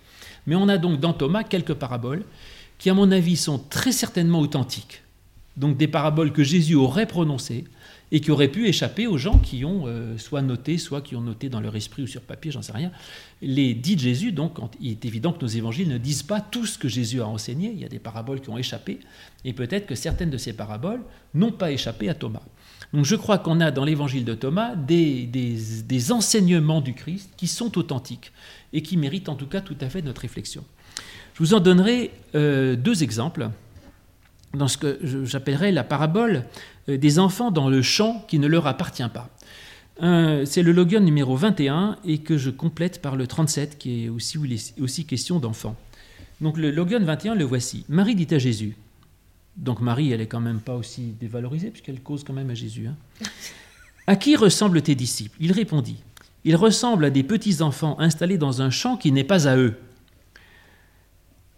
Mais 0.48 0.56
on 0.56 0.70
a 0.70 0.78
donc 0.78 1.00
dans 1.00 1.14
Thomas 1.14 1.44
quelques 1.44 1.74
paraboles 1.74 2.24
qui, 2.78 2.90
à 2.90 2.94
mon 2.94 3.12
avis, 3.12 3.38
sont 3.38 3.60
très 3.60 3.92
certainement 3.92 4.40
authentiques. 4.40 5.02
Donc 5.58 5.78
des 5.78 5.88
paraboles 5.88 6.34
que 6.34 6.44
Jésus 6.44 6.76
aurait 6.76 7.06
prononcées 7.06 7.66
et 8.16 8.22
qui 8.22 8.32
auraient 8.32 8.48
pu 8.48 8.66
échapper 8.66 9.08
aux 9.08 9.18
gens 9.18 9.40
qui 9.40 9.66
ont 9.66 9.88
euh, 9.88 10.18
soit 10.18 10.42
noté, 10.42 10.78
soit 10.78 11.02
qui 11.02 11.18
ont 11.18 11.22
noté 11.22 11.50
dans 11.50 11.60
leur 11.60 11.76
esprit 11.76 12.04
ou 12.04 12.08
sur 12.08 12.22
papier, 12.22 12.50
j'en 12.50 12.62
sais 12.62 12.72
rien, 12.72 12.90
les 13.42 13.74
dits 13.74 13.98
de 13.98 14.00
Jésus. 14.00 14.32
Donc 14.32 14.58
il 14.80 14.92
est 14.92 15.04
évident 15.04 15.34
que 15.34 15.42
nos 15.42 15.50
évangiles 15.50 15.90
ne 15.90 15.98
disent 15.98 16.24
pas 16.24 16.40
tout 16.40 16.66
ce 16.66 16.78
que 16.78 16.88
Jésus 16.88 17.20
a 17.20 17.28
enseigné, 17.28 17.74
il 17.74 17.78
y 17.78 17.84
a 17.84 17.90
des 17.90 18.00
paraboles 18.00 18.40
qui 18.40 18.50
ont 18.50 18.58
échappé, 18.58 19.02
et 19.44 19.52
peut-être 19.52 19.86
que 19.86 19.96
certaines 19.96 20.30
de 20.30 20.38
ces 20.38 20.54
paraboles 20.54 21.02
n'ont 21.34 21.52
pas 21.52 21.72
échappé 21.72 22.08
à 22.08 22.14
Thomas. 22.14 22.44
Donc 22.94 23.04
je 23.04 23.18
crois 23.18 23.38
qu'on 23.38 23.60
a 23.60 23.70
dans 23.70 23.84
l'évangile 23.84 24.24
de 24.24 24.34
Thomas 24.34 24.78
des, 24.78 25.26
des, 25.26 26.12
enseignements 26.14 26.80
du 26.80 26.94
Christ 26.94 27.32
qui 27.36 27.48
sont 27.48 27.78
authentiques 27.78 28.32
et 28.72 28.82
qui 28.82 28.96
méritent 28.96 29.28
en 29.28 29.36
tout 29.36 29.48
cas 29.48 29.60
tout 29.60 29.76
à 29.82 29.90
fait 29.90 30.02
notre 30.02 30.22
réflexion. 30.22 30.64
Je 31.34 31.40
vous 31.40 31.54
en 31.54 31.60
donnerai 31.60 32.12
euh, 32.34 32.78
deux 32.78 33.04
exemples 33.04 33.50
dans 34.54 34.68
ce 34.68 34.78
que 34.78 35.00
j'appellerais 35.24 35.72
la 35.72 35.84
parabole 35.84 36.44
euh, 36.90 36.98
des 36.98 37.20
enfants 37.20 37.52
dans 37.52 37.70
le 37.70 37.82
champ 37.82 38.24
qui 38.28 38.40
ne 38.40 38.48
leur 38.48 38.68
appartient 38.68 39.10
pas. 39.14 39.30
C'est 39.98 40.62
le 40.62 40.74
logion 40.74 41.00
numéro 41.00 41.38
21 41.38 41.98
et 42.04 42.18
que 42.18 42.38
je 42.38 42.50
complète 42.50 43.02
par 43.02 43.16
le 43.16 43.28
37 43.28 43.78
qui 43.78 44.04
est 44.04 44.10
aussi, 44.10 45.06
question 45.06 45.40
d'enfants. 45.40 45.78
Donc 46.42 46.58
le 46.58 46.70
logion 46.70 47.00
21, 47.00 47.34
le 47.34 47.46
voici. 47.46 47.86
Marie 47.88 48.14
dit 48.14 48.28
à 48.36 48.38
Jésus, 48.38 48.76
donc 49.56 49.80
Marie, 49.80 50.12
elle 50.12 50.20
est 50.20 50.28
quand 50.28 50.42
même 50.42 50.60
pas 50.60 50.76
aussi 50.76 51.14
dévalorisée 51.20 51.70
puisqu'elle 51.70 52.02
cause 52.02 52.26
quand 52.26 52.34
même 52.34 52.50
à 52.50 52.56
Jésus. 52.56 52.88
Hein. 52.88 52.96
À 54.06 54.18
qui 54.18 54.36
ressemblent 54.36 54.82
tes 54.82 54.96
disciples? 54.96 55.38
Il 55.40 55.54
répondit, 55.54 56.04
ils 56.44 56.56
ressemblent 56.56 57.06
à 57.06 57.10
des 57.10 57.24
petits 57.24 57.62
enfants 57.62 58.00
installés 58.00 58.38
dans 58.38 58.62
un 58.62 58.70
champ 58.70 58.98
qui 58.98 59.12
n'est 59.12 59.24
pas 59.24 59.48
à 59.48 59.58
eux. 59.58 59.76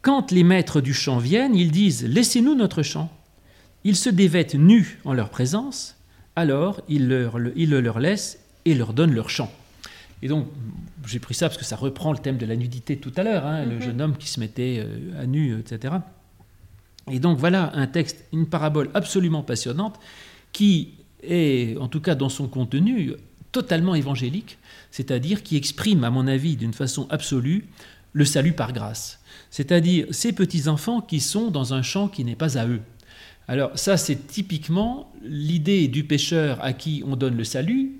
Quand 0.08 0.32
les 0.32 0.46
maîtres 0.46 0.80
du 0.80 0.94
champ 0.94 1.18
viennent, 1.18 1.54
ils 1.54 1.70
disent 1.70 2.06
Laissez-nous 2.06 2.56
notre 2.56 2.82
champ. 2.82 3.12
Ils 3.84 3.98
se 3.98 4.08
dévêtent 4.08 4.56
nus 4.56 5.02
en 5.04 5.12
leur 5.12 5.30
présence, 5.30 5.98
alors 6.38 6.80
ils, 6.88 7.10
leur, 7.10 7.38
le 7.40 7.82
leur 7.82 8.00
laissent 8.00 8.40
et 8.64 8.74
leur 8.74 8.94
donnent 8.94 9.14
leur 9.14 9.30
champ. 9.30 9.52
Et 10.22 10.30
donc, 10.30 10.48
j'ai 11.06 11.20
pris 11.20 11.34
ça 11.34 11.50
parce 11.50 11.58
que 11.58 11.66
ça 11.66 11.76
reprend 11.76 12.14
le 12.14 12.20
thème 12.20 12.38
de 12.38 12.46
la 12.46 12.56
nudité 12.56 12.96
tout 12.96 13.12
à 13.18 13.24
l'heure, 13.24 13.46
hein, 13.46 13.66
le 13.66 13.76
mhm. 13.76 13.82
jeune 13.82 14.02
homme 14.02 14.16
qui 14.16 14.30
se 14.30 14.40
mettait 14.40 14.82
euh, 14.82 15.22
à 15.22 15.26
nu, 15.26 15.60
etc. 15.60 15.96
Et 17.12 17.20
donc 17.20 17.38
voilà 17.38 17.74
un 17.76 17.88
texte, 17.88 18.24
une 18.32 18.48
parabole 18.48 18.90
absolument 18.94 19.44
passionnante 19.44 20.00
qui 20.54 20.94
est, 21.22 21.78
en 21.80 21.90
tout 21.90 22.00
cas 22.00 22.16
dans 22.16 22.30
son 22.30 22.48
contenu, 22.48 23.12
totalement 23.52 23.94
évangélique, 23.94 24.58
c'est-à-dire 24.90 25.44
qui 25.44 25.58
exprime, 25.58 26.06
à 26.06 26.12
mon 26.12 26.28
avis, 26.28 26.56
d'une 26.56 26.74
façon 26.74 27.08
absolue, 27.10 27.68
le 28.14 28.24
salut 28.24 28.54
par 28.54 28.72
grâce 28.72 29.20
c'est-à-dire 29.58 30.06
ces 30.12 30.34
petits-enfants 30.34 31.02
qui 31.02 31.20
sont 31.20 31.50
dans 31.50 31.74
un 31.74 31.82
champ 31.82 32.10
qui 32.10 32.24
n'est 32.24 32.36
pas 32.36 32.60
à 32.60 32.68
eux. 32.68 32.82
Alors 33.48 33.72
ça, 33.74 33.98
c'est 33.98 34.28
typiquement 34.28 35.12
l'idée 35.24 35.88
du 35.88 36.04
pécheur 36.04 36.64
à 36.64 36.74
qui 36.74 37.04
on 37.08 37.16
donne 37.16 37.36
le 37.36 37.44
salut, 37.44 37.94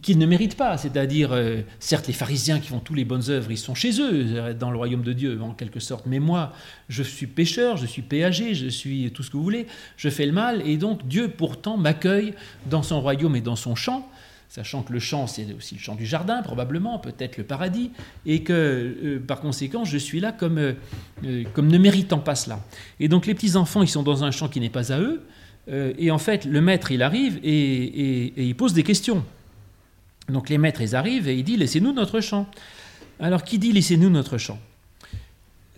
qu'il 0.00 0.16
ne 0.18 0.26
mérite 0.26 0.56
pas. 0.56 0.78
C'est-à-dire, 0.78 1.32
euh, 1.32 1.62
certes, 1.80 2.06
les 2.06 2.12
pharisiens 2.12 2.60
qui 2.60 2.68
font 2.68 2.78
toutes 2.78 2.96
les 2.96 3.04
bonnes 3.04 3.30
œuvres, 3.30 3.50
ils 3.50 3.58
sont 3.58 3.74
chez 3.74 4.00
eux, 4.00 4.12
euh, 4.12 4.54
dans 4.54 4.70
le 4.70 4.76
royaume 4.76 5.02
de 5.02 5.12
Dieu, 5.12 5.42
en 5.42 5.54
quelque 5.54 5.80
sorte. 5.80 6.06
Mais 6.06 6.20
moi, 6.20 6.52
je 6.88 7.02
suis 7.02 7.26
pécheur, 7.26 7.78
je 7.78 7.86
suis 7.86 8.02
péagé, 8.02 8.54
je 8.54 8.68
suis 8.68 9.10
tout 9.10 9.24
ce 9.24 9.30
que 9.32 9.36
vous 9.36 9.42
voulez, 9.42 9.66
je 9.96 10.08
fais 10.08 10.24
le 10.24 10.32
mal, 10.32 10.62
et 10.64 10.76
donc 10.76 11.08
Dieu 11.08 11.26
pourtant 11.36 11.76
m'accueille 11.76 12.32
dans 12.66 12.84
son 12.84 13.00
royaume 13.00 13.34
et 13.34 13.40
dans 13.40 13.56
son 13.56 13.74
champ 13.74 14.08
sachant 14.52 14.82
que 14.82 14.92
le 14.92 14.98
champ, 14.98 15.26
c'est 15.26 15.46
aussi 15.56 15.76
le 15.76 15.80
champ 15.80 15.94
du 15.94 16.04
jardin, 16.04 16.42
probablement, 16.42 16.98
peut-être 16.98 17.38
le 17.38 17.44
paradis, 17.44 17.90
et 18.26 18.42
que 18.42 18.52
euh, 18.52 19.18
par 19.26 19.40
conséquent, 19.40 19.86
je 19.86 19.96
suis 19.96 20.20
là 20.20 20.30
comme, 20.30 20.58
euh, 20.58 20.74
euh, 21.24 21.44
comme 21.54 21.68
ne 21.68 21.78
méritant 21.78 22.18
pas 22.18 22.34
cela. 22.34 22.60
Et 23.00 23.08
donc 23.08 23.24
les 23.24 23.32
petits-enfants, 23.32 23.80
ils 23.80 23.88
sont 23.88 24.02
dans 24.02 24.24
un 24.24 24.30
champ 24.30 24.48
qui 24.48 24.60
n'est 24.60 24.68
pas 24.68 24.92
à 24.92 25.00
eux, 25.00 25.22
et 25.96 26.10
en 26.10 26.18
fait, 26.18 26.44
le 26.44 26.60
maître, 26.60 26.90
il 26.90 27.04
arrive 27.04 27.38
et, 27.44 27.50
et, 27.50 28.44
il 28.44 28.56
pose 28.56 28.74
des 28.74 28.82
questions. 28.82 29.24
Donc 30.28 30.48
les 30.48 30.58
maîtres, 30.58 30.80
ils 30.80 30.96
arrivent 30.96 31.28
et 31.28 31.36
il 31.36 31.44
dit, 31.44 31.56
laissez-nous 31.56 31.92
notre 31.92 32.20
champ. 32.20 32.48
Alors 33.20 33.44
qui 33.44 33.60
dit, 33.60 33.70
laissez-nous 33.70 34.10
notre 34.10 34.38
champ 34.38 34.58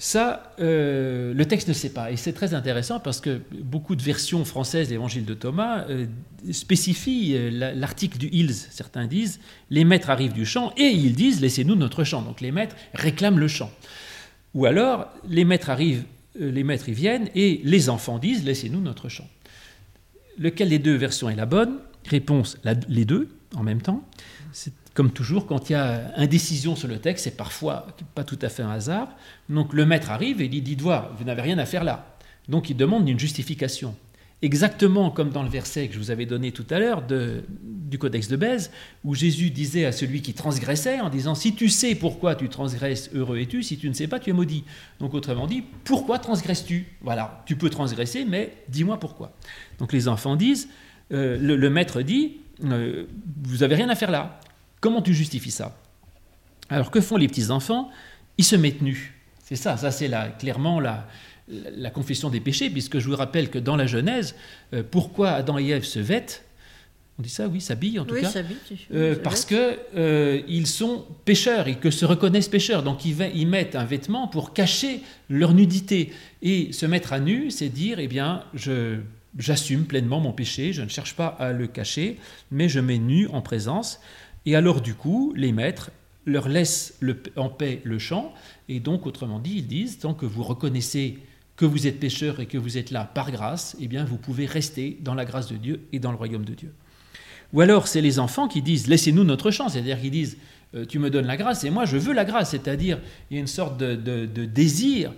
ça, 0.04 0.52
euh, 0.60 1.32
le 1.32 1.46
texte 1.46 1.66
ne 1.66 1.72
sait 1.72 1.88
pas. 1.88 2.12
Et 2.12 2.16
c'est 2.16 2.34
très 2.34 2.52
intéressant 2.52 3.00
parce 3.00 3.22
que 3.22 3.40
beaucoup 3.62 3.96
de 3.96 4.02
versions 4.02 4.44
françaises 4.44 4.88
de 4.88 4.92
l'évangile 4.92 5.24
de 5.24 5.32
Thomas 5.32 5.86
euh, 5.88 6.04
spécifient 6.52 7.34
euh, 7.34 7.72
l'article 7.74 8.18
du 8.18 8.28
Ils. 8.30 8.52
Certains 8.52 9.06
disent 9.06 9.40
les 9.70 9.82
maîtres 9.82 10.10
arrivent 10.10 10.34
du 10.34 10.44
champ 10.44 10.74
et 10.76 10.88
ils 10.88 11.14
disent 11.14 11.40
laissez-nous 11.40 11.74
notre 11.74 12.04
champ. 12.04 12.20
Donc 12.20 12.42
les 12.42 12.52
maîtres 12.52 12.76
réclament 12.92 13.38
le 13.38 13.48
champ. 13.48 13.70
Ou 14.52 14.66
alors 14.66 15.08
les 15.26 15.46
maîtres 15.46 15.70
arrivent, 15.70 16.04
les 16.38 16.64
maîtres 16.64 16.90
y 16.90 16.92
viennent 16.92 17.30
et 17.34 17.62
les 17.64 17.88
enfants 17.88 18.18
disent 18.18 18.44
laissez-nous 18.44 18.82
notre 18.82 19.08
champ. 19.08 19.26
Lequel 20.36 20.68
des 20.68 20.78
deux 20.78 20.96
versions 20.96 21.30
est 21.30 21.36
la 21.36 21.46
bonne? 21.46 21.78
Réponse 22.04 22.58
les 22.90 23.06
deux 23.06 23.30
en 23.56 23.62
même 23.62 23.80
temps. 23.80 24.06
C'est 24.52 24.74
comme 24.94 25.10
toujours, 25.10 25.46
quand 25.46 25.68
il 25.68 25.72
y 25.72 25.76
a 25.76 26.12
indécision 26.16 26.76
sur 26.76 26.88
le 26.88 26.98
texte, 26.98 27.24
c'est 27.24 27.36
parfois 27.36 27.88
pas 28.14 28.22
tout 28.22 28.38
à 28.40 28.48
fait 28.48 28.62
un 28.62 28.70
hasard. 28.70 29.08
Donc 29.48 29.72
le 29.72 29.84
maître 29.84 30.10
arrive 30.10 30.40
et 30.40 30.48
dit 30.48 30.62
Dites 30.62 30.80
voir, 30.80 31.10
vous 31.18 31.24
n'avez 31.24 31.42
rien 31.42 31.58
à 31.58 31.66
faire 31.66 31.82
là. 31.84 32.16
Donc 32.48 32.70
il 32.70 32.76
demande 32.76 33.08
une 33.08 33.18
justification. 33.18 33.96
Exactement 34.42 35.10
comme 35.10 35.30
dans 35.30 35.42
le 35.42 35.48
verset 35.48 35.88
que 35.88 35.94
je 35.94 35.98
vous 35.98 36.10
avais 36.10 36.26
donné 36.26 36.52
tout 36.52 36.66
à 36.68 36.78
l'heure 36.78 37.02
du 37.02 37.98
Codex 37.98 38.28
de 38.28 38.36
Bèze, 38.36 38.70
où 39.02 39.14
Jésus 39.14 39.50
disait 39.50 39.86
à 39.86 39.92
celui 39.92 40.20
qui 40.20 40.34
transgressait 40.34 41.00
en 41.00 41.08
disant 41.08 41.34
Si 41.34 41.54
tu 41.54 41.68
sais 41.68 41.94
pourquoi 41.94 42.34
tu 42.34 42.48
transgresses, 42.48 43.10
heureux 43.14 43.38
es-tu, 43.38 43.62
si 43.62 43.78
tu 43.78 43.88
ne 43.88 43.94
sais 43.94 44.06
pas, 44.06 44.20
tu 44.20 44.30
es 44.30 44.32
maudit. 44.32 44.64
Donc 45.00 45.14
autrement 45.14 45.46
dit, 45.46 45.64
pourquoi 45.84 46.18
transgresses-tu? 46.18 46.86
Voilà, 47.00 47.42
tu 47.46 47.56
peux 47.56 47.70
transgresser, 47.70 48.24
mais 48.24 48.52
dis-moi 48.68 49.00
pourquoi. 49.00 49.32
Donc 49.78 49.92
les 49.92 50.08
enfants 50.08 50.36
disent 50.36 50.68
euh, 51.12 51.38
le, 51.40 51.70
maître 51.70 52.02
dit 52.02 52.36
euh, 52.64 53.06
Vous 53.44 53.58
n'avez 53.58 53.76
rien 53.76 53.88
à 53.88 53.94
faire 53.94 54.10
là. 54.10 54.40
Comment 54.84 55.00
tu 55.00 55.14
justifies 55.14 55.50
ça? 55.50 55.74
Alors 56.68 56.90
que 56.90 57.00
font 57.00 57.16
les 57.16 57.26
petits-enfants? 57.26 57.88
Ils 58.36 58.44
se 58.44 58.54
mettent 58.54 58.82
nus. 58.82 59.14
C'est 59.42 59.56
ça, 59.56 59.78
ça 59.78 59.90
c'est 59.90 60.10
clairement 60.38 60.78
la, 60.78 61.08
la, 61.48 61.88
confession 61.88 62.28
des 62.28 62.40
péchés, 62.40 62.68
puisque 62.68 62.98
je 62.98 63.08
vous 63.08 63.16
rappelle 63.16 63.48
que 63.48 63.58
dans 63.58 63.76
la 63.76 63.86
Genèse, 63.86 64.34
euh, 64.74 64.82
pourquoi 64.88 65.30
Adam 65.30 65.58
et 65.58 65.68
Ève 65.68 65.84
se 65.84 66.00
vêtent? 66.00 66.44
On 67.18 67.22
dit 67.22 67.30
ça, 67.30 67.48
oui, 67.48 67.62
s'habillent 67.62 67.98
en 67.98 68.04
tout 68.04 68.12
oui, 68.12 68.20
cas. 68.20 68.30
Euh, 68.92 69.16
parce 69.24 69.46
qu'ils 69.46 69.78
euh, 69.96 70.64
sont 70.66 71.06
pécheurs 71.24 71.66
et 71.66 71.76
que 71.76 71.90
se 71.90 72.04
reconnaissent 72.04 72.50
pécheurs. 72.50 72.82
Donc 72.82 73.06
ils, 73.06 73.16
ils, 73.34 73.46
mettent 73.46 73.76
un 73.76 73.86
vêtement 73.86 74.28
pour 74.28 74.52
cacher 74.52 75.00
leur 75.30 75.54
nudité. 75.54 76.12
Et 76.42 76.74
se 76.74 76.84
mettre 76.84 77.14
à 77.14 77.20
nu, 77.20 77.50
c'est 77.50 77.70
dire, 77.70 78.00
eh 78.00 78.06
bien, 78.06 78.44
j'assume 79.38 79.86
pleinement 79.86 80.20
mon 80.20 80.32
péché, 80.32 80.74
je 80.74 80.82
ne 80.82 80.90
cherche 80.90 81.14
pas 81.14 81.28
à 81.28 81.52
le 81.52 81.68
cacher, 81.68 82.18
mais 82.50 82.68
je 82.68 82.80
mets 82.80 82.98
nu 82.98 83.28
en 83.28 83.40
présence. 83.40 83.98
Et 84.46 84.56
alors 84.56 84.80
du 84.80 84.94
coup, 84.94 85.32
les 85.36 85.52
maîtres 85.52 85.90
leur 86.26 86.48
laissent 86.48 86.98
en 87.36 87.48
paix 87.48 87.80
le 87.84 87.98
champ, 87.98 88.32
et 88.68 88.80
donc, 88.80 89.06
autrement 89.06 89.38
dit, 89.38 89.56
ils 89.56 89.66
disent, 89.66 89.98
tant 89.98 90.14
que 90.14 90.26
vous 90.26 90.42
reconnaissez 90.42 91.18
que 91.56 91.64
vous 91.64 91.86
êtes 91.86 92.00
pécheur 92.00 92.40
et 92.40 92.46
que 92.46 92.58
vous 92.58 92.78
êtes 92.78 92.90
là 92.90 93.04
par 93.04 93.30
grâce, 93.30 93.76
eh 93.80 93.88
bien, 93.88 94.04
vous 94.04 94.16
pouvez 94.16 94.46
rester 94.46 94.98
dans 95.02 95.14
la 95.14 95.24
grâce 95.24 95.48
de 95.48 95.56
Dieu 95.56 95.82
et 95.92 95.98
dans 95.98 96.10
le 96.10 96.16
royaume 96.16 96.44
de 96.44 96.54
Dieu. 96.54 96.72
Ou 97.52 97.60
alors, 97.60 97.86
c'est 97.86 98.00
les 98.00 98.18
enfants 98.18 98.48
qui 98.48 98.62
disent, 98.62 98.88
laissez-nous 98.88 99.22
notre 99.22 99.50
champ, 99.50 99.68
c'est-à-dire 99.68 100.00
qu'ils 100.00 100.10
disent, 100.10 100.38
euh, 100.74 100.84
tu 100.84 100.98
me 100.98 101.10
donnes 101.10 101.26
la 101.26 101.36
grâce 101.36 101.62
et 101.64 101.70
moi 101.70 101.84
je 101.84 101.96
veux 101.96 102.12
la 102.12 102.24
grâce, 102.24 102.50
c'est-à-dire 102.50 102.98
il 103.30 103.34
y 103.34 103.38
a 103.38 103.40
une 103.40 103.46
sorte 103.46 103.78
de, 103.78 104.26
désir 104.44 105.12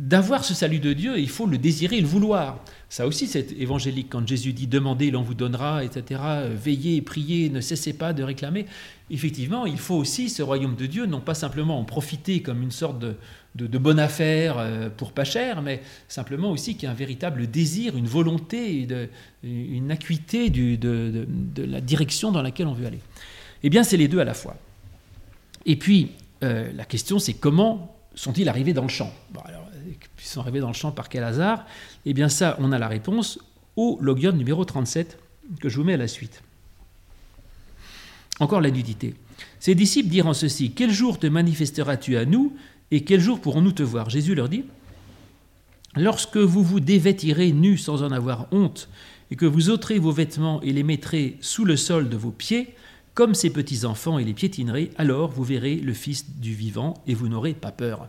d'avoir 0.00 0.44
ce 0.44 0.54
salut 0.54 0.78
de 0.78 0.94
Dieu, 0.94 1.18
il 1.18 1.28
faut 1.28 1.44
le 1.44 1.58
désirer, 1.58 2.00
le 2.00 2.06
vouloir. 2.06 2.64
Ça 2.88 3.06
aussi, 3.06 3.26
c'est 3.26 3.52
évangélique. 3.52 4.06
Quand 4.08 4.26
Jésus 4.26 4.54
dit 4.54 4.66
demandez, 4.66 5.10
l'on 5.10 5.20
vous 5.20 5.34
donnera, 5.34 5.84
etc., 5.84 6.22
veillez, 6.54 7.02
priez, 7.02 7.50
ne 7.50 7.60
cessez 7.60 7.92
pas 7.92 8.14
de 8.14 8.22
réclamer. 8.22 8.64
Effectivement, 9.10 9.66
il 9.66 9.76
faut 9.76 9.96
aussi 9.96 10.30
ce 10.30 10.42
royaume 10.42 10.74
de 10.74 10.86
Dieu, 10.86 11.04
non 11.04 11.20
pas 11.20 11.34
simplement 11.34 11.78
en 11.78 11.84
profiter 11.84 12.40
comme 12.40 12.62
une 12.62 12.70
sorte 12.70 12.98
de, 12.98 13.78
bonne 13.78 13.98
affaire 13.98 14.56
euh, 14.56 14.88
pour 14.88 15.12
pas 15.12 15.24
cher, 15.24 15.60
mais 15.60 15.82
simplement 16.08 16.50
aussi 16.50 16.76
qu'il 16.76 16.84
y 16.84 16.86
a 16.86 16.92
un 16.92 16.94
véritable 16.94 17.50
désir, 17.50 17.94
une 17.94 18.08
volonté, 18.08 18.88
une 19.42 19.90
acuité 19.90 20.48
de, 20.48 21.26
la 21.58 21.82
direction 21.82 22.32
dans 22.32 22.40
laquelle 22.40 22.68
on 22.68 22.74
veut 22.74 22.86
aller. 22.86 23.00
Eh 23.62 23.68
bien, 23.68 23.82
c'est 23.82 23.98
les 23.98 24.08
deux 24.08 24.20
à 24.20 24.24
la 24.24 24.34
fois. 24.34 24.56
Et 25.66 25.76
puis, 25.76 26.12
euh, 26.42 26.72
la 26.74 26.86
question, 26.86 27.18
c'est 27.18 27.34
comment 27.34 27.94
sont-ils 28.14 28.48
arrivés 28.48 28.72
dans 28.72 28.82
le 28.84 28.88
champ? 28.88 29.12
Sont 30.30 30.40
arrivés 30.40 30.60
dans 30.60 30.68
le 30.68 30.74
champ 30.74 30.92
par 30.92 31.08
quel 31.08 31.24
hasard 31.24 31.66
Eh 32.06 32.14
bien, 32.14 32.28
ça, 32.28 32.56
on 32.58 32.72
a 32.72 32.78
la 32.78 32.88
réponse 32.88 33.38
au 33.76 33.98
logion 34.00 34.32
numéro 34.32 34.64
37, 34.64 35.18
que 35.60 35.68
je 35.68 35.76
vous 35.76 35.84
mets 35.84 35.94
à 35.94 35.98
la 35.98 36.08
suite. 36.08 36.42
Encore 38.38 38.60
la 38.60 38.70
nudité. 38.70 39.14
Ses 39.58 39.74
disciples 39.74 40.08
diront 40.08 40.32
ceci 40.32 40.72
Quel 40.72 40.90
jour 40.90 41.18
te 41.18 41.26
manifesteras-tu 41.26 42.16
à 42.16 42.24
nous 42.24 42.54
et 42.90 43.04
quel 43.04 43.20
jour 43.20 43.40
pourrons-nous 43.40 43.72
te 43.72 43.82
voir? 43.82 44.10
Jésus 44.10 44.34
leur 44.34 44.48
dit 44.48 44.64
Lorsque 45.96 46.36
vous 46.36 46.62
vous 46.62 46.80
dévêtirez 46.80 47.52
nus 47.52 47.78
sans 47.78 48.02
en 48.02 48.12
avoir 48.12 48.46
honte, 48.52 48.88
et 49.30 49.36
que 49.36 49.46
vous 49.46 49.70
ôterez 49.70 49.98
vos 49.98 50.12
vêtements 50.12 50.60
et 50.62 50.72
les 50.72 50.82
mettrez 50.82 51.36
sous 51.40 51.64
le 51.64 51.76
sol 51.76 52.08
de 52.08 52.16
vos 52.16 52.30
pieds, 52.30 52.74
comme 53.14 53.34
ces 53.34 53.50
petits-enfants 53.50 54.18
et 54.18 54.24
les 54.24 54.34
piétinerez, 54.34 54.90
alors 54.96 55.30
vous 55.30 55.44
verrez 55.44 55.76
le 55.76 55.92
Fils 55.92 56.38
du 56.38 56.54
vivant 56.54 56.94
et 57.06 57.14
vous 57.14 57.28
n'aurez 57.28 57.54
pas 57.54 57.72
peur. 57.72 58.08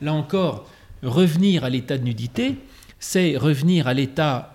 Là 0.00 0.12
encore, 0.12 0.68
revenir 1.02 1.64
à 1.64 1.70
l'état 1.70 1.98
de 1.98 2.04
nudité, 2.04 2.56
c'est 2.98 3.36
revenir 3.36 3.86
à 3.86 3.94
l'état 3.94 4.52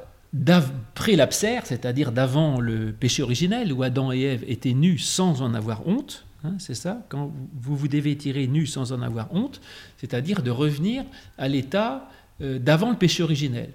l'absère, 1.07 1.65
c'est-à-dire 1.65 2.11
d'avant 2.11 2.59
le 2.59 2.91
péché 2.91 3.23
originel, 3.23 3.71
où 3.71 3.83
Adam 3.83 4.11
et 4.11 4.21
Ève 4.21 4.43
étaient 4.47 4.73
nus 4.73 4.99
sans 4.99 5.41
en 5.41 5.53
avoir 5.53 5.87
honte. 5.87 6.25
Hein, 6.43 6.55
c'est 6.59 6.75
ça, 6.75 7.05
quand 7.09 7.31
vous 7.59 7.75
vous 7.75 7.87
dévêtirez 7.87 8.47
nus 8.47 8.67
sans 8.67 8.91
en 8.91 9.01
avoir 9.01 9.33
honte, 9.33 9.61
c'est-à-dire 9.97 10.43
de 10.43 10.51
revenir 10.51 11.03
à 11.37 11.47
l'état 11.47 12.09
euh, 12.41 12.59
d'avant 12.59 12.91
le 12.91 12.97
péché 12.97 13.23
originel. 13.23 13.69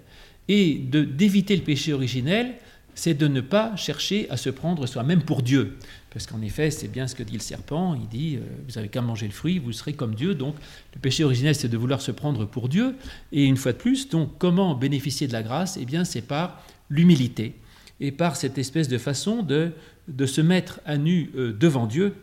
Et 0.47 0.75
d'éviter 0.75 1.55
le 1.55 1.63
péché 1.63 1.93
originel, 1.93 2.55
c'est 2.95 3.13
de 3.13 3.27
ne 3.27 3.41
pas 3.41 3.75
chercher 3.75 4.29
à 4.29 4.37
se 4.37 4.49
prendre 4.49 4.85
soi-même 4.85 5.21
pour 5.21 5.41
Dieu. 5.41 5.77
Parce 6.11 6.27
qu'en 6.27 6.41
effet, 6.41 6.71
c'est 6.71 6.89
bien 6.89 7.07
ce 7.07 7.15
que 7.15 7.23
dit 7.23 7.33
le 7.33 7.39
serpent, 7.39 7.95
il 7.95 8.07
dit, 8.07 8.35
euh, 8.35 8.41
vous 8.67 8.77
avez 8.77 8.89
qu'à 8.89 9.01
manger 9.01 9.27
le 9.27 9.31
fruit, 9.31 9.59
vous 9.59 9.71
serez 9.71 9.93
comme 9.93 10.13
Dieu. 10.13 10.35
Donc 10.35 10.55
le 10.93 10.99
péché 10.99 11.23
originel, 11.23 11.55
c'est 11.55 11.69
de 11.69 11.77
vouloir 11.77 12.01
se 12.01 12.11
prendre 12.11 12.45
pour 12.45 12.67
Dieu. 12.67 12.95
Et 13.31 13.45
une 13.45 13.55
fois 13.55 13.71
de 13.71 13.77
plus, 13.77 14.09
donc 14.09 14.37
comment 14.37 14.75
bénéficier 14.75 15.27
de 15.27 15.33
la 15.33 15.41
grâce? 15.41 15.77
Eh 15.81 15.85
bien, 15.85 16.03
c'est 16.03 16.21
par 16.21 16.63
l'humilité 16.89 17.55
et 18.01 18.11
par 18.11 18.35
cette 18.35 18.57
espèce 18.57 18.89
de 18.89 18.97
façon 18.97 19.41
de, 19.41 19.71
de 20.09 20.25
se 20.25 20.41
mettre 20.41 20.81
à 20.85 20.97
nu 20.97 21.31
euh, 21.35 21.53
devant 21.53 21.87
Dieu 21.87 22.13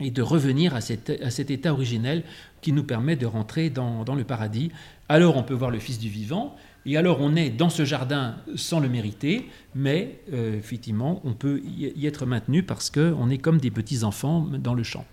et 0.00 0.10
de 0.10 0.22
revenir 0.22 0.74
à, 0.74 0.78
à, 0.78 1.30
cet 1.30 1.50
état 1.50 1.72
originel 1.72 2.24
qui 2.62 2.72
nous 2.72 2.84
permet 2.84 3.14
de 3.14 3.26
rentrer 3.26 3.70
dans, 3.70 4.04
dans 4.04 4.14
le 4.14 4.24
paradis. 4.24 4.70
Alors 5.08 5.36
on 5.36 5.42
peut 5.44 5.54
voir 5.54 5.70
le 5.70 5.78
Fils 5.78 5.98
du 5.98 6.08
vivant, 6.08 6.56
et 6.88 6.96
alors 6.96 7.18
on 7.20 7.36
est 7.36 7.50
dans 7.50 7.68
ce 7.68 7.84
jardin 7.84 8.36
sans 8.56 8.80
le 8.80 8.88
mériter, 8.88 9.46
mais 9.74 10.20
euh, 10.32 10.56
effectivement 10.58 11.20
on 11.24 11.34
peut 11.34 11.60
y 11.64 12.06
être 12.06 12.24
maintenu 12.24 12.62
parce 12.62 12.88
qu'on 12.88 13.28
est 13.28 13.38
comme 13.38 13.58
des 13.58 13.70
petits-enfants 13.70 14.48
dans 14.58 14.72
le 14.74 14.82
champ. 14.82 15.04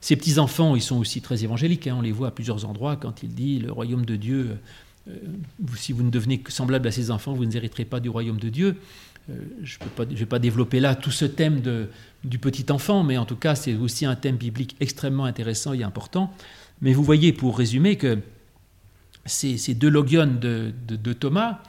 Ces 0.00 0.14
petits-enfants, 0.14 0.76
ils 0.76 0.82
sont 0.82 0.96
aussi 0.96 1.20
très 1.20 1.42
évangéliques, 1.42 1.88
hein. 1.88 1.96
on 1.98 2.02
les 2.02 2.12
voit 2.12 2.28
à 2.28 2.30
plusieurs 2.30 2.64
endroits 2.66 2.94
quand 2.94 3.24
il 3.24 3.34
dit 3.34 3.58
le 3.58 3.72
royaume 3.72 4.06
de 4.06 4.14
Dieu, 4.14 4.58
euh, 5.08 5.12
si 5.76 5.92
vous 5.92 6.04
ne 6.04 6.10
devenez 6.10 6.40
semblable 6.48 6.86
à 6.86 6.92
ces 6.92 7.10
enfants, 7.10 7.32
vous 7.32 7.44
ne 7.44 7.52
hériterez 7.52 7.84
pas 7.84 7.98
du 7.98 8.08
royaume 8.08 8.38
de 8.38 8.48
Dieu. 8.48 8.76
Euh, 9.28 9.34
je 9.64 9.76
ne 9.98 10.14
vais 10.14 10.26
pas 10.26 10.38
développer 10.38 10.78
là 10.78 10.94
tout 10.94 11.10
ce 11.10 11.24
thème 11.24 11.60
du 12.22 12.38
petit 12.38 12.70
enfant, 12.70 13.02
mais 13.02 13.18
en 13.18 13.24
tout 13.24 13.36
cas 13.36 13.56
c'est 13.56 13.74
aussi 13.74 14.06
un 14.06 14.14
thème 14.14 14.36
biblique 14.36 14.76
extrêmement 14.78 15.24
intéressant 15.24 15.72
et 15.72 15.82
important. 15.82 16.32
Mais 16.80 16.92
vous 16.92 17.02
voyez, 17.02 17.32
pour 17.32 17.58
résumer, 17.58 17.96
que 17.96 18.20
ces, 19.28 19.74
deux 19.74 19.88
logiones 19.88 20.38
de, 20.38 21.12
Thomas 21.12 21.60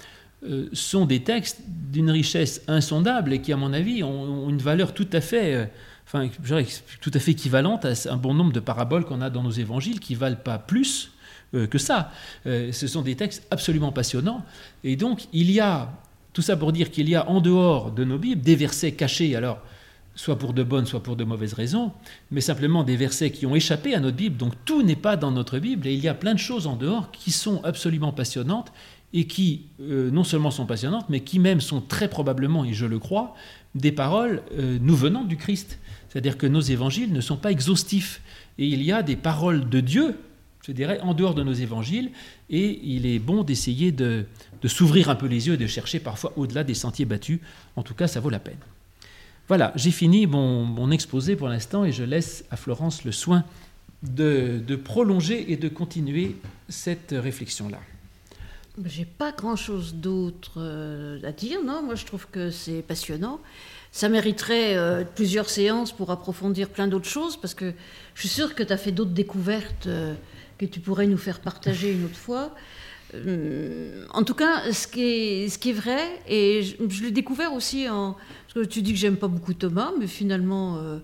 euh, 0.43 0.70
sont 0.74 1.05
des 1.05 1.22
textes 1.24 1.62
d'une 1.68 2.10
richesse 2.10 2.62
insondable 2.68 3.34
et 3.34 3.41
qui, 3.41 3.53
à 3.53 3.57
mon 3.57 3.74
avis, 3.74 4.03
ont, 4.03 4.49
une 4.49 4.57
valeur 4.57 4.93
tout 4.93 5.07
à 5.12 5.22
fait, 5.22 5.53
euh, 5.53 5.66
enfin, 6.05 6.30
tout 7.01 7.12
à 7.14 7.20
fait 7.20 7.32
équivalente 7.32 7.86
à 7.86 7.93
un 8.10 8.18
bon 8.18 8.34
nombre 8.34 8.53
de 8.53 8.60
paraboles 8.60 9.05
qu'on 9.05 9.22
a 9.22 9.30
dans 9.30 9.43
nos 9.43 9.51
évangiles 9.51 9.99
qui 9.99 10.16
valent 10.16 10.38
pas 10.38 10.57
plus 10.57 11.12
euh, 11.53 11.68
que 11.68 11.78
ça. 11.78 12.12
ce 12.45 12.88
sont 12.88 13.01
des 13.01 13.16
textes 13.16 13.45
absolument 13.51 13.91
passionnants. 13.91 14.45
Et 14.84 14.95
donc, 14.95 15.28
il 15.34 15.51
y 15.51 15.60
a, 15.60 15.91
tout 16.34 16.41
ça 16.41 16.55
pour 16.55 16.72
dire 16.72 16.91
qu'il 16.91 17.10
y 17.10 17.16
a 17.16 17.28
en 17.30 17.41
dehors 17.41 17.91
de 17.91 18.03
nos 18.03 18.18
Bibles 18.18 18.41
des 18.41 18.55
versets 18.55 18.93
cachés. 18.93 19.36
Alors, 19.36 19.60
soit 20.16 20.38
pour 20.38 20.53
de 20.53 20.64
bonnes, 20.64 20.86
soit 20.86 21.01
pour 21.01 21.16
de 21.16 21.24
mauvaises 21.24 21.53
raisons, 21.53 21.91
mais 22.32 22.41
simplement 22.41 22.84
des 22.84 22.97
versets 22.97 23.32
qui 23.32 23.45
ont 23.45 23.55
échappé 23.55 23.95
à 23.95 23.99
notre 23.99 24.18
Bible. 24.18 24.38
Donc 24.38 24.53
tout 24.66 24.84
n'est 24.84 24.95
pas 24.95 25.16
dans 25.16 25.32
notre 25.32 25.60
Bible, 25.60 25.88
et 25.88 25.93
il 25.93 25.99
y 25.99 26.07
a 26.07 26.14
plein 26.14 26.34
de 26.34 26.39
choses 26.39 26.68
en 26.68 26.76
dehors 26.76 27.12
qui 27.12 27.32
sont 27.32 27.64
absolument 27.64 28.12
passionnantes, 28.12 28.72
et 29.14 29.26
qui 29.26 29.64
euh, 29.82 30.12
non 30.12 30.24
seulement 30.24 30.51
sont 30.51 30.66
passionnantes, 30.66 31.05
mais 31.10 31.22
qui 31.22 31.39
même 31.39 31.62
sont 31.62 31.82
très 31.82 32.10
probablement, 32.10 32.66
et 32.66 32.74
je 32.74 32.86
le 32.86 32.99
crois, 32.99 33.34
des 33.76 33.91
paroles 33.91 34.43
euh, 34.57 34.78
nous 34.82 34.95
venant 34.95 35.24
du 35.24 35.38
Christ. 35.38 35.80
C'est-à-dire 36.10 36.38
que 36.38 36.47
nos 36.47 36.62
évangiles 36.62 37.14
ne 37.14 37.22
sont 37.22 37.38
pas 37.38 37.51
exhaustifs, 37.51 38.22
et 38.57 38.68
il 38.68 38.84
y 38.84 38.91
a 38.91 39.03
des 39.03 39.16
paroles 39.16 39.70
de 39.70 39.80
Dieu, 39.80 40.16
je 40.68 40.72
dirais, 40.74 40.99
en 41.01 41.14
dehors 41.14 41.34
de 41.34 41.43
nos 41.43 41.53
évangiles, 41.53 42.12
et 42.49 42.80
il 42.84 43.05
est 43.05 43.20
bon 43.20 43.43
d'essayer 43.43 43.91
de 43.91 44.26
s'ouvrir 44.66 45.10
un 45.10 45.16
peu 45.16 45.28
les 45.28 45.47
yeux 45.47 45.53
et 45.53 45.57
de 45.57 45.68
chercher 45.68 45.99
parfois 45.99 46.34
au-delà 46.36 46.64
des 46.64 46.74
sentiers 46.74 47.05
battus. 47.05 47.39
En 47.76 47.84
tout 47.84 47.93
cas, 47.93 48.07
ça 48.07 48.20
vaut 48.20 48.30
la 48.30 48.39
peine. 48.39 48.57
Voilà, 49.50 49.74
j'ai 49.76 49.89
fini 49.89 50.28
mon, 50.28 50.91
exposé 50.91 51.36
pour 51.36 51.50
l'instant 51.50 51.84
et 51.84 51.91
je 51.91 52.04
laisse 52.04 52.45
à 52.52 52.56
Florence 52.56 53.04
le 53.04 53.12
soin 53.12 53.43
de, 54.04 54.62
prolonger 54.76 55.52
et 55.52 55.58
de 55.58 55.68
continuer 55.68 56.36
cette 56.70 57.16
réflexion-là. 57.18 57.80
J'ai 58.86 59.06
pas 59.06 59.32
grand-chose 59.32 59.95
d'autre 59.95 60.52
euh, 60.58 61.20
à 61.24 61.32
dire, 61.32 61.64
non? 61.66 61.82
Moi, 61.82 61.95
je 61.95 62.06
trouve 62.06 62.28
que 62.28 62.52
c'est 62.52 62.84
passionnant. 62.84 63.41
Ça 63.91 64.08
mériterait 64.08 64.78
euh, 64.78 65.04
plusieurs 65.04 65.50
séances 65.50 65.91
pour 65.91 66.12
approfondir 66.12 66.70
plein 66.70 66.88
d'autres 66.88 67.10
choses, 67.10 67.36
parce 67.36 67.56
que 67.56 67.74
je 68.14 68.20
suis 68.20 68.30
sûre 68.30 68.54
que 68.54 68.62
tu 68.62 68.72
as 68.72 68.78
fait 68.78 68.91
d'autres 68.91 69.12
découvertes 69.12 69.88
euh, 69.88 70.14
que 70.60 70.68
tu 70.68 70.80
pourrais 70.80 71.08
nous 71.08 71.18
faire 71.18 71.39
partager 71.39 71.91
une 71.91 72.06
autre 72.06 72.16
fois. 72.16 72.54
En 73.14 74.24
tout 74.24 74.36
cas, 74.36 74.72
ce 74.72 74.88
qui 74.88 75.01
est, 75.01 75.49
ce 75.49 75.57
qui 75.57 75.72
est 75.72 75.74
vrai, 75.74 76.01
et 76.28 76.62
je, 76.64 76.76
je 76.88 77.03
l'ai 77.03 77.12
découvert 77.12 77.53
aussi 77.53 77.89
en, 77.89 78.16
parce 78.53 78.66
que 78.66 78.72
tu 78.72 78.82
dis 78.82 78.93
que 78.93 78.99
j'aime 78.99 79.18
pas 79.18 79.28
beaucoup 79.28 79.53
Thomas, 79.53 79.91
mais 79.99 80.07
finalement, 80.07 80.78
euh, 80.78 80.97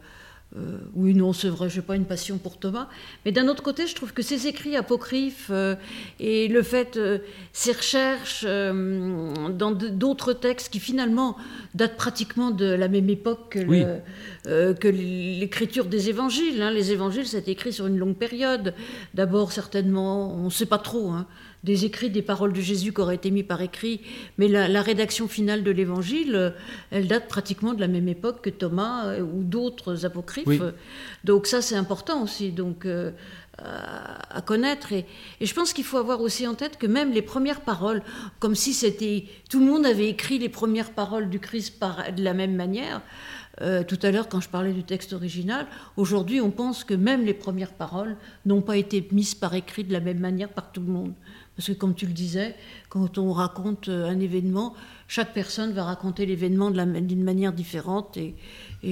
euh, 0.58 0.80
oui, 0.96 1.14
non, 1.14 1.32
c'est 1.32 1.48
vrai, 1.48 1.70
je 1.70 1.76
n'ai 1.76 1.86
pas 1.86 1.96
une 1.96 2.06
passion 2.06 2.40
pour 2.40 2.58
Thomas. 2.58 2.88
Mais 3.24 3.32
d'un 3.32 3.48
autre 3.48 3.62
côté, 3.62 3.86
je 3.86 3.94
trouve 3.94 4.14
que 4.14 4.24
ses 4.24 4.48
écrits 4.48 4.76
apocryphes 4.76 5.50
euh, 5.52 5.76
et 6.20 6.48
le 6.48 6.64
fait, 6.64 7.00
ses 7.54 7.72
recherches 7.72 8.46
dans 8.46 9.72
d'autres 9.72 10.34
textes 10.34 10.70
qui 10.70 10.80
finalement 10.80 11.38
datent 11.76 11.98
pratiquement 11.98 12.50
de 12.50 12.66
la 12.66 12.88
même 12.88 13.12
époque 13.12 13.60
que 14.46 14.88
l'écriture 14.88 15.86
des 15.86 16.10
évangiles. 16.10 16.64
Hein. 16.64 16.72
Les 16.72 16.92
évangiles, 16.92 17.28
c'est 17.28 17.48
écrit 17.48 17.74
sur 17.74 17.86
une 17.86 18.00
longue 18.00 18.16
période. 18.16 18.74
D'abord, 19.14 19.52
certainement, 19.52 20.34
on 20.34 20.46
ne 20.46 20.50
sait 20.50 20.66
pas 20.66 20.80
trop. 20.80 21.12
Hein, 21.12 21.28
des 21.66 21.84
écrits, 21.84 22.10
des 22.10 22.22
paroles 22.22 22.54
de 22.54 22.62
Jésus 22.62 22.94
qui 22.94 23.02
auraient 23.02 23.16
été 23.16 23.32
mis 23.32 23.44
par 23.44 23.62
écrit, 23.62 24.00
mais 24.38 24.48
la, 24.48 24.82
rédaction 24.82 25.28
finale 25.28 25.64
de 25.64 25.72
l'Évangile, 25.72 26.36
euh, 26.36 26.52
elle 26.92 27.08
date 27.08 27.28
pratiquement 27.28 27.74
de 27.74 27.82
la 27.82 27.88
même 27.88 28.08
époque 28.08 28.42
que 28.42 28.52
Thomas 28.52 29.08
euh, 29.08 29.22
ou 29.22 29.44
d'autres 29.44 30.06
apocryphes. 30.06 30.62
Donc 31.24 31.48
ça, 31.48 31.62
c'est 31.62 31.76
important 31.76 32.22
aussi 32.22 32.52
donc, 32.52 32.86
euh, 32.86 33.12
à, 33.58 34.42
connaître. 34.42 34.94
Et, 34.94 35.06
je 35.42 35.54
pense 35.54 35.74
qu'il 35.74 35.84
faut 35.84 35.98
avoir 35.98 36.22
aussi 36.22 36.46
en 36.46 36.54
tête 36.54 36.78
que 36.78 36.86
même 36.86 37.12
les 37.12 37.24
premières 37.24 37.62
paroles, 37.62 38.04
comme 38.40 38.54
si 38.54 38.74
c'était 38.74 39.26
tout 39.50 39.60
le 39.60 39.66
monde 39.66 39.88
avait 39.88 40.08
écrit 40.08 40.38
les 40.38 40.50
premières 40.50 40.92
paroles 40.92 41.30
du 41.30 41.40
Christ 41.40 41.80
par, 41.80 42.14
de 42.14 42.24
la 42.24 42.36
même 42.36 42.56
manière, 42.56 43.02
tout 43.88 44.00
à 44.02 44.12
l'heure, 44.12 44.28
quand 44.28 44.42
je 44.42 44.50
parlais 44.50 44.74
du 44.74 44.84
texte 44.84 45.14
original, 45.14 45.66
aujourd'hui, 45.96 46.42
on 46.42 46.52
pense 46.52 46.84
que 46.84 46.94
même 46.94 47.24
les 47.24 47.34
premières 47.34 47.72
paroles 47.72 48.18
n'ont 48.46 48.62
pas 48.62 48.76
été 48.76 49.08
mises 49.14 49.34
par 49.34 49.54
écrit 49.54 49.86
de 49.86 49.94
la 49.94 50.02
même 50.02 50.20
manière 50.20 50.50
par 50.50 50.74
tout 50.74 50.82
le 50.82 50.92
monde. 50.92 51.14
Parce 51.56 51.68
que 51.70 51.74
comme 51.74 51.96
tu 51.96 52.06
le 52.06 52.14
disais, 52.14 52.56
quand 52.90 53.18
on 53.18 53.32
raconte 53.32 53.90
euh, 53.90 54.10
un 54.10 54.20
événement, 54.20 54.74
chaque 55.08 55.34
personne 55.34 55.72
va 55.72 55.84
raconter 55.84 56.26
l'événement 56.26 56.72
d'une 56.72 57.24
manière 57.24 57.54
différente 57.54 58.18
et, 58.18 58.36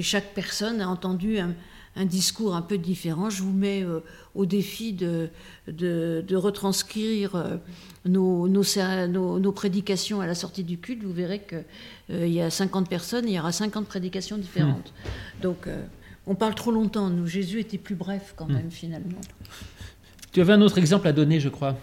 chaque 0.02 0.34
personne 0.34 0.82
a 0.82 0.88
entendu 0.88 1.38
un, 1.38 1.54
un 1.96 2.06
discours 2.06 2.56
un 2.56 2.62
peu 2.64 2.78
différent. 2.80 3.30
Je 3.30 3.44
vous 3.44 3.52
mets 3.52 3.86
au 4.34 4.46
défi 4.48 4.94
de, 4.94 5.30
de, 5.68 6.36
retranscrire 6.36 7.60
nos, 8.06 8.48
nos, 8.48 9.40
nos, 9.40 9.52
prédications 9.52 10.20
à 10.20 10.26
la 10.26 10.34
sortie 10.34 10.64
du 10.64 10.80
culte. 10.80 11.04
Vous 11.04 11.14
verrez 11.14 11.44
qu'il 11.44 12.34
y 12.34 12.42
a 12.42 12.50
50 12.50 12.90
personnes, 12.90 13.26
il 13.28 13.34
y 13.34 13.40
aura 13.40 13.52
50 13.52 13.86
prédications 13.86 14.40
différentes. 14.40 14.94
Mmh. 14.96 15.42
Donc, 15.42 15.68
on 16.26 16.36
parle 16.36 16.56
trop 16.56 16.72
longtemps, 16.72 17.10
nous. 17.10 17.28
Jésus 17.28 17.60
était 17.60 17.78
plus 17.78 17.96
bref 17.96 18.34
quand 18.36 18.48
mmh. 18.48 18.54
même, 18.54 18.72
finalement. 18.72 19.22
Tu 20.32 20.42
avais 20.42 20.54
un 20.54 20.62
autre 20.62 20.80
exemple 20.80 21.08
à 21.08 21.14
donner, 21.14 21.40
je 21.40 21.50
crois. 21.50 21.78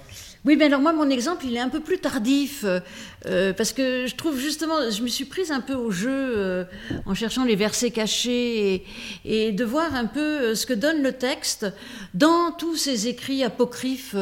Oui, 0.47 0.57
mais 0.57 0.65
alors 0.67 0.81
moi, 0.81 0.95
mon 0.95 1.11
exemple, 1.11 1.45
il 1.45 1.55
est 1.55 1.61
un 1.61 1.69
peu 1.69 1.81
plus 1.81 1.99
tardif, 1.99 2.65
euh, 2.65 2.81
euh, 3.27 3.53
parce 3.53 3.75
que 3.75 4.07
je 4.07 4.15
trouve 4.17 4.39
justement, 4.39 4.91
je 4.91 5.03
me 5.03 5.09
suis 5.09 5.27
prise 5.27 5.51
un 5.53 5.61
peu 5.61 5.75
au 5.75 5.91
jeu 5.91 6.11
euh, 6.11 6.65
en 7.05 7.15
cherchant 7.15 7.45
les 7.45 7.57
versets 7.57 7.91
cachés 7.91 8.87
et, 9.27 9.53
de 9.53 9.65
voir 9.65 9.95
un 9.95 10.07
peu 10.07 10.55
ce 10.55 10.65
que 10.65 10.73
donne 10.73 11.03
le 11.03 11.13
texte 11.13 11.67
dans 12.15 12.53
tous 12.53 12.77
ces 12.77 13.07
écrits 13.07 13.45
apocryphes 13.45 14.17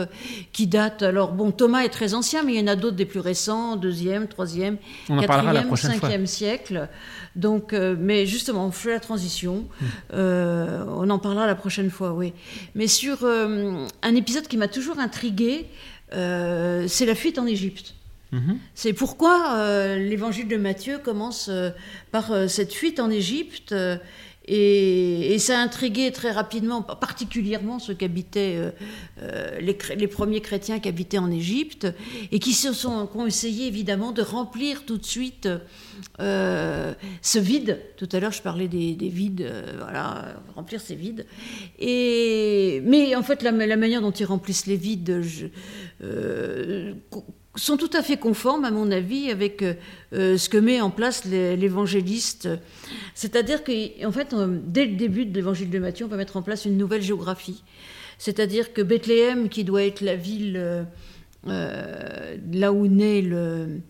qui 0.52 0.66
datent. 0.66 1.04
Alors 1.04 1.30
bon, 1.30 1.52
Thomas 1.52 1.82
est 1.82 1.88
très 1.90 2.14
ancien, 2.14 2.42
mais 2.42 2.54
il 2.54 2.60
y 2.60 2.64
en 2.64 2.72
a 2.72 2.76
d'autres 2.76 2.96
des 2.96 3.06
plus 3.06 3.20
récents, 3.20 3.76
deuxième, 3.76 4.26
troisième, 4.26 4.78
quatrième, 5.06 5.76
cinquième 5.76 6.26
siècle. 6.26 6.88
Donc, 7.36 7.72
mais 7.72 8.26
justement, 8.26 8.66
on 8.66 8.72
fait 8.72 8.90
la 8.90 9.00
transition. 9.00 9.66
Hmm. 10.12 10.16
on 10.16 11.08
en 11.10 11.18
parlera 11.20 11.46
la 11.46 11.54
prochaine 11.54 11.90
fois, 11.90 12.12
oui. 12.12 12.32
Mais 12.74 12.88
sur 12.88 13.24
un 13.24 14.14
épisode 14.16 14.48
qui 14.48 14.56
m'a 14.56 14.68
toujours 14.68 14.98
intriguée, 14.98 15.66
euh, 15.68 15.97
c'est 16.10 17.06
la 17.06 17.14
fuite 17.14 17.38
en 17.38 17.46
Égypte. 17.46 17.94
Mhm. 18.32 18.58
C'est 18.74 18.92
pourquoi 18.92 19.54
euh, 19.56 19.96
l'évangile 19.96 20.48
de 20.48 20.56
Matthieu 20.56 20.98
commence 20.98 21.48
euh, 21.48 21.70
par 22.10 22.30
cette 22.48 22.72
fuite 22.72 23.00
en 23.00 23.10
Égypte. 23.10 23.74
Et, 24.50 25.36
ça 25.38 25.58
a 25.58 25.62
intrigué 25.62 26.10
très 26.10 26.30
rapidement, 26.30 26.82
particulièrement 26.82 27.78
ceux 27.78 27.92
qui 27.92 28.06
habitaient, 28.06 28.72
les, 29.60 30.06
premiers 30.08 30.40
chrétiens 30.40 30.78
qui 30.80 30.88
habitaient 30.88 31.18
en 31.18 31.30
Égypte, 31.30 31.86
et 32.32 32.38
qui, 32.38 32.54
se 32.54 32.72
sont, 32.72 33.06
qui 33.06 33.16
ont 33.18 33.26
essayé 33.26 33.66
évidemment 33.66 34.10
de 34.10 34.22
remplir 34.22 34.84
tout 34.86 34.96
de 34.96 35.04
suite 35.04 35.48
ce 36.18 37.38
vide. 37.38 37.78
Tout 37.98 38.08
à 38.10 38.20
l'heure, 38.20 38.32
je 38.32 38.40
parlais 38.40 38.68
des, 38.68 38.96
vides, 39.10 39.52
voilà, 39.76 40.40
remplir 40.54 40.80
ces 40.80 40.94
vides. 40.94 41.26
Et, 41.78 42.80
mais 42.86 43.14
en 43.16 43.22
fait, 43.22 43.42
la, 43.42 43.52
la 43.52 43.76
manière 43.76 44.00
dont 44.00 44.12
ils 44.12 44.24
remplissent 44.24 44.66
les 44.66 44.76
vides, 44.76 45.20
je, 45.20 45.46
euh, 45.46 45.48
sont 47.58 47.76
tout 47.76 47.90
à 47.92 48.02
fait 48.02 48.16
conformes, 48.16 48.64
à 48.64 48.70
mon 48.70 48.90
avis, 48.90 49.30
avec 49.30 49.62
euh, 49.62 50.38
ce 50.38 50.48
que 50.48 50.58
met 50.58 50.80
en 50.80 50.90
place 50.90 51.24
l'évangéliste. 51.24 52.48
C'est-à-dire 53.14 53.62
qu'en 53.64 54.12
fait, 54.12 54.34
dès 54.64 54.86
le 54.86 54.96
début 54.96 55.26
de 55.26 55.34
l'évangile 55.34 55.70
de 55.70 55.78
Matthieu, 55.78 56.06
on 56.06 56.08
va 56.08 56.16
mettre 56.16 56.36
en 56.36 56.42
place 56.42 56.64
une 56.64 56.76
nouvelle 56.76 57.02
géographie. 57.02 57.62
C'est-à-dire 58.18 58.72
que 58.72 58.82
Bethléem, 58.82 59.48
qui 59.48 59.64
doit 59.64 59.84
être 59.84 60.00
la 60.00 60.16
ville 60.16 60.86
euh, 61.46 62.36
là 62.52 62.72
où 62.72 62.86
naît 62.86 63.22
le, 63.22 63.80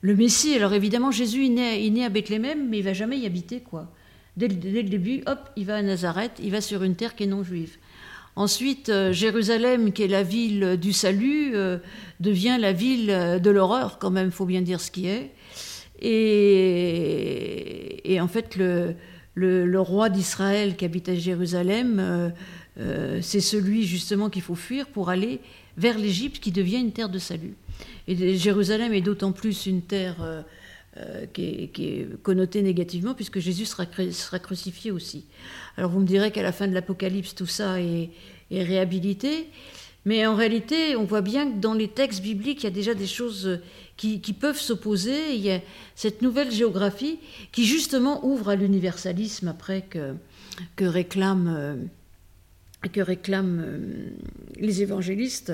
le, 0.00 0.16
Messie, 0.16 0.54
alors 0.54 0.74
évidemment, 0.74 1.10
Jésus 1.10 1.46
est 1.46 1.50
né, 1.50 1.86
est 1.86 1.90
né 1.90 2.04
à 2.04 2.08
Bethléem, 2.08 2.68
mais 2.68 2.78
il 2.78 2.84
va 2.84 2.92
jamais 2.92 3.18
y 3.18 3.26
habiter, 3.26 3.60
quoi. 3.60 3.90
Dès 4.36 4.48
dès 4.48 4.82
le, 4.82 4.88
début, 4.88 5.22
hop, 5.26 5.38
il 5.56 5.66
va 5.66 5.76
à 5.76 5.82
Nazareth, 5.82 6.32
il 6.40 6.52
va 6.52 6.60
sur 6.60 6.82
une 6.82 6.94
terre 6.94 7.16
qui 7.16 7.24
est 7.24 7.26
non 7.26 7.42
juive. 7.42 7.76
Ensuite, 8.38 8.88
euh, 8.88 9.12
Jérusalem, 9.12 9.92
qui 9.92 10.04
est 10.04 10.08
la 10.08 10.22
ville 10.22 10.78
du 10.80 10.92
salut, 10.92 11.56
euh, 11.56 11.78
devient 12.20 12.56
la 12.60 12.72
ville 12.72 13.40
de 13.42 13.50
l'horreur, 13.50 13.98
quand 13.98 14.12
même, 14.12 14.30
faut 14.30 14.46
bien 14.46 14.62
dire 14.62 14.80
ce 14.80 14.92
qui 14.92 15.08
est. 15.08 15.32
Et, 16.00 17.00
en 18.20 18.28
fait, 18.28 18.54
le, 18.54 18.94
roi 19.80 20.08
d'Israël 20.08 20.76
qui 20.76 20.84
habite 20.84 21.08
à 21.08 21.16
Jérusalem, 21.16 22.32
euh, 22.78 23.18
c'est 23.22 23.40
celui 23.40 23.84
justement 23.84 24.30
qu'il 24.30 24.42
faut 24.42 24.54
fuir 24.54 24.86
pour 24.86 25.10
aller 25.10 25.40
vers 25.76 25.98
l'Égypte, 25.98 26.38
qui 26.38 26.52
devient 26.52 26.78
une 26.78 26.92
terre 26.92 27.08
de 27.08 27.18
salut. 27.18 27.56
Et 28.06 28.36
Jérusalem 28.36 28.92
est 28.92 29.00
d'autant 29.00 29.32
plus 29.32 29.66
une 29.66 29.82
terre 29.82 30.44
qui 31.32 31.70
est, 31.76 32.22
connotée 32.22 32.62
négativement, 32.62 33.14
puisque 33.14 33.38
Jésus 33.38 33.66
sera, 33.66 33.86
crucifié 34.38 34.90
aussi. 34.90 35.26
Alors 35.76 35.90
vous 35.90 36.00
me 36.00 36.06
direz 36.06 36.30
qu'à 36.30 36.42
la 36.42 36.52
fin 36.52 36.66
de 36.66 36.74
l'Apocalypse, 36.74 37.34
tout 37.34 37.46
ça 37.46 37.80
est, 37.80 38.10
réhabilité, 38.50 39.48
mais 40.04 40.26
en 40.26 40.34
réalité, 40.34 40.96
on 40.96 41.04
voit 41.04 41.20
bien 41.20 41.50
que 41.50 41.58
dans 41.58 41.74
les 41.74 41.88
textes 41.88 42.22
bibliques, 42.22 42.62
il 42.62 42.64
y 42.64 42.68
a 42.68 42.70
déjà 42.70 42.94
des 42.94 43.06
choses 43.06 43.60
qui, 43.96 44.18
peuvent 44.32 44.58
s'opposer. 44.58 45.34
Il 45.34 45.40
y 45.40 45.50
a 45.50 45.60
cette 45.94 46.22
nouvelle 46.22 46.50
géographie 46.50 47.18
qui 47.52 47.66
justement 47.66 48.24
ouvre 48.24 48.48
à 48.48 48.56
l'universalisme 48.56 49.48
après 49.48 49.82
que, 49.82 50.14
que 50.76 50.84
réclame 50.84 51.54
euh, 51.54 51.76
que 52.86 53.00
réclament 53.00 53.60
euh, 53.64 54.10
les 54.56 54.82
évangélistes. 54.82 55.52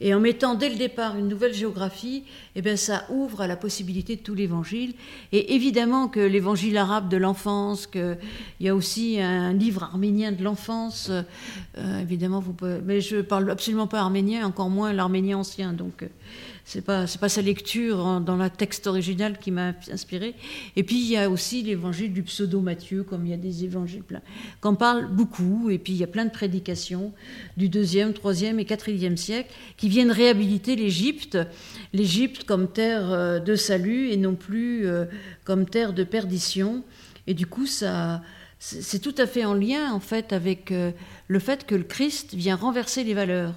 Et 0.00 0.14
en 0.14 0.20
mettant 0.20 0.54
dès 0.54 0.70
le 0.70 0.76
départ 0.76 1.18
une 1.18 1.28
nouvelle 1.28 1.52
géographie, 1.52 2.24
eh 2.56 2.62
bien, 2.62 2.76
ça 2.76 3.04
ouvre 3.10 3.42
à 3.42 3.46
la 3.46 3.56
possibilité 3.56 4.16
de 4.16 4.22
tout 4.22 4.34
l'évangile. 4.34 4.94
Et 5.32 5.54
évidemment 5.54 6.08
que 6.08 6.20
l'évangile 6.20 6.78
arabe 6.78 7.10
de 7.10 7.18
l'enfance, 7.18 7.86
qu'il 7.86 8.16
y 8.60 8.68
a 8.70 8.74
aussi 8.74 9.20
un 9.20 9.52
livre 9.52 9.82
arménien 9.82 10.32
de 10.32 10.42
l'enfance, 10.42 11.10
euh, 11.10 12.00
évidemment, 12.00 12.40
vous 12.40 12.54
pouvez, 12.54 12.78
mais 12.82 13.02
je 13.02 13.20
parle 13.20 13.50
absolument 13.50 13.86
pas 13.86 14.00
arménien, 14.00 14.46
encore 14.46 14.70
moins 14.70 14.94
l'arménien 14.94 15.38
ancien. 15.38 15.74
Donc, 15.74 16.04
c'est 16.64 16.82
pas 16.82 17.06
c'est 17.06 17.20
pas 17.20 17.28
sa 17.28 17.42
lecture 17.42 18.20
dans 18.20 18.36
le 18.36 18.48
texte 18.50 18.86
original 18.86 19.38
qui 19.38 19.50
m'a 19.50 19.74
inspiré. 19.90 20.34
Et 20.76 20.82
puis 20.82 20.96
il 20.96 21.10
y 21.10 21.16
a 21.16 21.28
aussi 21.28 21.62
l'évangile 21.62 22.12
du 22.12 22.22
pseudo 22.22 22.60
Matthieu, 22.60 23.02
comme 23.02 23.26
il 23.26 23.30
y 23.30 23.34
a 23.34 23.38
des 23.38 23.64
évangiles 23.64 24.02
plein, 24.02 24.22
qu'on 24.60 24.74
parle 24.74 25.06
beaucoup. 25.08 25.70
Et 25.70 25.78
puis 25.78 25.92
il 25.92 25.98
y 25.98 26.04
a 26.04 26.06
plein 26.06 26.24
de 26.24 26.30
prédications 26.30 27.12
du 27.56 27.68
deuxième, 27.68 28.12
troisième 28.12 28.58
et 28.60 28.64
quatrième 28.64 29.16
siècle 29.16 29.52
qui 29.76 29.88
viennent 29.88 30.12
réhabiliter 30.12 30.76
l'Égypte, 30.76 31.38
l'Égypte 31.92 32.44
comme 32.44 32.68
terre 32.68 33.12
euh, 33.12 33.38
de 33.40 33.56
salut 33.56 34.10
et 34.10 34.16
non 34.16 34.34
plus 34.34 34.86
euh, 34.86 35.06
comme 35.44 35.66
terre 35.66 35.92
de 35.92 36.04
perdition. 36.04 36.84
Et 37.26 37.34
du 37.34 37.46
coup 37.46 37.66
ça 37.66 38.22
c'est 38.64 39.00
tout 39.00 39.14
à 39.18 39.26
fait 39.26 39.44
en 39.44 39.54
lien 39.54 39.92
en 39.92 39.98
fait 39.98 40.32
avec 40.32 40.70
euh, 40.70 40.92
le 41.26 41.38
fait 41.40 41.66
que 41.66 41.74
le 41.74 41.82
Christ 41.82 42.34
vient 42.34 42.54
renverser 42.54 43.02
les 43.02 43.12
valeurs. 43.12 43.54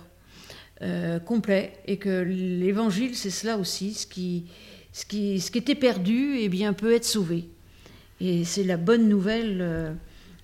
Euh, 0.82 1.20
complet 1.20 1.72
et 1.86 1.96
que 1.96 2.24
l'évangile, 2.24 3.16
c'est 3.16 3.30
cela 3.30 3.58
aussi, 3.58 3.94
ce 3.94 4.06
qui, 4.06 4.44
ce, 4.92 5.06
qui, 5.06 5.40
ce 5.40 5.50
qui 5.50 5.60
était 5.60 5.74
perdu 5.74 6.36
eh 6.38 6.50
bien, 6.50 6.74
peut 6.74 6.94
être 6.94 7.06
sauvé. 7.06 7.48
Et 8.20 8.44
c'est 8.44 8.66
la 8.66 8.76
bonne 8.76 9.08
nouvelle 9.08 9.60
euh, 9.62 9.94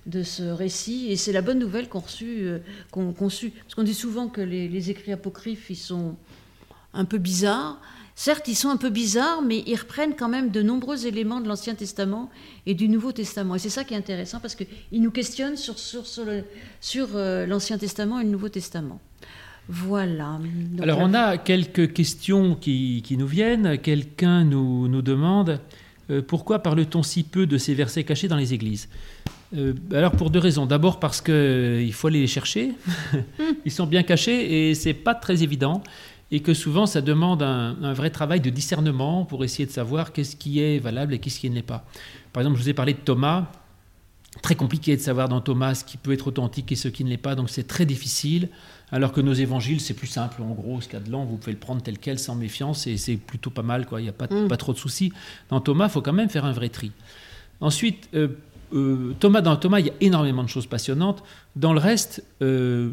de 0.06 0.22
ce 0.22 0.44
récit, 0.44 1.08
et 1.10 1.16
c'est 1.16 1.32
la 1.32 1.42
bonne 1.42 1.58
nouvelle 1.58 1.86
qu'on 1.86 1.98
reçut, 1.98 2.44
euh, 2.44 2.58
qu'on. 2.90 3.12
Parce 3.12 3.74
qu'on 3.76 3.82
dit 3.82 3.92
souvent 3.92 4.28
que 4.28 4.40
les, 4.40 4.68
les, 4.68 4.88
écrits 4.88 5.12
apocryphes, 5.12 5.68
ils 5.68 5.76
sont 5.76 6.16
un 6.94 7.04
peu 7.04 7.18
bizarres. 7.18 7.78
Certes, 8.14 8.48
ils 8.48 8.54
sont 8.54 8.70
un 8.70 8.78
peu 8.78 8.88
bizarres, 8.88 9.42
mais 9.42 9.62
ils 9.66 9.76
reprennent 9.76 10.16
quand 10.16 10.30
même 10.30 10.48
de 10.48 10.62
nombreux 10.62 11.06
éléments 11.06 11.42
de 11.42 11.48
l'Ancien 11.48 11.74
Testament 11.74 12.30
et 12.64 12.72
du 12.72 12.88
Nouveau 12.88 13.12
Testament. 13.12 13.56
Et 13.56 13.58
c'est 13.58 13.68
ça 13.68 13.84
qui 13.84 13.92
est 13.92 13.98
intéressant, 13.98 14.40
parce 14.40 14.54
qu'ils 14.54 15.02
nous 15.02 15.10
questionnent 15.10 15.58
sur, 15.58 15.78
sur, 15.78 16.06
sur 16.80 17.08
l'Ancien 17.18 17.76
Testament 17.76 18.18
et 18.20 18.24
le 18.24 18.30
Nouveau 18.30 18.48
Testament. 18.48 18.98
Voilà. 19.68 20.38
Alors 20.80 20.98
on 21.00 21.14
a 21.14 21.38
quelques 21.38 21.92
questions 21.92 22.54
qui, 22.54 23.02
nous 23.18 23.26
viennent. 23.26 23.78
Quelqu'un 23.78 24.44
nous, 24.44 24.88
nous 24.88 25.02
demande 25.02 25.60
euh, 26.10 26.20
pourquoi 26.26 26.58
parle-t-on 26.58 27.02
si 27.02 27.22
peu 27.22 27.46
de 27.46 27.58
ces 27.58 27.74
versets 27.74 28.04
cachés 28.04 28.28
dans 28.28 28.36
les 28.36 28.54
églises 28.54 28.88
euh, 29.56 29.72
Alors 29.92 30.12
pour 30.12 30.30
deux 30.30 30.40
raisons. 30.40 30.66
D'abord 30.66 30.98
parce 30.98 31.20
qu'il 31.20 31.34
euh, 31.34 31.92
faut 31.92 32.08
aller 32.08 32.20
les 32.20 32.26
chercher. 32.26 32.72
Ils 33.64 33.72
sont 33.72 33.86
bien 33.86 34.02
cachés 34.02 34.70
et 34.70 34.74
c'est 34.74 34.94
pas 34.94 35.14
très 35.14 35.42
évident. 35.42 35.82
Et 36.30 36.40
que 36.40 36.54
souvent 36.54 36.86
ça 36.86 37.02
demande 37.02 37.42
un, 37.42 37.76
un, 37.82 37.92
vrai 37.92 38.08
travail 38.08 38.40
de 38.40 38.48
discernement 38.48 39.26
pour 39.26 39.44
essayer 39.44 39.66
de 39.66 39.70
savoir 39.70 40.12
qu'est-ce 40.12 40.34
qui 40.34 40.60
est 40.60 40.78
valable 40.78 41.12
et 41.12 41.18
qu'est-ce 41.18 41.38
qui 41.38 41.50
ne 41.50 41.54
l'est 41.54 41.62
pas. 41.62 41.84
Par 42.32 42.40
exemple, 42.40 42.56
je 42.58 42.62
vous 42.62 42.70
ai 42.70 42.74
parlé 42.74 42.94
de 42.94 42.98
Thomas. 42.98 43.50
Très 44.40 44.54
compliqué 44.54 44.96
de 44.96 45.02
savoir 45.02 45.28
dans 45.28 45.42
Thomas 45.42 45.74
ce 45.74 45.84
qui 45.84 45.98
peut 45.98 46.12
être 46.12 46.28
authentique 46.28 46.72
et 46.72 46.76
ce 46.76 46.88
qui 46.88 47.04
ne 47.04 47.10
l'est 47.10 47.18
pas, 47.18 47.34
donc 47.34 47.50
c'est 47.50 47.66
très 47.66 47.84
difficile. 47.84 48.48
Alors 48.90 49.12
que 49.12 49.20
nos 49.20 49.32
évangiles, 49.32 49.80
c'est 49.80 49.94
plus 49.94 50.06
simple. 50.06 50.42
En 50.42 50.54
gros, 50.54 50.80
ce 50.80 50.86
qu'il 50.86 50.98
y 50.98 51.02
a 51.02 51.04
de 51.04 51.10
là, 51.10 51.18
vous 51.18 51.36
pouvez 51.36 51.52
le 51.52 51.58
prendre 51.58 51.82
tel 51.82 51.98
quel 51.98 52.18
sans 52.18 52.34
méfiance 52.34 52.86
et 52.86 52.96
c'est 52.96 53.16
plutôt 53.16 53.50
pas 53.50 53.62
mal. 53.62 53.86
Quoi. 53.86 54.00
Il 54.00 54.04
n'y 54.04 54.10
a 54.10 54.12
pas, 54.12 54.26
mm. 54.26 54.48
pas 54.48 54.56
trop 54.56 54.72
de 54.72 54.78
soucis. 54.78 55.12
Dans 55.50 55.60
Thomas, 55.60 55.86
il 55.86 55.90
faut 55.90 56.02
quand 56.02 56.12
même 56.12 56.28
faire 56.28 56.44
un 56.44 56.52
vrai 56.52 56.68
tri. 56.68 56.92
Ensuite, 57.60 58.08
euh, 58.14 58.28
euh, 58.74 59.14
Thomas, 59.18 59.40
dans 59.40 59.56
Thomas, 59.56 59.80
il 59.80 59.86
y 59.86 59.90
a 59.90 59.94
énormément 60.00 60.42
de 60.42 60.48
choses 60.48 60.66
passionnantes. 60.66 61.22
Dans 61.56 61.72
le 61.72 61.78
reste, 61.78 62.22
euh, 62.42 62.90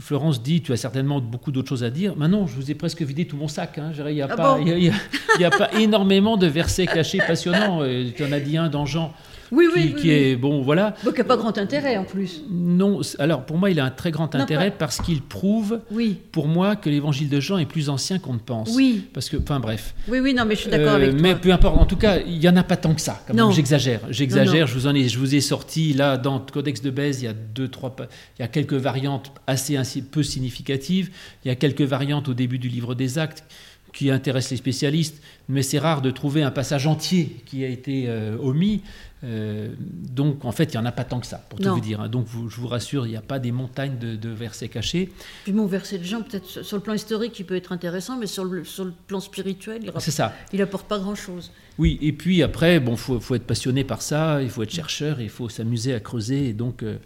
Florence 0.00 0.42
dit, 0.42 0.62
tu 0.62 0.72
as 0.72 0.76
certainement 0.76 1.20
beaucoup 1.20 1.50
d'autres 1.50 1.68
choses 1.68 1.84
à 1.84 1.90
dire. 1.90 2.16
Maintenant, 2.16 2.46
je 2.46 2.54
vous 2.54 2.70
ai 2.70 2.74
presque 2.74 3.02
vidé 3.02 3.26
tout 3.26 3.36
mon 3.36 3.48
sac. 3.48 3.78
Hein. 3.78 3.92
Il 3.96 4.14
n'y 4.14 4.22
a, 4.22 4.28
ah 4.30 4.32
a, 4.32 5.50
pas 5.50 5.72
énormément 5.74 6.36
de 6.36 6.46
versets 6.46 6.86
cachés 6.86 7.18
passionnants. 7.18 7.82
tu 8.16 8.24
en 8.24 8.30
as 8.30 8.40
dit 8.40 8.56
un 8.56 8.68
dans 8.68 8.86
Jean 8.86 9.12
Oui, 9.52 9.66
qui, 9.72 9.78
oui, 9.78 9.94
qui 9.94 10.08
oui. 10.08 10.14
est 10.14 10.36
bon, 10.36 10.62
voilà. 10.62 10.94
Bon, 11.04 11.12
qui 11.12 11.18
n'a 11.18 11.24
pas 11.24 11.36
grand 11.36 11.56
intérêt 11.58 11.96
en 11.98 12.04
plus. 12.04 12.42
Non, 12.50 13.00
alors 13.18 13.44
pour 13.44 13.58
moi, 13.58 13.70
il 13.70 13.78
a 13.78 13.84
un 13.84 13.90
très 13.90 14.10
grand 14.10 14.34
intérêt 14.34 14.70
parce 14.76 15.00
qu'il 15.00 15.20
prouve, 15.22 15.80
Oui, 15.90 16.16
pour 16.32 16.48
moi, 16.48 16.74
que 16.74 16.88
l'évangile 16.90 17.28
de 17.28 17.38
Jean 17.38 17.58
est 17.58 17.66
plus 17.66 17.88
ancien 17.90 18.18
qu'on 18.18 18.32
ne 18.32 18.38
pense. 18.38 18.70
oui, 18.74 19.04
Parce 19.12 19.28
que, 19.28 19.36
enfin 19.36 19.60
bref. 19.60 19.94
oui, 20.08 20.20
oui, 20.20 20.32
non, 20.34 20.44
mais 20.46 20.54
je 20.54 20.62
suis 20.62 20.70
d'accord 20.70 20.92
Euh, 20.94 20.96
avec 20.96 21.10
toi. 21.10 21.20
mais 21.20 21.34
peu 21.36 21.52
importe. 21.52 21.78
En 21.78 21.84
tout 21.86 21.96
cas, 21.96 22.18
il 22.18 22.38
y 22.42 22.48
en 22.48 22.56
a 22.56 22.62
pas 22.62 22.76
tant 22.76 22.94
que 22.94 23.00
ça. 23.00 23.22
quand. 23.26 23.34
Non. 23.34 23.50
J'exagère. 23.50 24.00
J'exagère. 24.10 24.66
Je 24.66 24.74
vous 24.74 24.86
en 24.86 24.94
ai, 24.94 25.08
je 25.08 25.18
vous 25.18 25.34
ai 25.34 25.40
sorti 25.42 25.92
là 25.92 26.16
dans 26.16 26.36
le 26.38 26.50
Codex 26.50 26.80
de 26.80 26.90
Bèze. 26.90 27.20
Il 27.20 27.26
y 27.26 27.28
a 27.28 27.34
deux, 27.34 27.68
trois, 27.68 27.94
il 28.38 28.42
y 28.42 28.44
a 28.44 28.48
quelques 28.48 28.72
variantes 28.72 29.32
assez, 29.46 29.76
assez 29.76 30.00
peu 30.02 30.22
significatives. 30.22 31.10
Il 31.44 31.48
y 31.48 31.50
a 31.50 31.56
quelques 31.56 31.82
variantes 31.82 32.28
au 32.28 32.34
début 32.34 32.58
du 32.58 32.68
livre 32.68 32.94
des 32.94 33.18
Actes 33.18 33.44
qui 33.92 34.10
intéressent 34.10 34.52
les 34.52 34.56
spécialistes, 34.56 35.20
mais 35.50 35.60
c'est 35.62 35.78
rare 35.78 36.00
de 36.00 36.10
trouver 36.10 36.42
un 36.42 36.50
passage 36.50 36.86
entier 36.86 37.36
qui 37.44 37.62
a 37.62 37.68
été 37.68 38.04
euh, 38.08 38.38
omis. 38.42 38.80
Euh, 39.24 39.68
donc, 39.78 40.44
en 40.44 40.50
fait, 40.50 40.64
il 40.64 40.76
n'y 40.76 40.82
en 40.82 40.84
a 40.84 40.90
pas 40.90 41.04
tant 41.04 41.20
que 41.20 41.26
ça, 41.28 41.38
pour 41.48 41.60
tout 41.60 41.68
Non. 41.68 41.74
vous 41.74 41.80
dire. 41.80 42.00
hein. 42.00 42.08
Donc, 42.08 42.26
vous- 42.26 42.48
je 42.48 42.60
vous 42.60 42.66
rassure, 42.66 43.06
il 43.06 43.10
n'y 43.10 43.16
a 43.16 43.20
pas 43.22 43.38
des 43.38 43.52
montagnes 43.52 43.96
de, 43.98 44.16
de 44.16 44.28
versets 44.30 44.68
cachés. 44.68 45.12
Puis 45.44 45.52
mon 45.52 45.66
verset 45.66 45.98
de 45.98 46.04
Jean, 46.04 46.22
peut-être 46.22 46.64
sur 46.64 46.76
le 46.76 46.82
plan 46.82 46.92
historique, 46.94 47.38
il 47.38 47.44
peut 47.44 47.54
être 47.54 47.70
intéressant, 47.70 48.16
mais 48.18 48.26
sur 48.26 48.44
le, 48.44 48.64
sur 48.64 48.84
le 48.84 48.92
plan 49.06 49.20
spirituel, 49.20 49.82
il, 49.94 50.00
ça. 50.00 50.34
il 50.52 50.60
apporte 50.60 50.88
pas 50.88 50.98
grand-chose. 50.98 51.52
Oui, 51.78 51.98
et 52.02 52.12
puis 52.12 52.42
après, 52.42 52.80
bon, 52.80 52.96
faut, 52.96 53.20
faut 53.20 53.36
être 53.36 53.46
passionné 53.46 53.84
par 53.84 54.02
ça, 54.02 54.42
il 54.42 54.50
faut 54.50 54.64
être 54.64 54.72
chercheur, 54.74 55.20
il 55.20 55.28
faut 55.30 55.48
s'amuser 55.48 55.94
à 55.94 56.00
creuser, 56.00 56.48
et 56.48 56.52
donc 56.52 56.82
euh, 56.82 56.96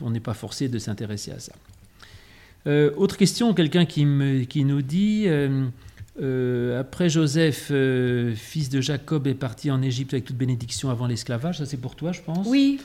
on 0.00 0.10
n'est 0.10 0.20
pas 0.20 0.34
forcé 0.34 0.68
de 0.68 0.78
s'intéresser 0.78 1.32
à 1.32 1.40
ça. 1.40 1.52
Euh, 2.68 2.92
autre 2.96 3.16
question, 3.16 3.52
quelqu'un 3.52 3.84
qui, 3.84 4.06
qui 4.48 4.64
nous 4.64 4.82
dit 4.82 5.26
euh, 6.20 6.80
après 6.80 7.08
Joseph, 7.08 7.68
euh, 7.70 8.34
fils 8.34 8.68
de 8.68 8.80
Jacob, 8.80 9.26
est 9.26 9.34
parti 9.34 9.70
en 9.70 9.82
Égypte 9.82 10.14
avec 10.14 10.24
toute 10.24 10.36
bénédiction 10.36 10.90
avant 10.90 11.06
l'esclavage. 11.06 11.58
Ça, 11.58 11.66
c'est 11.66 11.76
pour 11.76 11.94
toi, 11.94 12.12
je 12.12 12.22
pense. 12.22 12.46
Oui, 12.46 12.80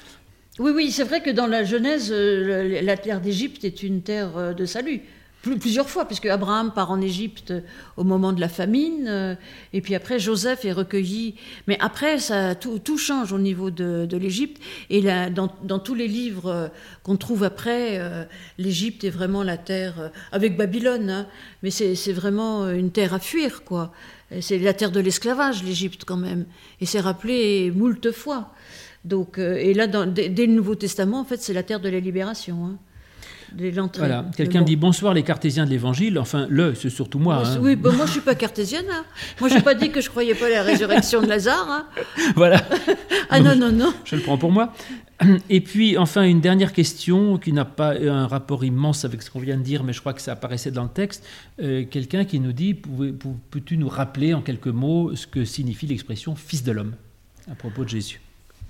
oui, 0.60 0.72
oui, 0.76 0.92
c'est 0.92 1.04
vrai 1.04 1.22
que 1.22 1.30
dans 1.30 1.48
la 1.48 1.64
Genèse, 1.64 2.12
euh, 2.12 2.82
la 2.82 2.98
terre 2.98 3.22
d'Égypte 3.22 3.64
est 3.64 3.84
une 3.84 4.02
terre 4.02 4.54
de 4.54 4.66
salut. 4.66 5.02
Plus- 5.42 5.58
plusieurs 5.58 5.90
fois, 5.90 6.06
puisque 6.06 6.28
Abraham 6.28 6.72
part 6.72 6.92
en 6.92 7.02
Égypte 7.02 7.52
euh, 7.52 7.62
au 7.98 8.04
moment 8.04 8.32
de 8.32 8.40
la 8.40 8.50
famine, 8.50 9.08
euh, 9.08 9.36
et 9.74 9.82
puis 9.82 9.96
après 9.96 10.20
Joseph 10.20 10.66
est 10.66 10.72
recueilli. 10.72 11.36
Mais 11.68 11.78
après, 11.80 12.20
ça, 12.20 12.54
tout, 12.54 12.98
change 12.98 13.34
au 13.34 13.40
niveau 13.40 13.72
de, 13.72 14.08
l'Égypte. 14.18 14.62
Et 14.90 15.02
dans, 15.02 15.80
tous 15.80 15.96
les 15.96 16.08
livres 16.08 16.48
euh, 16.48 16.68
qu'on 17.04 17.18
trouve 17.18 17.44
après, 17.44 18.00
l'Égypte 18.58 19.04
est 19.04 19.10
vraiment 19.10 19.44
la 19.44 19.58
terre, 19.58 20.12
avec 20.32 20.58
Babylone, 20.58 21.10
hein, 21.10 21.28
mais 21.64 21.72
c'est 21.72 22.14
vraiment 22.14 22.70
une 22.70 22.92
terre 22.92 23.14
à 23.14 23.20
fuir, 23.20 23.64
quoi. 23.64 23.92
C'est 24.40 24.60
la 24.60 24.74
terre 24.74 24.92
de 24.92 25.00
l'esclavage, 25.00 25.64
l'Égypte, 25.64 26.04
quand 26.06 26.18
même. 26.18 26.46
Et 26.80 26.86
c'est 26.86 27.00
rappelé 27.00 27.72
moult 27.72 28.12
fois. 28.12 28.52
Donc, 29.04 29.40
et 29.40 29.74
là, 29.74 29.88
dès 29.88 30.46
le 30.46 30.54
Nouveau 30.54 30.76
Testament, 30.76 31.20
en 31.20 31.26
fait, 31.26 31.42
c'est 31.42 31.54
la 31.54 31.64
terre 31.64 31.80
de 31.80 31.90
la 31.90 32.00
libération. 32.00 32.66
Hein, 32.66 32.78
de 33.56 33.70
l'entrée. 33.76 34.00
Voilà. 34.00 34.26
Quelqu'un 34.36 34.60
bon. 34.60 34.66
dit 34.66 34.76
bonsoir 34.76 35.14
les 35.14 35.24
cartésiens 35.24 35.66
de 35.66 35.70
l'Évangile. 35.70 36.18
Enfin, 36.20 36.48
le, 36.50 36.74
c'est 36.76 36.90
surtout 36.90 37.20
moi. 37.20 37.44
Hein. 37.46 37.60
Oui, 37.62 37.76
bah, 37.76 37.92
moi 37.96 38.06
je 38.06 38.12
suis 38.12 38.22
pas 38.22 38.36
cartésienne. 38.36 38.86
Hein. 38.92 39.04
Moi 39.40 39.50
j'ai 39.50 39.62
pas 39.62 39.74
dit 39.74 39.92
que 39.92 40.02
je 40.02 40.10
croyais 40.10 40.36
pas 40.36 40.48
à 40.48 40.50
la 40.50 40.64
résurrection 40.64 41.22
de 41.22 41.28
Lazare. 41.28 41.68
hein. 41.70 41.86
voilà. 42.36 42.62
Ah 43.30 43.40
non, 43.40 43.56
non, 43.56 43.72
non. 43.72 43.94
Je 44.06 44.16
le 44.16 44.22
prends 44.22 44.38
pour 44.38 44.52
moi. 44.52 44.74
Et 45.50 45.62
puis, 45.62 45.98
enfin, 46.00 46.24
une 46.24 46.42
dernière 46.42 46.74
question 46.74 47.38
qui 47.38 47.54
n'a 47.54 47.64
pas 47.66 47.94
un 47.94 48.26
rapport 48.26 48.66
immense 48.66 49.06
avec 49.06 49.22
ce 49.22 49.30
qu'on 49.30 49.40
vient 49.40 49.58
de 49.58 49.62
dire, 49.62 49.84
mais 49.84 49.94
je 49.94 50.00
crois 50.00 50.14
que 50.14 50.22
ça 50.22 50.32
apparaissait 50.32 50.72
dans 50.72 50.84
le 50.84 50.90
texte. 50.90 51.24
Euh, 51.62 51.86
Quelqu'un 51.90 52.26
qui 52.26 52.40
nous 52.40 52.54
dit 52.54 52.74
Peux-tu 52.74 53.78
nous 53.78 53.90
rappeler 53.90 54.34
en 54.34 54.42
quelques 54.42 54.68
mots 54.68 55.16
ce 55.16 55.28
que 55.28 55.46
signifie 55.46 55.86
l'expression 55.86 56.36
fils 56.36 56.64
de 56.64 56.72
l'homme 56.72 56.96
à 57.52 57.56
propos 57.56 57.84
de 57.84 57.90
Jésus? 57.90 58.20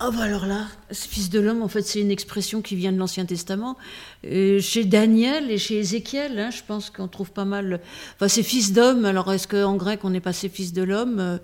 Ah 0.03 0.09
bah 0.09 0.23
alors 0.23 0.47
là, 0.47 0.65
ce 0.89 1.07
fils 1.07 1.29
de 1.29 1.39
l'homme, 1.39 1.61
en 1.61 1.67
fait, 1.67 1.83
c'est 1.83 2.01
une 2.01 2.09
expression 2.09 2.63
qui 2.63 2.75
vient 2.75 2.91
de 2.91 2.97
l'Ancien 2.97 3.23
Testament. 3.25 3.77
Euh, 4.25 4.59
chez 4.59 4.83
Daniel 4.83 5.51
et 5.51 5.59
chez 5.59 5.77
Ézéchiel, 5.77 6.39
hein, 6.39 6.49
je 6.49 6.61
pense 6.65 6.89
qu'on 6.89 7.07
trouve 7.07 7.29
pas 7.31 7.45
mal. 7.45 7.79
Enfin, 8.15 8.27
c'est 8.27 8.41
fils 8.41 8.73
d'homme. 8.73 9.05
Alors, 9.05 9.31
est-ce 9.31 9.47
qu'en 9.47 9.75
grec, 9.75 9.99
on 10.03 10.11
est 10.15 10.19
passé 10.19 10.49
fils 10.49 10.73
de 10.73 10.81
l'homme 10.81 11.19
Euh, 11.19 11.37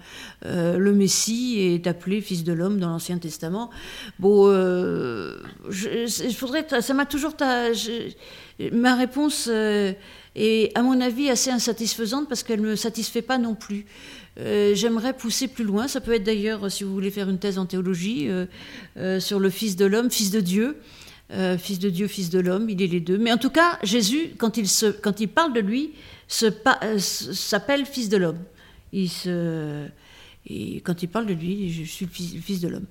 euh, 0.48 0.78
Le 0.80 0.92
Messie 0.92 1.60
est 1.60 1.86
appelé 1.86 2.20
fils 2.20 2.44
de 2.44 2.52
l'homme 2.52 2.80
dans 2.80 2.90
l'Ancien 2.90 3.20
Testament. 3.20 3.70
Bon, 4.18 4.48
euh, 4.48 5.38
je, 5.70 6.08
je. 6.08 6.82
Ça 6.82 6.94
m'a 6.96 7.06
toujours. 7.06 7.36
ta- 7.36 7.70
ma 8.72 8.96
réponse 8.96 9.48
est, 10.36 10.72
à 10.76 10.82
mon 10.82 11.00
avis, 11.00 11.30
assez 11.30 11.52
insatisfaisante 11.52 12.28
parce 12.28 12.42
qu'elle 12.42 12.62
ne 12.62 12.70
me 12.70 12.76
satisfait 12.76 13.22
pas 13.22 13.38
non 13.38 13.54
plus. 13.54 13.86
Euh, 14.40 14.76
J'aimerais 14.76 15.14
pousser 15.14 15.48
plus 15.48 15.64
loin. 15.64 15.88
Ça 15.88 16.02
peut 16.02 16.14
être 16.14 16.24
d'ailleurs, 16.24 16.72
si 16.72 16.84
vous 16.84 16.94
voulez 16.94 17.12
faire 17.12 17.30
une 17.30 17.40
thèse 17.40 17.58
en 17.58 17.66
théologie, 17.66 18.30
euh, 18.30 18.46
euh, 18.98 19.20
sur 19.20 19.40
le 19.40 19.50
Fils 19.50 19.76
de 19.76 19.86
l'homme, 19.86 20.12
Fils 20.12 20.32
de 20.32 20.40
Dieu. 20.42 20.78
Euh, 21.34 21.58
fils 21.58 21.80
de 21.80 21.90
Dieu, 21.90 22.08
Fils 22.08 22.30
de 22.30 22.40
l'homme, 22.40 22.70
il 22.70 22.82
est 22.82 22.88
les 22.88 23.02
deux. 23.02 23.18
Mais 23.18 23.34
en 23.34 23.38
tout 23.38 23.50
cas, 23.50 23.80
Jésus, 23.84 24.30
quand 24.38 24.56
il, 24.56 24.66
se, 24.68 24.86
quand 24.86 25.20
il 25.20 25.28
parle 25.28 25.52
de 25.52 25.60
lui, 25.60 25.92
euh, 26.44 27.00
s'appelle 27.00 27.86
Fils 27.86 28.08
de 28.08 28.16
l'homme. 28.16 28.40
Il 28.94 29.10
se, 29.10 29.88
quand 30.86 31.04
il 31.04 31.08
parle 31.10 31.26
de 31.26 31.34
lui, 31.34 31.70
je 31.74 31.84
suis 31.84 32.06
le 32.06 32.12
fils, 32.42 32.62
de 32.62 32.70
l'homme. 32.70 32.86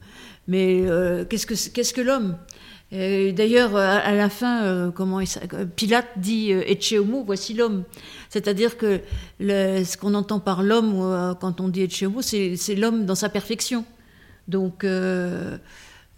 Mais 0.48 0.82
euh, 0.84 1.24
qu'est-ce 1.24 1.46
que 1.46 1.54
c'est- 1.54 1.70
qu'est-ce 1.72 1.94
que 1.94 2.02
l'homme? 2.02 2.36
Euh, 2.36 2.55
D'ailleurs, 2.92 3.74
à, 3.76 3.96
à 3.96 4.12
la 4.14 4.30
fin, 4.30 4.64
euh, 4.64 4.90
comment 4.92 5.24
s'a- 5.26 5.40
Pilate 5.74 6.06
dit 6.18 6.52
euh, 6.52 7.00
homo, 7.00 7.24
voici 7.24 7.52
l'homme. 7.52 7.82
C'est-à-dire 8.30 8.76
que 8.78 9.00
ce 9.40 9.96
qu'on 9.96 10.14
entend 10.14 10.38
par 10.38 10.62
l'homme 10.62 10.94
euh, 11.00 11.34
quand 11.34 11.60
on 11.60 11.68
dit 11.68 11.82
Ecce 11.82 12.02
homo, 12.02 12.22
c'est 12.22 12.56
l'homme 12.76 13.04
dans 13.04 13.16
sa 13.16 13.28
perfection. 13.28 13.84
Donc 14.46 14.84
euh, 14.84 15.58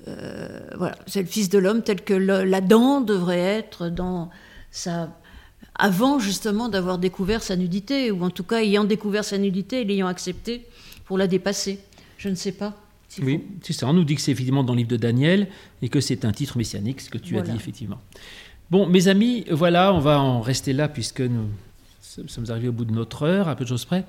euh, 0.06 0.60
voilà, 0.76 0.96
c'est 1.06 1.22
le 1.22 1.26
Fils 1.28 1.48
de 1.48 1.58
l'homme 1.58 1.82
tel 1.82 2.02
que 2.02 2.12
l'Adam 2.14 3.00
devrait 3.04 3.38
être 3.38 3.88
dans 3.88 4.28
sa 4.70 5.08
avant 5.80 6.18
justement 6.18 6.68
d'avoir 6.68 6.98
découvert 6.98 7.42
sa 7.42 7.56
nudité, 7.56 8.10
ou 8.10 8.22
en 8.24 8.30
tout 8.30 8.42
cas 8.44 8.60
ayant 8.62 8.84
découvert 8.84 9.24
sa 9.24 9.38
nudité 9.38 9.80
et 9.80 9.84
l'ayant 9.84 10.08
acceptée 10.08 10.66
pour 11.06 11.16
la 11.16 11.26
dépasser. 11.28 11.78
Je 12.18 12.28
ne 12.28 12.34
sais 12.34 12.52
pas. 12.52 12.74
Oui, 13.22 13.42
c'est 13.62 13.72
ça. 13.72 13.86
On 13.86 13.92
nous 13.92 14.04
dit 14.04 14.14
que 14.14 14.20
c'est 14.20 14.32
effectivement 14.32 14.62
dans 14.62 14.74
le 14.74 14.78
livre 14.78 14.90
de 14.90 14.96
Daniel 14.96 15.48
et 15.82 15.88
que 15.88 16.00
c'est 16.00 16.24
un 16.24 16.32
titre 16.32 16.58
messianique, 16.58 17.00
ce 17.00 17.10
que 17.10 17.18
tu 17.18 17.38
as 17.38 17.42
dit 17.42 17.54
effectivement. 17.54 17.98
Bon, 18.70 18.86
mes 18.86 19.08
amis, 19.08 19.44
voilà, 19.50 19.94
on 19.94 19.98
va 19.98 20.20
en 20.20 20.40
rester 20.40 20.72
là 20.74 20.88
puisque 20.88 21.22
nous 21.22 21.48
sommes 22.26 22.50
arrivés 22.50 22.68
au 22.68 22.72
bout 22.72 22.84
de 22.84 22.92
notre 22.92 23.22
heure, 23.22 23.48
à 23.48 23.56
peu 23.56 23.64
de 23.64 23.68
choses 23.68 23.84
près. 23.84 24.04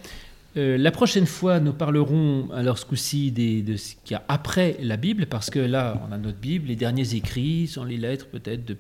Euh, 0.58 0.78
la 0.80 0.90
prochaine 0.90 1.28
fois, 1.28 1.60
nous 1.60 1.74
parlerons, 1.74 2.50
alors 2.52 2.80
ce 2.80 2.86
coup-ci, 2.86 3.32
de 3.32 3.76
ce 3.78 3.94
qu'il 4.04 4.14
y 4.14 4.16
a 4.16 4.24
après 4.28 4.78
la 4.82 4.98
Bible, 4.98 5.28
parce 5.28 5.52
que 5.52 5.60
là, 5.60 6.02
on 6.10 6.12
a 6.12 6.18
notre 6.18 6.40
Bible, 6.40 6.68
les 6.70 6.76
derniers 6.76 7.14
écrits 7.14 7.68
sont 7.68 7.84
les 7.84 7.98
lettres 7.98 8.26
peut-être 8.28 8.66
de, 8.66 8.76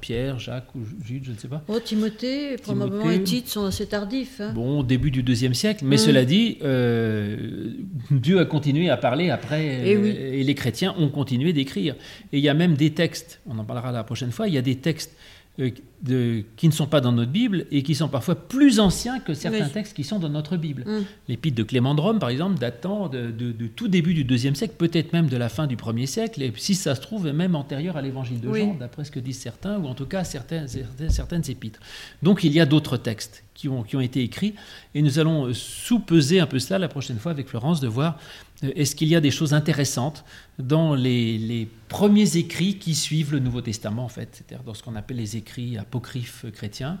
Pierre, 0.00 0.38
Jacques 0.38 0.74
ou 0.74 0.80
Jude, 1.04 1.24
je 1.24 1.32
ne 1.32 1.36
sais 1.36 1.48
pas. 1.48 1.64
Oh, 1.68 1.78
Timothée, 1.82 2.56
probablement 2.62 3.10
et 3.10 3.22
Tite 3.22 3.48
sont 3.48 3.64
assez 3.64 3.86
tardifs. 3.86 4.40
hein. 4.40 4.52
Bon, 4.54 4.82
début 4.82 5.10
du 5.10 5.22
deuxième 5.22 5.54
siècle, 5.54 5.84
mais 5.86 5.96
Mm. 5.96 5.98
cela 5.98 6.24
dit, 6.26 6.58
euh, 6.62 7.70
Dieu 8.10 8.38
a 8.40 8.44
continué 8.44 8.90
à 8.90 8.96
parler 8.98 9.30
après, 9.30 9.80
Eh 9.84 9.96
euh, 9.96 10.02
oui. 10.02 10.08
et 10.10 10.44
les 10.44 10.54
chrétiens 10.54 10.94
ont 10.98 11.08
continué 11.08 11.52
d'écrire. 11.54 11.94
Et 12.32 12.38
il 12.38 12.44
y 12.44 12.48
a 12.50 12.54
même 12.54 12.74
des 12.74 12.90
textes, 12.90 13.40
on 13.48 13.58
en 13.58 13.64
parlera 13.64 13.92
la 13.92 14.04
prochaine 14.04 14.30
fois, 14.30 14.46
il 14.48 14.54
y 14.54 14.58
a 14.58 14.62
des 14.62 14.76
textes 14.76 15.16
de- 15.58 16.44
qui 16.56 16.68
ne 16.68 16.72
sont 16.72 16.86
pas 16.86 17.00
dans 17.00 17.10
notre 17.10 17.32
Bible 17.32 17.66
et 17.72 17.82
qui 17.82 17.94
sont 17.96 18.08
parfois 18.08 18.36
plus 18.36 18.78
anciens 18.78 19.18
que 19.18 19.34
certains 19.34 19.64
Oui. 19.66 19.72
textes 19.72 19.94
qui 19.96 20.04
sont 20.04 20.20
dans 20.20 20.28
notre 20.28 20.56
Bible. 20.56 20.84
Mm. 20.86 21.04
L'épître 21.28 21.56
de 21.56 21.62
Clément 21.64 21.94
de 21.96 22.00
Rome, 22.00 22.20
par 22.20 22.28
exemple, 22.28 22.58
datant 22.58 23.08
de, 23.08 23.30
de- 23.32 23.50
de 23.50 23.66
tout 23.66 23.88
début 23.88 24.14
du 24.14 24.22
deuxième 24.24 24.54
siècle, 24.54 24.74
peut-être 24.78 25.12
même 25.12 25.26
de 25.28 25.36
la 25.36 25.48
fin 25.48 25.66
du 25.66 25.76
premier 25.76 26.06
siècle, 26.06 26.40
et 26.42 26.52
si 26.56 26.74
ça 26.76 26.94
se 26.94 27.00
trouve, 27.00 27.26
même 27.32 27.56
antérieur 27.56 27.96
à 27.96 28.02
l'évangile 28.02 28.40
de 28.40 28.48
Oui. 28.48 28.60
Jean, 28.60 28.74
d'après 28.74 29.04
ce 29.04 29.10
que 29.10 29.18
disent 29.20 29.40
certains, 29.40 29.78
ou 29.78 29.86
en 29.86 29.94
tout 29.94 30.06
cas 30.06 30.22
certaines, 30.22 30.66
certaines 31.08 31.42
épîtres. 31.50 31.80
Donc 32.22 32.44
il 32.44 32.52
y 32.52 32.60
a 32.60 32.66
d'autres 32.66 32.96
textes 32.96 33.42
qui 33.54 33.68
ont, 33.68 33.82
qui 33.82 33.96
ont 33.96 34.00
été 34.00 34.22
écrits, 34.22 34.54
et 34.94 35.02
nous 35.02 35.18
allons 35.18 35.46
euh, 35.46 35.52
sous-peser 35.52 36.38
un 36.38 36.46
peu 36.46 36.60
cela 36.60 36.78
la 36.78 36.86
prochaine 36.86 37.18
fois 37.18 37.32
avec 37.32 37.48
Florence, 37.48 37.80
de 37.80 37.88
voir 37.88 38.16
euh, 38.16 38.20
est-ce 38.62 38.96
qu'il 38.96 39.08
y 39.08 39.14
a 39.16 39.20
des 39.20 39.30
choses 39.30 39.54
intéressantes 39.54 40.24
dans 40.58 40.94
les, 40.94 41.38
les 41.38 41.68
premiers 41.88 42.36
écrits 42.36 42.74
qui 42.78 42.94
suivent 42.94 43.32
le 43.32 43.38
Nouveau 43.38 43.60
Testament, 43.60 44.04
en 44.04 44.08
fait, 44.08 44.28
c'est-à-dire 44.32 44.64
dans 44.64 44.74
ce 44.74 44.82
qu'on 44.82 44.96
appelle 44.96 45.18
les 45.18 45.36
écrits 45.36 45.78
apocryphes 45.78 46.44
chrétiens? 46.52 46.98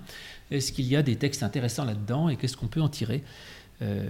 Est-ce 0.50 0.70
qu'il 0.72 0.86
y 0.86 0.94
a 0.96 1.02
des 1.02 1.16
textes 1.16 1.42
intéressants 1.42 1.84
là-dedans, 1.84 2.28
et 2.28 2.36
qu'est-ce 2.36 2.56
qu'on 2.56 2.68
peut 2.68 2.80
en 2.80 2.88
tirer 2.88 3.22
euh, 3.80 4.04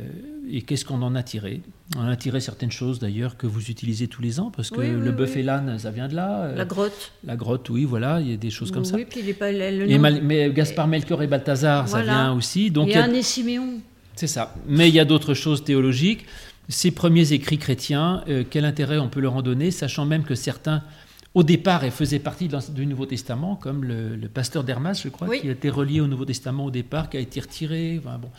et 0.50 0.62
qu'est-ce 0.62 0.84
qu'on 0.86 1.02
en 1.02 1.14
a 1.14 1.22
tiré? 1.22 1.60
On 1.96 2.06
a 2.06 2.16
tiré 2.16 2.40
certaines 2.40 2.70
choses 2.70 2.98
d'ailleurs 2.98 3.36
que 3.36 3.46
vous 3.46 3.68
utilisez 3.70 4.08
tous 4.08 4.22
les 4.22 4.40
ans, 4.40 4.50
parce 4.54 4.70
que 4.70 4.80
Oui, 4.80 4.86
oui, 4.94 5.00
le 5.04 5.12
bœuf 5.12 5.32
oui. 5.34 5.40
et 5.40 5.42
l'âne, 5.42 5.78
ça 5.78 5.90
vient 5.90 6.08
de 6.08 6.14
là. 6.14 6.42
euh, 6.44 6.54
La 6.56 6.64
grotte. 6.64 7.12
la 7.24 7.36
grotte, 7.36 7.68
oui, 7.70 7.84
voilà, 7.84 8.20
il 8.20 8.30
y 8.30 8.34
a 8.34 8.36
des 8.38 8.50
choses 8.50 8.70
comme 8.70 8.84
ça. 8.86 8.94
Oui, 8.96 9.04
puis 9.08 9.20
il 9.20 9.28
est 9.28 9.34
pas 9.34 9.52
le 9.52 9.60
Et 9.90 9.94
nom- 9.96 10.00
Mal- 10.00 10.22
mais 10.22 10.50
Gaspard 10.52 10.86
Melchior 10.88 11.22
et 11.22 11.26
Balthazar, 11.26 11.86
ça 11.88 12.02
vient 12.02 12.32
aussi. 12.32 12.70
Donc 12.70 12.88
et 12.88 12.92
il 12.92 12.94
y 12.94 12.98
a- 12.98 13.04
Anne 13.04 13.14
et 13.14 13.22
Siméon. 13.22 13.80
c'est 14.16 14.26
ça. 14.26 14.54
Mais 14.66 14.88
il 14.88 14.94
y 14.94 15.00
a 15.00 15.04
d'autres 15.04 15.34
choses 15.34 15.62
théologiques. 15.64 16.24
Ces 16.68 16.90
premiers 16.90 17.32
écrits 17.32 17.58
chrétiens, 17.58 18.22
euh, 18.28 18.44
quel 18.48 18.64
intérêt 18.64 18.98
on 18.98 19.08
peut 19.08 19.20
leur 19.20 19.34
en 19.36 19.42
donner, 19.42 19.70
sachant 19.70 20.04
même 20.04 20.24
que 20.24 20.34
certains 20.34 20.82
au 21.34 21.42
départ, 21.42 21.84
faisait 21.92 22.18
partie 22.18 22.48
du 22.70 22.86
Nouveau 22.86 23.06
Testament, 23.06 23.54
comme 23.54 23.84
le, 23.84 24.28
pasteur 24.28 24.64
d'Hermas, 24.64 25.02
je 25.04 25.08
crois, 25.08 25.28
qui 25.36 25.48
a 25.48 25.52
été 25.52 25.70
relié 25.70 26.00
au 26.00 26.08
Nouveau 26.08 26.24
Testament 26.24 26.64
au 26.64 26.70
départ, 26.70 27.10
qui 27.10 27.16
a 27.16 27.20
été 27.20 27.38
retiré. 27.38 28.00
bon. 28.02 28.30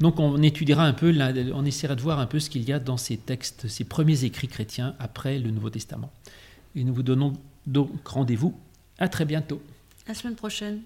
Donc 0.00 0.18
on 0.18 0.42
étudiera 0.42 0.84
un 0.84 0.92
peu, 0.92 1.14
on 1.54 1.64
essaiera 1.64 1.94
de 1.94 2.02
voir 2.02 2.18
un 2.18 2.26
peu 2.26 2.40
ce 2.40 2.50
qu'il 2.50 2.64
y 2.64 2.72
a 2.72 2.78
dans 2.78 2.96
ces 2.96 3.16
textes, 3.16 3.68
ces 3.68 3.84
premiers 3.84 4.24
écrits 4.24 4.48
chrétiens 4.48 4.94
après 4.98 5.38
le 5.38 5.50
Nouveau 5.50 5.70
Testament. 5.70 6.12
Et 6.76 6.84
nous 6.84 6.92
vous 6.92 7.02
donnons 7.02 7.32
donc 7.66 8.06
rendez-vous 8.06 8.54
à 8.98 9.08
très 9.08 9.24
bientôt. 9.24 9.62
La 10.06 10.14
semaine 10.14 10.34
prochaine. 10.34 10.80